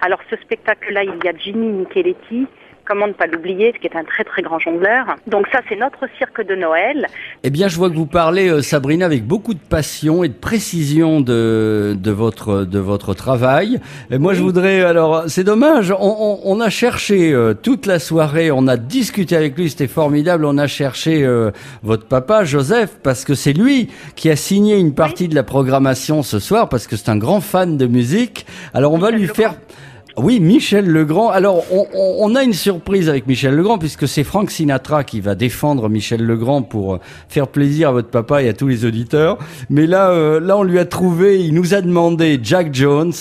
[0.00, 2.46] Alors ce spectacle-là, il y a Ginny Micheletti,
[2.86, 5.16] comment ne pas l'oublier, qui est un très très grand jongleur.
[5.26, 7.06] Donc ça, c'est notre cirque de Noël.
[7.42, 10.34] Eh bien, je vois que vous parlez, euh, Sabrina, avec beaucoup de passion et de
[10.34, 13.80] précision de, de, votre, de votre travail.
[14.10, 17.98] Et moi, je voudrais, alors, c'est dommage, on, on, on a cherché euh, toute la
[17.98, 21.50] soirée, on a discuté avec lui, c'était formidable, on a cherché euh,
[21.82, 26.22] votre papa, Joseph, parce que c'est lui qui a signé une partie de la programmation
[26.22, 28.46] ce soir, parce que c'est un grand fan de musique.
[28.72, 29.54] Alors, on va lui faire...
[30.16, 31.30] Oui, Michel Legrand.
[31.30, 35.20] Alors, on, on- on a une surprise avec Michel Legrand, puisque c'est Frank Sinatra qui
[35.20, 38.84] va défendre Michel Legrand pour euh, faire plaisir à votre papa et à tous les
[38.84, 39.38] auditeurs.
[39.70, 43.12] Mais là, euh, là, on lui a trouvé, il nous a demandé Jack Jones.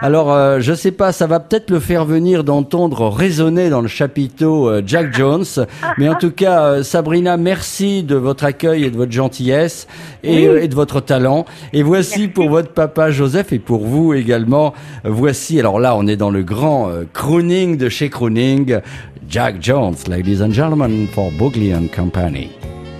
[0.00, 3.88] Alors, euh, je sais pas, ça va peut-être le faire venir d'entendre résonner dans le
[3.88, 5.44] chapiteau euh, Jack Jones.
[5.98, 9.88] Mais en tout cas, euh, Sabrina, merci de votre accueil et de votre gentillesse
[10.22, 10.46] et, Oui.
[10.46, 11.46] euh, et de votre talent.
[11.72, 14.72] Et voici pour votre papa Joseph et pour vous également,
[15.04, 18.80] voici, alors là on est dans le grand euh, crooning de chez Crooning,
[19.28, 22.50] Jack Jones, ladies and gentlemen, for Bogley and Company.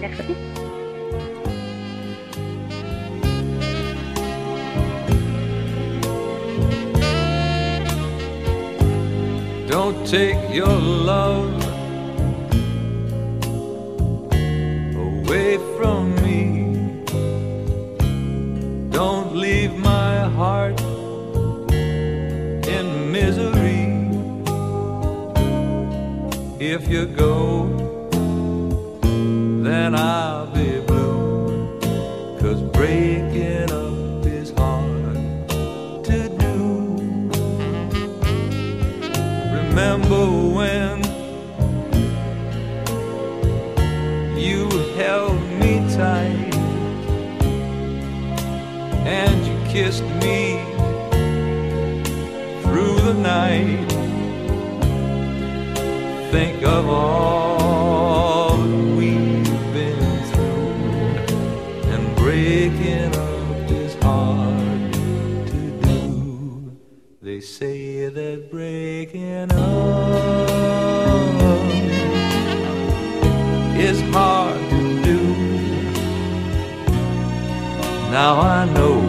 [0.01, 0.23] Merci.
[9.69, 11.63] Don't take your love
[14.97, 17.05] away from me.
[18.91, 19.88] Don't leave my
[26.61, 27.69] If you go,
[29.63, 31.79] then I'll be blue.
[32.41, 35.15] Cause breaking up is hard
[36.07, 36.99] to do.
[39.55, 40.27] Remember
[40.57, 40.99] when
[44.37, 46.55] you held me tight
[49.07, 50.61] and you kissed me
[52.63, 53.88] through the night?
[56.31, 60.75] Think of all that we've been through,
[61.91, 66.77] and breaking up is hard to do.
[67.23, 69.59] They say that breaking up
[73.79, 75.21] is hard to do.
[78.11, 79.01] Now I know,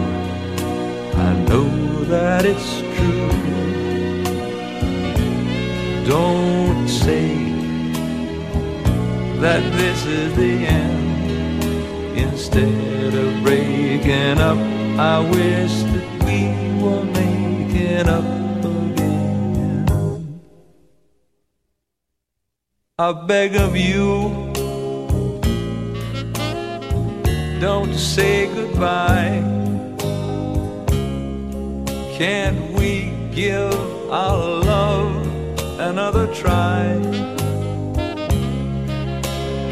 [1.14, 3.79] I know that it's true.
[6.06, 7.34] Don't say
[9.40, 12.18] that this is the end.
[12.18, 14.58] Instead of breaking up,
[14.98, 16.38] I wish that we
[16.82, 18.24] were making up
[18.64, 20.40] again.
[22.98, 24.50] I beg of you,
[27.60, 29.42] don't say goodbye.
[32.18, 35.19] Can't we give our love
[35.80, 36.98] another try?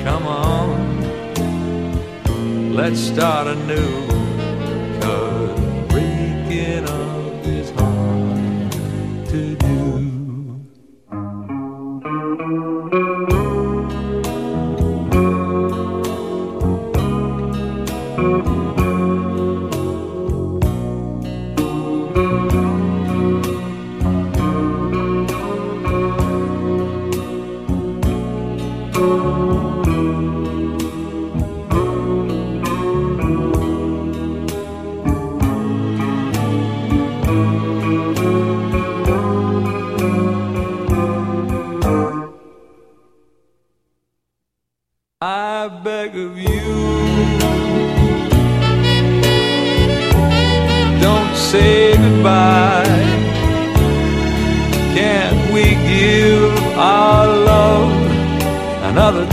[0.05, 0.75] Come on,
[2.75, 4.28] let's start anew.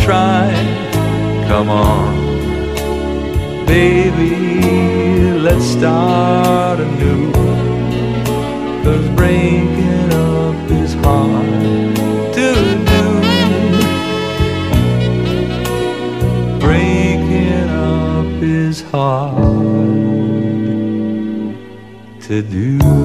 [0.05, 0.53] Try?
[1.47, 2.15] Come on,
[3.65, 7.31] baby, let's start anew.
[8.83, 11.95] Cause breaking up is hard
[12.37, 12.49] to
[12.91, 13.03] do.
[16.59, 19.45] Breaking up is hard
[22.27, 23.04] to do.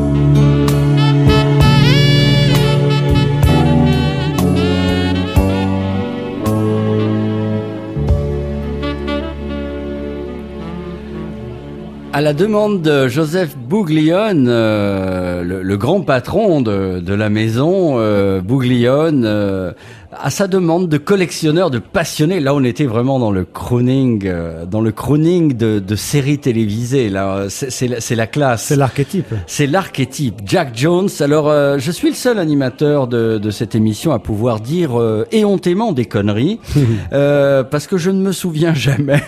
[12.21, 17.95] À la demande de Joseph Bouglione, euh, le, le grand patron de, de la maison,
[17.97, 19.73] euh, Bouglione, euh,
[20.13, 24.67] à sa demande de collectionneur, de passionné, là on était vraiment dans le crooning, euh,
[24.67, 27.09] dans le crooning de, de séries télévisées.
[27.09, 28.65] Là, c'est la, la classe.
[28.65, 29.33] C'est l'archétype.
[29.47, 30.41] C'est l'archétype.
[30.45, 31.09] Jack Jones.
[31.21, 35.27] Alors, euh, je suis le seul animateur de, de cette émission à pouvoir dire euh,
[35.31, 36.59] éhontément des conneries,
[37.13, 39.23] euh, parce que je ne me souviens jamais.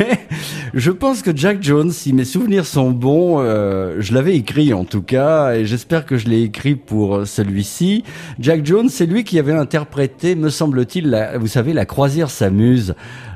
[0.74, 4.84] Je pense que Jack Jones, si mes souvenirs sont bons, euh, je l'avais écrit en
[4.84, 8.04] tout cas, et j'espère que je l'ai écrit pour euh, celui-ci.
[8.38, 12.94] Jack Jones, c'est lui qui avait interprété, me semble-t-il, vous savez, la croisière s'amuse.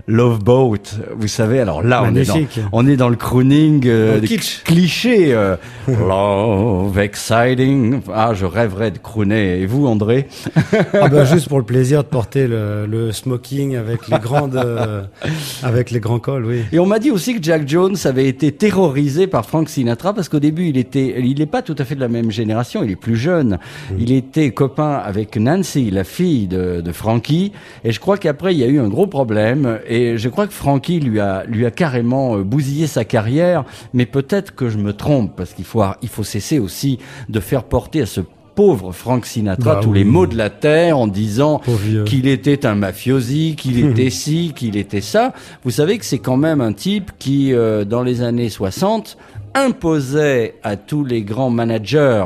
[0.08, 0.78] Love Boat,
[1.16, 2.38] vous savez, alors là, on est, dans,
[2.70, 4.20] on est dans le crooning euh,
[4.64, 5.34] clichés.
[5.34, 5.56] euh,
[5.88, 8.00] love, exciting.
[8.14, 9.60] Ah, je rêverais de crooner.
[9.60, 10.28] Et vous, André
[10.94, 15.02] Ah bah juste pour le plaisir de porter le, le smoking avec les grandes, euh,
[15.64, 16.60] avec les grands cols, oui.
[16.70, 20.28] Et on m'a dit aussi que Jack Jones avait été terrorisé par Frank Sinatra parce
[20.28, 22.92] qu'au début, il était, il n'est pas tout à fait de la même génération, il
[22.92, 23.58] est plus jeune.
[23.98, 27.50] Il était copain avec Nancy, la fille de, de Frankie.
[27.82, 29.80] Et je crois qu'après, il y a eu un gros problème.
[29.88, 33.64] Et je crois que Frankie lui a, lui a carrément euh, bousillé sa carrière.
[33.94, 36.98] Mais peut-être que je me trompe parce qu'il faut, il faut cesser aussi
[37.28, 38.20] de faire porter à ce
[38.54, 39.98] pauvre Frank Sinatra Bah tous oui.
[39.98, 41.60] les maux de la terre en disant
[42.06, 45.32] qu'il était un mafiosi, qu'il était ci, qu'il était ça.
[45.62, 49.18] Vous savez que c'est quand même un type qui, euh, dans les années 60,
[49.54, 52.24] imposait à tous les grands managers,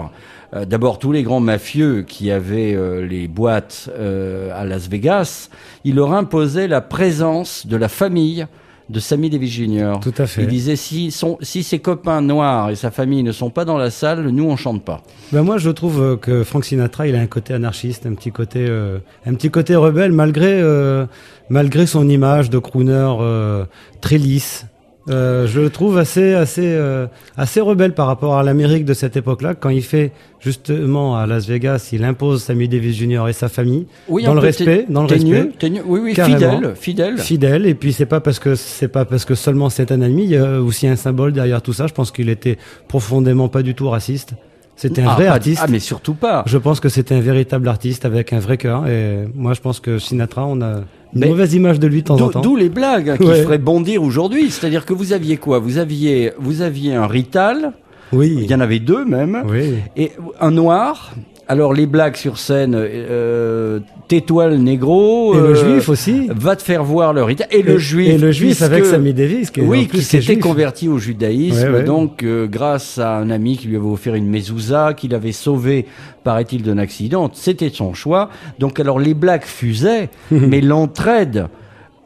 [0.54, 5.48] euh, d'abord tous les grands mafieux qui avaient euh, les boîtes euh, à Las Vegas,
[5.84, 8.46] il leur imposait la présence de la famille
[8.90, 10.00] de Sammy Davis Jr.
[10.02, 10.42] Tout à fait.
[10.42, 13.78] Il disait si, son, si ses copains noirs et sa famille ne sont pas dans
[13.78, 15.02] la salle, nous on chante pas.
[15.32, 18.66] Ben moi, je trouve que Frank Sinatra, il a un côté anarchiste, un petit côté,
[18.68, 21.06] euh, un petit côté rebelle, malgré, euh,
[21.48, 23.64] malgré son image de crooner euh,
[24.00, 24.66] très lisse.
[25.10, 27.06] Euh, je le trouve assez, assez, euh,
[27.36, 29.54] assez rebelle par rapport à l'Amérique de cette époque-là.
[29.54, 33.26] Quand il fait justement à Las Vegas, il impose Sammy Davis Jr.
[33.28, 35.50] et sa famille Oui, dans le respect, dans le respect.
[35.58, 36.38] teigneux, oui, oui, Carrément.
[36.38, 37.18] fidèle, fidèle.
[37.18, 37.66] Fidèle.
[37.66, 40.30] Et puis c'est pas parce que c'est pas parce que seulement c'est un ami, il
[40.30, 41.86] y a aussi un symbole derrière tout ça.
[41.86, 42.56] Je pense qu'il était
[42.88, 44.34] profondément pas du tout raciste.
[44.76, 45.60] C'était un Ah, vrai pas- artiste.
[45.62, 46.42] Ah, mais surtout pas.
[46.46, 48.86] Je pense que c'était un véritable artiste avec un vrai cœur.
[48.86, 50.80] Et moi, je pense que Sinatra, on a
[51.14, 52.40] une Mais mauvaise image de lui de temps en D'où temps.
[52.40, 53.42] d'où les blagues hein, qui Ouais.
[53.42, 54.50] feraient bondir aujourd'hui.
[54.50, 55.58] C'est-à-dire que vous aviez quoi?
[55.58, 57.72] Vous aviez, vous aviez un Rital.
[58.12, 58.38] Oui.
[58.42, 59.42] Il y en avait deux même.
[59.48, 59.74] Oui.
[59.96, 61.12] Et un noir,
[61.50, 65.34] Alors les blagues sur scène, euh, tais-toi le négro.
[65.34, 66.28] Et le euh, juif aussi.
[66.32, 67.42] Va te faire voir le rite.
[67.50, 68.08] Et, le juif.
[68.08, 71.66] et le juif avec Sammy Davis, qui oui, qui s'était converti au judaïsme.
[71.66, 71.82] Ouais, ouais.
[71.82, 75.86] Donc euh, grâce à un ami qui lui avait offert une mezouza, qu'il avait sauvé,
[76.22, 77.28] paraît-il, d'un accident.
[77.32, 78.30] C'était son choix.
[78.60, 81.48] Donc alors les blagues fusaient, mais l'entraide.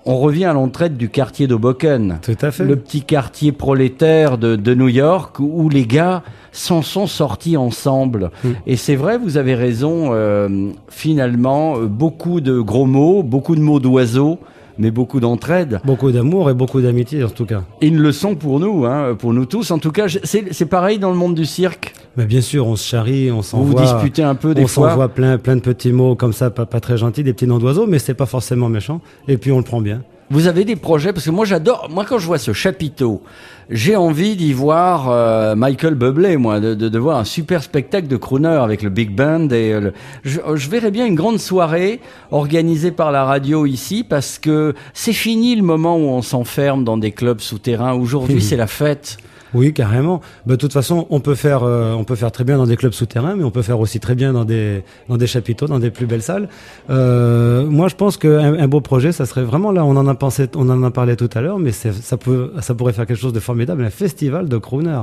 [0.07, 2.19] On revient à l'entraide du quartier d'Hoboken.
[2.21, 2.65] Tout à fait.
[2.65, 6.23] Le petit quartier prolétaire de, de New York où les gars
[6.53, 8.31] s'en sont sortis ensemble.
[8.45, 8.51] Hmm.
[8.67, 13.61] Et c'est vrai, vous avez raison, euh, finalement, euh, beaucoup de gros mots, beaucoup de
[13.61, 14.39] mots d'oiseaux,
[14.79, 15.81] mais beaucoup d'entraide.
[15.85, 17.63] Beaucoup d'amour et beaucoup d'amitié en tout cas.
[17.81, 19.71] Et une leçon pour nous, hein, pour nous tous.
[19.71, 21.95] En tout cas, c'est pareil dans le monde du cirque?
[22.17, 23.81] Mais bien sûr, on se charrie, on s'envoie.
[23.81, 24.91] vous disputez un peu des on fois.
[24.91, 27.59] s'envoie plein, plein de petits mots comme ça, pas, pas très gentils, des petits noms
[27.59, 29.01] d'oiseaux, mais c'est pas forcément méchant.
[29.27, 30.03] Et puis on le prend bien.
[30.31, 31.13] Vous avez des projets?
[31.13, 31.89] Parce que moi j'adore.
[31.91, 33.23] Moi quand je vois ce chapiteau,
[33.69, 38.09] j'ai envie d'y voir euh, Michael Bublé, moi, de, de, de voir un super spectacle
[38.09, 39.93] de crooner avec le big band et euh, le.
[40.25, 42.01] Je, je verrais bien une grande soirée
[42.31, 46.97] organisée par la radio ici parce que c'est fini le moment où on s'enferme dans
[46.97, 47.93] des clubs souterrains.
[47.93, 49.19] Aujourd'hui c'est la fête.
[49.55, 50.21] Oui, carrément.
[50.47, 52.77] Bah, de toute façon, on peut faire, euh, on peut faire très bien dans des
[52.77, 55.79] clubs souterrains, mais on peut faire aussi très bien dans des, dans des chapiteaux, dans
[55.79, 56.49] des plus belles salles.
[56.91, 59.85] Euh, moi, je pense qu'un un beau projet, ça serait vraiment là.
[59.85, 62.75] On en a pensé, on en a parlé tout à l'heure, mais ça peut, ça
[62.75, 65.01] pourrait faire quelque chose de formidable, un festival de crooner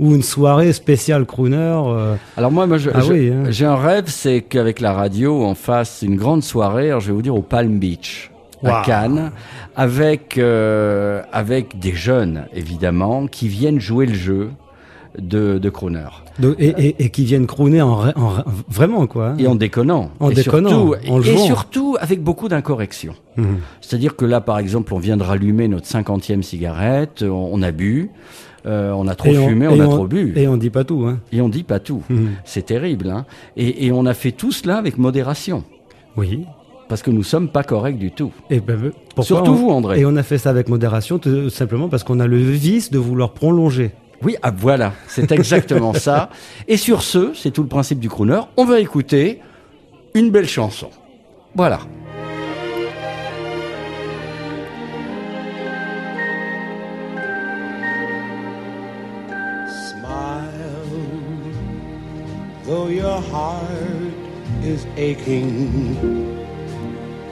[0.00, 1.56] ou une soirée spéciale crooner.
[1.56, 2.16] euh.
[2.36, 3.44] Alors moi, Ah oui, hein.
[3.50, 6.88] j'ai un rêve, c'est qu'avec la radio, on fasse une grande soirée.
[6.88, 8.30] Alors je vais vous dire au Palm Beach.
[8.70, 8.82] À.
[8.84, 9.30] Cannes,
[9.76, 14.50] avec euh, avec des jeunes évidemment qui viennent jouer le jeu
[15.18, 16.06] de, de crooner.
[16.40, 19.34] De- et, et, et qui viennent crooner en, en ra- vraiment quoi.
[19.38, 20.10] Et en déconnant.
[20.18, 23.14] En et déconnant, surtout, en et surtout avec beaucoup d'incorrections.
[23.36, 23.58] Mhm.
[23.80, 27.70] C'est-à-dire que là, par exemple, on vient de rallumer notre cinquantième cigarette, on, on a
[27.70, 28.10] bu,
[28.66, 30.32] euh, on a trop Et fumé, on a on- trop bu.
[30.34, 31.04] Et on dit pas tout.
[31.06, 31.20] Hein.
[31.30, 32.02] Et on dit pas tout.
[32.10, 32.30] Mhm.
[32.44, 33.08] C'est terrible.
[33.10, 33.24] Hein
[33.56, 35.62] et, et on a fait tout cela avec modération.
[36.16, 36.44] Oui.
[36.88, 38.32] Parce que nous sommes pas corrects du tout.
[38.50, 40.00] Et ben, ben, pourquoi Surtout on- vous, André.
[40.00, 42.98] Et on a fait ça avec modération, tout simplement parce qu'on a le vice de
[42.98, 43.92] vouloir prolonger.
[44.22, 46.30] Oui, ah, voilà, c'est exactement ça.
[46.68, 48.40] Et sur ce, c'est tout le principe du crooner.
[48.56, 49.40] On va écouter
[50.14, 50.88] une belle chanson.
[51.54, 51.80] Voilà.
[59.66, 60.50] Smile,
[62.64, 64.12] though your heart
[64.62, 66.43] is aching.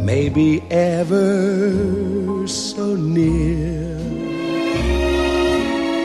[0.00, 3.96] may be ever so near,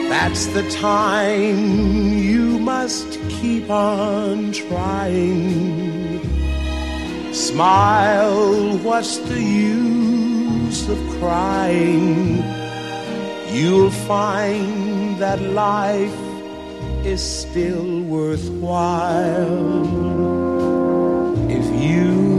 [0.08, 6.20] that's the time you must keep on trying.
[7.32, 12.42] Smile, what's the use of crying?
[13.52, 16.18] You'll find that life
[17.04, 19.84] is still worthwhile
[21.50, 22.33] if you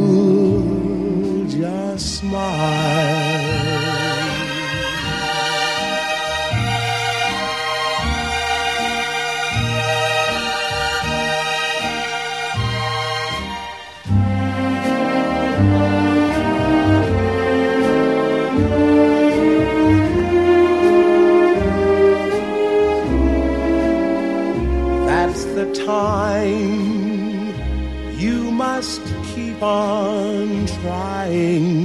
[1.95, 3.85] just smile.
[25.07, 26.95] That's the time
[28.17, 29.01] you must
[29.33, 31.84] keep on trying.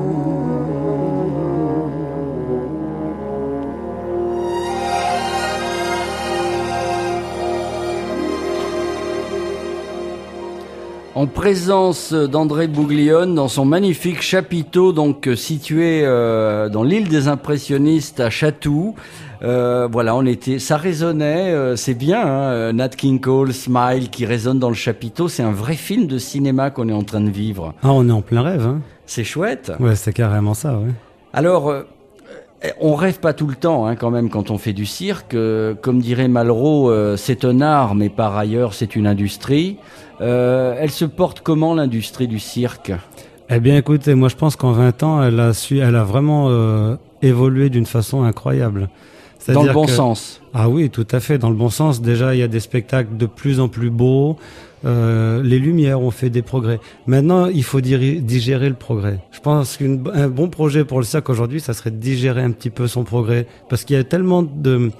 [11.13, 17.27] En présence d'André Bouglione dans son magnifique chapiteau donc euh, situé euh, dans l'île des
[17.27, 18.95] impressionnistes à Chatou.
[19.43, 22.21] Euh, voilà, on était, ça résonnait, euh, c'est bien.
[22.25, 25.27] Hein, Nat King Cole, Smile qui résonne dans le chapiteau.
[25.27, 27.73] C'est un vrai film de cinéma qu'on est en train de vivre.
[27.83, 28.65] Ah, on est en plein rêve.
[28.65, 28.79] Hein.
[29.05, 29.73] C'est chouette.
[29.81, 30.77] Ouais, c'est carrément ça.
[30.77, 30.91] Ouais.
[31.33, 31.83] Alors, euh,
[32.79, 35.33] on rêve pas tout le temps hein, quand même quand on fait du cirque.
[35.33, 39.77] Euh, comme dirait Malraux, euh, c'est un art, mais par ailleurs c'est une industrie.
[40.21, 42.91] Euh, elle se porte comment l'industrie du cirque?
[43.49, 46.47] Eh bien, écoutez, moi je pense qu'en 20 ans, elle a su, elle a vraiment
[46.49, 48.89] euh, évolué d'une façon incroyable.
[49.47, 50.39] Dans le bon que- sens.
[50.53, 52.01] Ah oui, tout à fait, dans le bon sens.
[52.01, 54.37] Déjà, il y a des spectacles de plus en plus beaux.
[54.83, 56.79] Euh, les lumières ont fait des progrès.
[57.05, 59.19] Maintenant, il faut digérer le progrès.
[59.31, 62.71] Je pense qu'un bon projet pour le cirque aujourd'hui, ça serait de digérer un petit
[62.71, 64.91] peu son progrès, parce qu'il y a tellement de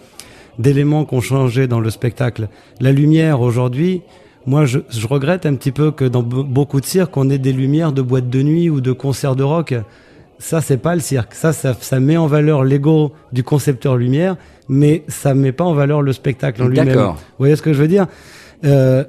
[0.59, 2.47] d'éléments qui ont changé dans le spectacle.
[2.79, 4.01] La lumière aujourd'hui,
[4.45, 7.37] moi, je, je regrette un petit peu que dans be- beaucoup de cirques, on ait
[7.39, 9.73] des lumières de boîte de nuit ou de concerts de rock.
[10.37, 11.33] Ça, c'est pas le cirque.
[11.33, 14.35] Ça, ça, ça met en valeur l'ego du concepteur lumière,
[14.67, 16.87] mais ça met pas en valeur le spectacle en lui-même.
[16.87, 17.13] D'accord.
[17.13, 18.07] Vous voyez ce que je veux dire?
[18.65, 19.03] Euh,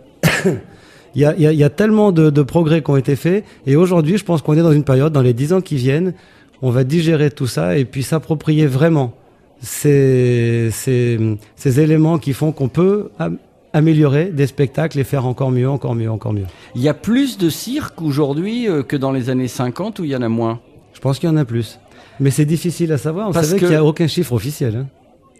[1.14, 2.96] Il y, a, il y a- il y a tellement de, de progrès qui ont
[2.96, 5.60] été faits, et aujourd'hui, je pense qu'on est dans une période, dans les dix ans
[5.60, 6.14] qui viennent,
[6.62, 9.12] on va digérer tout ça et puis s'approprier vraiment
[9.60, 11.18] ces, ces,
[11.54, 13.36] ces éléments qui font qu'on peut am-
[13.74, 16.46] améliorer des spectacles et faire encore mieux, encore mieux, encore mieux.
[16.74, 20.10] Il y a plus de cirque aujourd'hui euh, que dans les années 50 où il
[20.10, 20.60] y en a moins?
[20.94, 21.78] Je pense qu'il y en a plus.
[22.20, 23.26] Mais c'est difficile à savoir.
[23.28, 24.76] Vous Parce savez qu'il n'y a aucun chiffre officiel.
[24.76, 24.86] hein.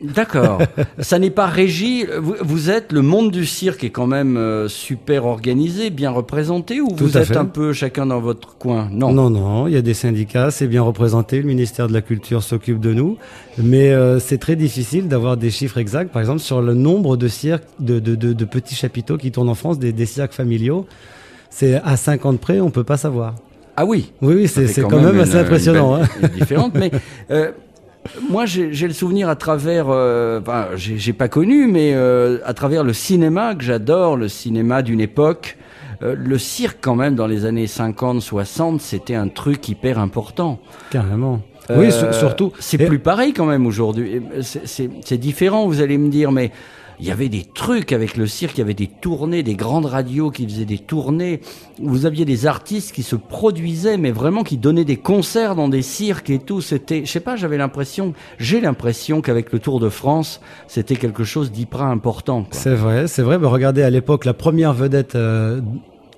[0.03, 0.61] D'accord.
[0.99, 2.05] Ça n'est pas régi.
[2.21, 6.81] Vous, vous êtes le monde du cirque est quand même euh, super organisé, bien représenté,
[6.81, 7.37] ou Tout vous êtes fait.
[7.37, 8.89] un peu chacun dans votre coin?
[8.91, 9.13] Non.
[9.13, 12.43] Non, non, il y a des syndicats, c'est bien représenté, le ministère de la Culture
[12.43, 13.17] s'occupe de nous,
[13.59, 17.29] mais euh, c'est très difficile d'avoir des chiffres exacts, par exemple sur le nombre de
[17.29, 20.87] cirques, de, de, de, de petits chapiteaux qui tournent en France, des, des cirques familiaux.
[21.51, 23.35] C'est à 50 près, on peut pas savoir.
[23.77, 24.13] Ah oui.
[24.21, 25.97] Oui, oui, c'est quand, même, assez une- impressionnant.
[25.99, 26.09] une hein.
[26.21, 26.91] belle- différente, mais
[27.31, 27.53] euh,
[28.29, 32.85] moi j'ai le souvenir à travers, euh, enfin, j'ai pas connu, mais euh, à travers
[32.85, 35.57] le cinéma que j'adore, le cinéma d'une époque.
[36.03, 40.59] euh, le cirque, quand même, dans les années 50, 60, c'était un truc hyper important.
[40.91, 41.41] Carrément.
[41.71, 42.53] Euh, Oui, sur- surtout.
[42.59, 44.21] C'est plus pareil quand même aujourd'hui.
[44.41, 46.51] C'est différent, vous allez me dire, mais
[47.01, 49.87] il y avait des trucs avec le cirque, il y avait des tournées, des grandes
[49.87, 51.41] radios qui faisaient des tournées.
[51.81, 55.83] Vous aviez des artistes qui se produisaient, mais vraiment qui donnaient des concerts dans des
[55.83, 56.61] cirques et tout.
[56.61, 61.25] C'était, je sais pas, j'avais l'impression, j'ai l'impression qu'avec le Tour de France, c'était quelque
[61.25, 62.47] chose d'hyper important.
[62.51, 63.39] C'est vrai, c'est vrai.
[63.39, 65.61] Bah, regardez, à l'époque, la première vedette euh,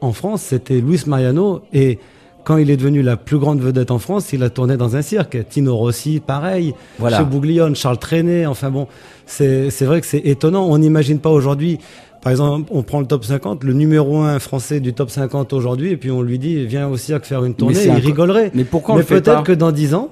[0.01, 1.62] en France, c'était Luis Mariano.
[1.72, 1.98] Et
[2.44, 5.02] quand il est devenu la plus grande vedette en France, il a tourné dans un
[5.02, 5.38] cirque.
[5.48, 6.74] Tino Rossi, pareil.
[6.98, 7.18] Voilà.
[7.18, 8.46] Chez Bouglione, Charles Trenet.
[8.46, 8.86] Enfin bon,
[9.26, 10.66] c'est vrai que c'est étonnant.
[10.68, 11.78] On n'imagine pas aujourd'hui.
[12.22, 15.90] Par exemple, on prend le top 50, le numéro 1 français du top 50 aujourd'hui,
[15.90, 18.50] et puis on lui dit, viens au cirque faire une tournée, il rigolerait.
[18.54, 20.08] Mais pourquoi on Mais peut-être que dans 10 ans,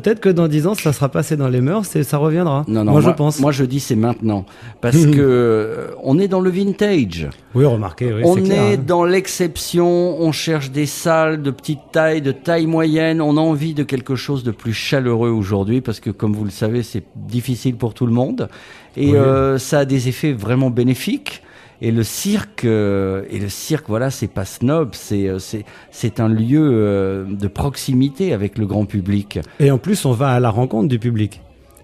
[0.00, 2.64] peut-être que dans 10 ans, ça sera passé dans les mœurs et ça reviendra.
[2.66, 3.38] Non, non, moi, moi, je pense.
[3.38, 4.44] Moi, je dis c'est maintenant.
[4.80, 7.28] Parce que euh, on est dans le vintage.
[7.54, 8.82] Oui, remarquez, oui, on est clair, hein.
[8.84, 13.72] dans l'exception, on cherche des salles de petite taille, de taille moyenne, on a envie
[13.72, 17.76] de quelque chose de plus chaleureux aujourd'hui parce que comme vous le savez, c'est difficile
[17.76, 18.48] pour tout le monde
[18.96, 19.16] et Oui.
[19.16, 21.42] euh, ça a des effets vraiment bénéfiques.
[21.80, 25.38] Et le cirque, euh, et le cirque, voilà, c'est pas snob, c'est euh,
[25.90, 29.38] c'est un lieu euh, de proximité avec le grand public.
[29.60, 31.40] Et en plus, on va à la rencontre du public.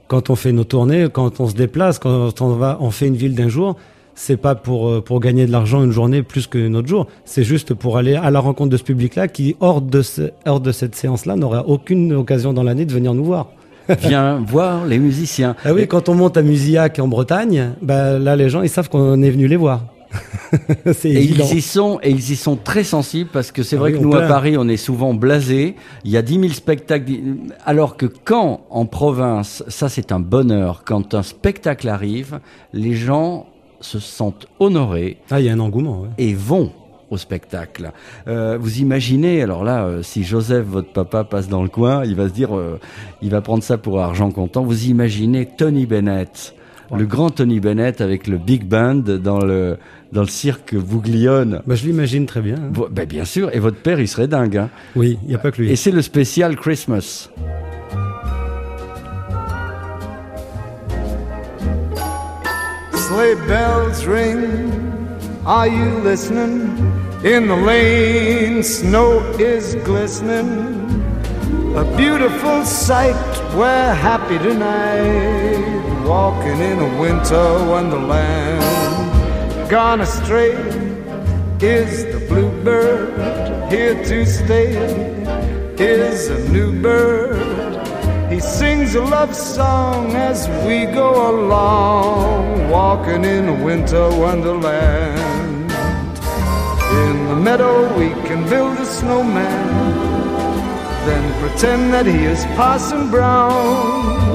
[0.09, 3.17] Quand on fait nos tournées, quand on se déplace, quand on va, on fait une
[3.17, 3.77] ville d'un jour,
[4.15, 7.07] c'est pas pour pour gagner de l'argent une journée plus qu'un autre jour.
[7.25, 10.61] C'est juste pour aller à la rencontre de ce public-là qui, hors de ce, hors
[10.61, 13.49] de cette séance-là, n'aura aucune occasion dans l'année de venir nous voir.
[14.01, 15.57] Viens voir les musiciens.
[15.65, 18.89] Ah oui, quand on monte à Musillac en Bretagne, bah, là, les gens, ils savent
[18.89, 19.85] qu'on est venu les voir.
[21.05, 23.93] Et ils y sont, et ils y sont très sensibles parce que c'est Ah vrai
[23.93, 24.23] oui, que nous à.
[24.23, 25.77] Paris, on est souvent blasés.
[26.05, 27.13] Il y a 10 000 spectacles,
[27.65, 30.83] alors que quand en province, ça c'est un bonheur.
[30.85, 32.41] Quand un spectacle arrive,
[32.73, 33.47] les gens
[33.81, 35.19] se sentent honorés.
[35.31, 36.01] Ah, il y a un engouement.
[36.01, 36.09] ouais.
[36.19, 36.73] Et vont
[37.11, 37.91] au spectacle.
[38.29, 42.15] Euh, vous imaginez, alors là, euh, si Joseph, votre papa, passe dans le coin, il
[42.15, 42.79] va se dire, euh,
[43.21, 44.63] il va prendre ça pour argent comptant.
[44.63, 46.55] Vous imaginez Tony Bennett,
[46.97, 49.77] le grand Tony Bennett avec le big band dans le
[50.13, 51.63] dans le cirque Bouglione.
[51.67, 52.57] Bah, je l'imagine très bien.
[52.57, 52.87] hein.
[52.91, 54.57] Ben, bien sûr, et votre père, il serait dingue.
[54.57, 54.71] hein.
[54.97, 55.71] Oui, il n'y a pas que lui.
[55.71, 57.29] Et c'est le spécial Christmas.
[62.93, 64.71] Sleigh bells ring,
[65.47, 66.69] are you listening?
[67.25, 70.69] In the lane, snow is glistening.
[71.77, 73.15] A beautiful sight,
[73.55, 76.05] we're happy tonight.
[76.07, 79.71] Walking in a winter wonderland.
[79.71, 80.53] Gone astray,
[81.61, 84.75] Is the bluebird here to stay?
[85.79, 87.70] Is a new bird.
[88.31, 95.73] He sings a love song as we go along, walking in winter wonderland.
[97.03, 99.67] In the meadow, we can build a snowman,
[101.07, 104.31] then pretend that he is Parson Brown.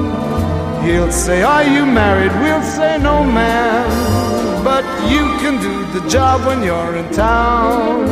[0.83, 2.33] He'll say, Are you married?
[2.41, 4.63] We'll say, No, man.
[4.65, 8.07] But you can do the job when you're in town.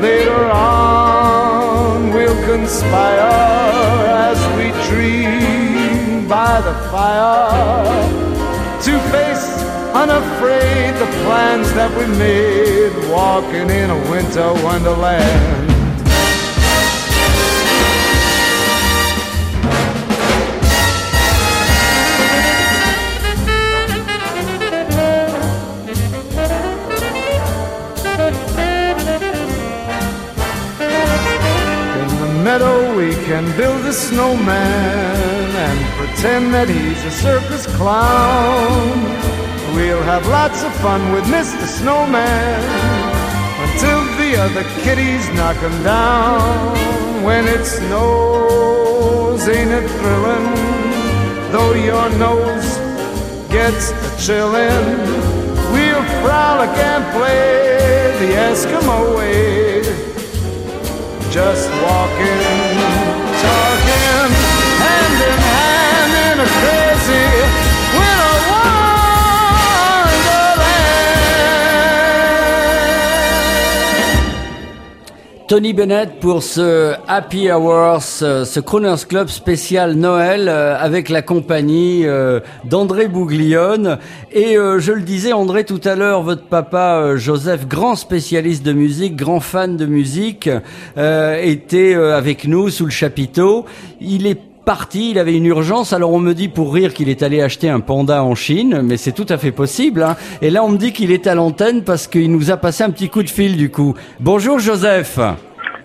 [0.00, 1.65] Later on,
[2.44, 7.86] conspire as we dream by the fire
[8.82, 9.46] to face
[9.94, 15.75] unafraid the plans that we made, walking in a winter wonderland.
[32.46, 38.86] Meadow we can build a snowman and pretend that he's a circus clown.
[39.74, 41.66] We'll have lots of fun with Mr.
[41.66, 42.62] Snowman
[43.66, 47.24] until the other kitties knock him down.
[47.24, 50.48] When it snows, ain't it thrilling?
[51.50, 52.70] Though your nose
[53.50, 54.86] gets a chillin',
[55.74, 60.05] we'll frolic and play the Eskimo way
[61.36, 62.78] just walking,
[63.42, 64.32] talking,
[64.80, 65.45] hand
[75.48, 81.22] Tony Bennett pour ce Happy Hours, ce ce Crooners Club spécial Noël euh, avec la
[81.22, 83.98] compagnie euh, d'André Bouglione.
[84.32, 88.64] Et euh, je le disais, André, tout à l'heure, votre papa euh, Joseph, grand spécialiste
[88.64, 90.50] de musique, grand fan de musique,
[90.98, 93.66] euh, était euh, avec nous sous le chapiteau.
[94.00, 97.22] Il est parti, il avait une urgence, alors on me dit pour rire qu'il est
[97.22, 100.02] allé acheter un panda en Chine, mais c'est tout à fait possible.
[100.02, 100.16] hein.
[100.42, 102.90] Et là on me dit qu'il est à l'antenne parce qu'il nous a passé un
[102.90, 103.94] petit coup de fil du coup.
[104.20, 105.18] Bonjour Joseph.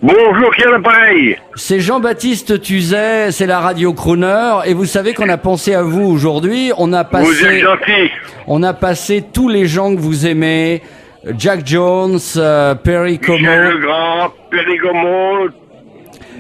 [0.02, 5.38] Bonjour, quel appareil C'est Jean-Baptiste Tuzet, c'est la radio Crooner, et vous savez qu'on a
[5.38, 6.72] pensé à vous aujourd'hui.
[6.80, 8.10] On a passé, Vous êtes gentil.
[8.48, 10.82] on a passé tous les gens que vous aimez,
[11.38, 13.38] Jack Jones, euh, Perry Como.
[13.38, 15.50] Michel Legrand, Perry Como,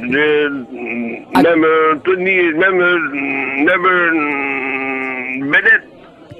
[0.01, 2.99] même euh, Tony, même, euh,
[3.63, 5.81] même euh, Bennett.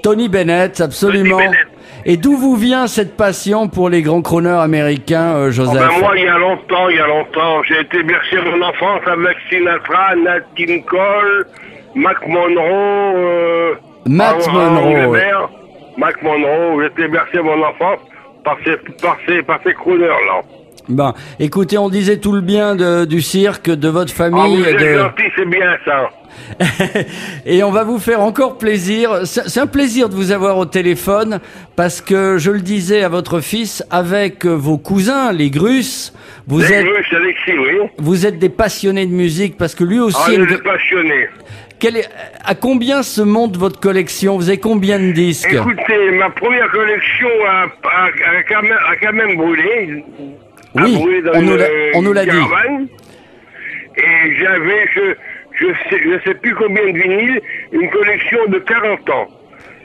[0.02, 1.38] Tony Bennett, absolument.
[1.38, 1.66] Tony Bennett.
[2.04, 6.00] Et d'où vous vient cette passion pour les grands crooners américains, euh, Oh, Joseph ben
[6.00, 9.36] moi, il y a longtemps, il y a longtemps, j'ai été bercé mon enfance avec
[9.48, 11.46] Sinatra, Nat King Cole,
[11.94, 13.74] Mac Monroe, euh,
[14.06, 15.16] Matt Monroe,
[15.96, 18.00] Mac Monroe, j'ai été bercé mon enfance
[18.44, 20.42] par ces, par ces, par ces crooners-là.
[20.88, 24.62] Ben, écoutez, on disait tout le bien de- du cirque, de votre Ah, famille.
[24.64, 24.98] êtes de...
[24.98, 26.10] gentil, c'est bien ça.
[27.46, 29.20] Et on va vous faire encore plaisir.
[29.24, 31.40] C'est un plaisir de vous avoir au téléphone
[31.76, 36.12] parce que je le disais à votre fils, avec vos cousins, les Grusses,
[36.48, 37.88] vous Les êtes, Russes, Alexis, oui.
[37.98, 40.16] vous êtes des passionnés de musique parce que lui aussi.
[40.20, 41.28] Ah, a je une- suis passionné.
[41.78, 42.08] Quel est-
[42.44, 44.36] à combien se monte votre collection?
[44.36, 45.52] Vous avez combien de disques?
[45.52, 50.04] Écoutez, ma première collection a, a- a quand, même, a quand même brûlé.
[50.74, 52.30] Oui, dans on nous l'a- on nous l'a dit.
[53.96, 55.00] Et j'avais, je,
[55.58, 57.40] je sais, je sais plus combien de vinyles,
[57.72, 59.28] une collection de 40 ans.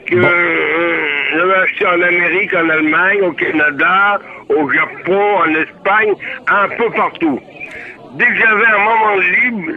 [0.06, 0.96] Que euh,
[1.34, 6.14] j'avais acheté en Amérique, en Allemagne, au Canada, au Japon, en Espagne,
[6.48, 7.38] un peu partout.
[8.14, 9.72] Dès que j'avais un moment libre,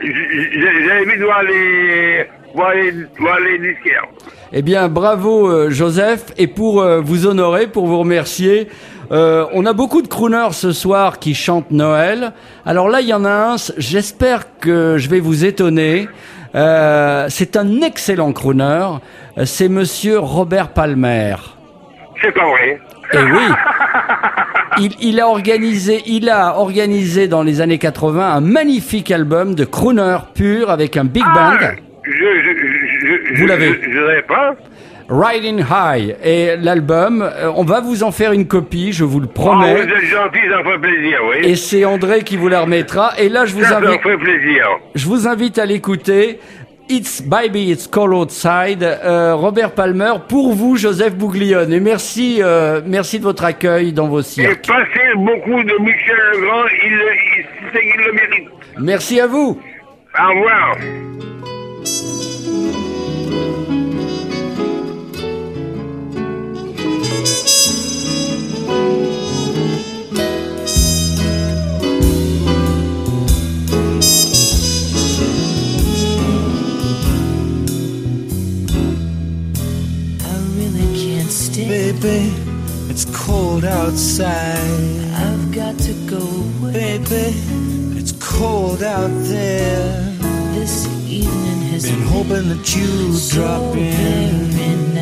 [0.53, 2.25] j'avais envie de voir les,
[2.55, 4.05] voir les, voir les disquaires.
[4.53, 6.27] Eh bien, bravo euh, Joseph.
[6.37, 8.69] Et pour euh, vous honorer, pour vous remercier,
[9.11, 12.31] euh, on a beaucoup de crooners ce soir qui chantent Noël.
[12.65, 16.07] Alors là, il y en a un, j'espère que je vais vous étonner.
[16.55, 18.87] Euh, c'est un excellent crooner.
[19.37, 21.35] Euh, C'est monsieur Robert Palmer.
[22.21, 22.79] C'est pas vrai.
[23.13, 23.41] Eh oui.
[24.77, 29.65] Il, il a organisé, il a organisé dans les années 80 un magnifique album de
[29.65, 31.57] crooner pur avec un big band.
[32.03, 33.81] Je, je, je, je, Vous l'avez.
[33.83, 34.55] Je, je l'avais pas.
[35.11, 39.27] Riding High et l'album, euh, on va vous en faire une copie, je vous le
[39.29, 39.73] Oh, promets.
[39.75, 41.35] vous êtes gentil, ça fait plaisir, oui.
[41.43, 43.11] et c'est André qui vous la remettra.
[43.19, 44.65] Et là, je vous ça, invite, fait plaisir.
[44.95, 46.39] je vous invite à l'écouter.
[46.89, 51.71] It's Baby, It's Cold Outside, euh, Robert Palmer, pour vous, Joseph Bouglione.
[51.71, 54.67] Et merci, euh, merci de votre accueil dans vos Et cirques.
[54.67, 58.49] passez beaucoup de Michel Legrand, il, il, c'est qu'il le mérite.
[58.79, 59.61] Merci à vous.
[60.19, 60.75] Au revoir.
[82.01, 82.33] Baby,
[82.89, 85.13] it's cold outside.
[85.13, 86.97] I've got to go away.
[86.97, 87.37] Baby,
[87.95, 90.17] it's cold out there.
[90.55, 94.97] This evening has been, hoping that you so drop in.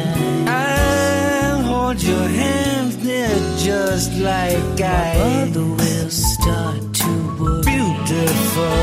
[0.45, 5.45] I'll hold your hands there just like My I.
[5.45, 7.61] Mother will start to worry.
[7.63, 8.77] Beautiful,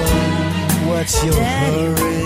[0.89, 2.17] what's your Daddy hurry?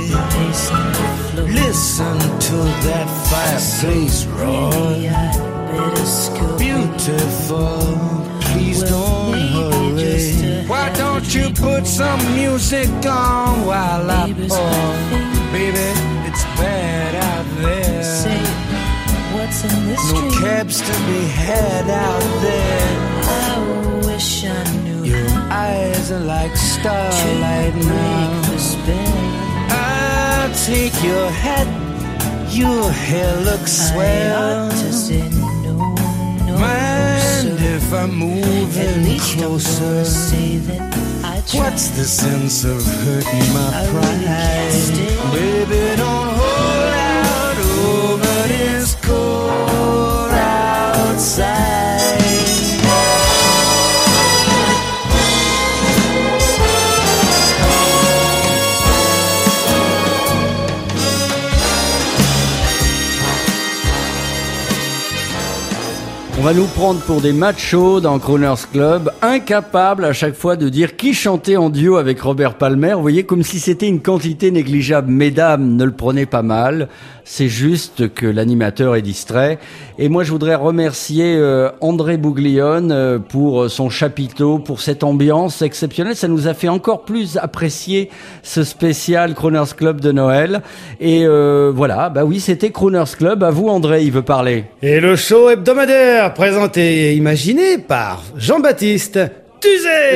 [1.53, 2.57] Listen to
[2.87, 5.50] that fireplace roar.
[6.59, 7.79] Beautiful,
[8.43, 10.67] please don't hurry.
[10.67, 15.51] Why don't you put some music on while I pour?
[15.53, 15.89] Baby,
[16.29, 18.03] it's bad out there.
[18.05, 18.43] Say,
[19.35, 22.97] what's in this No cabs to be had out there.
[23.25, 25.03] I wish I knew.
[25.05, 28.43] Your eyes are like starlight now.
[29.71, 31.69] I'll take your hat.
[32.53, 34.69] Your hair looks swell.
[36.61, 40.05] Mind if I move in closer?
[41.59, 45.33] What's the sense of hurting my pride?
[45.33, 46.30] Baby, don't
[66.41, 70.71] On va nous prendre pour des machos dans Crooners Club, incapables à chaque fois de
[70.71, 72.95] dire qui chantait en duo avec Robert Palmer.
[72.95, 75.13] Vous voyez, comme si c'était une quantité négligeable.
[75.13, 76.89] Mesdames, ne le prenez pas mal.
[77.33, 79.61] C'est juste que l'animateur est distrait.
[80.01, 85.63] Et moi, je voudrais remercier euh, André Bouglione euh, pour son chapiteau, pour cette ambiance
[85.63, 86.17] exceptionnelle.
[86.17, 88.11] Ça nous a fait encore plus apprécier
[88.43, 90.63] ce spécial Crooners Club de Noël.
[90.99, 93.45] Et euh, voilà, bah oui, c'était Crooners Club.
[93.45, 94.65] À vous, André, il veut parler.
[94.83, 99.21] Et le show hebdomadaire présenté et imaginé par Jean-Baptiste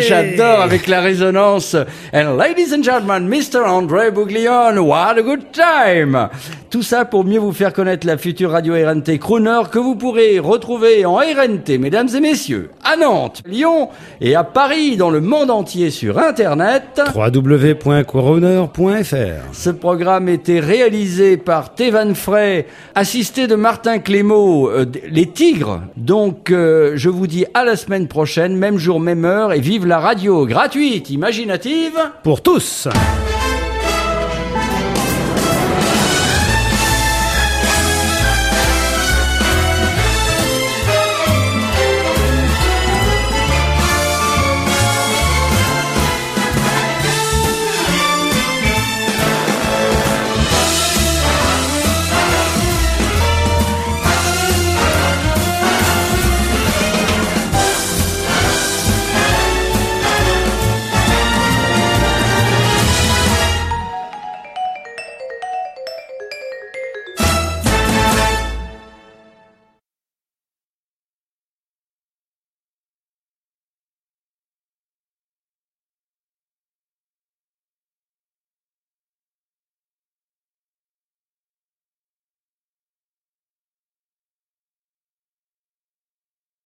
[0.00, 1.74] J'adore avec la résonance.
[2.12, 3.64] And ladies and gentlemen, Mr.
[3.66, 6.28] André Bouglione, what a good time!
[6.70, 10.40] Tout ça pour mieux vous faire connaître la future radio RNT Crooner que vous pourrez
[10.40, 13.90] retrouver en RNT, mesdames et messieurs, à Nantes, Lyon
[14.20, 17.00] et à Paris, dans le monde entier sur Internet.
[17.14, 19.14] www.crooner.fr
[19.52, 22.66] Ce programme était réalisé par Thévan Frey,
[22.96, 25.82] assisté de Martin Clément, euh, les Tigres.
[25.96, 29.86] Donc, euh, je vous dis à la semaine prochaine, même jour, même heure, et vive
[29.86, 31.98] la radio gratuite, imaginative.
[32.22, 32.88] Pour tous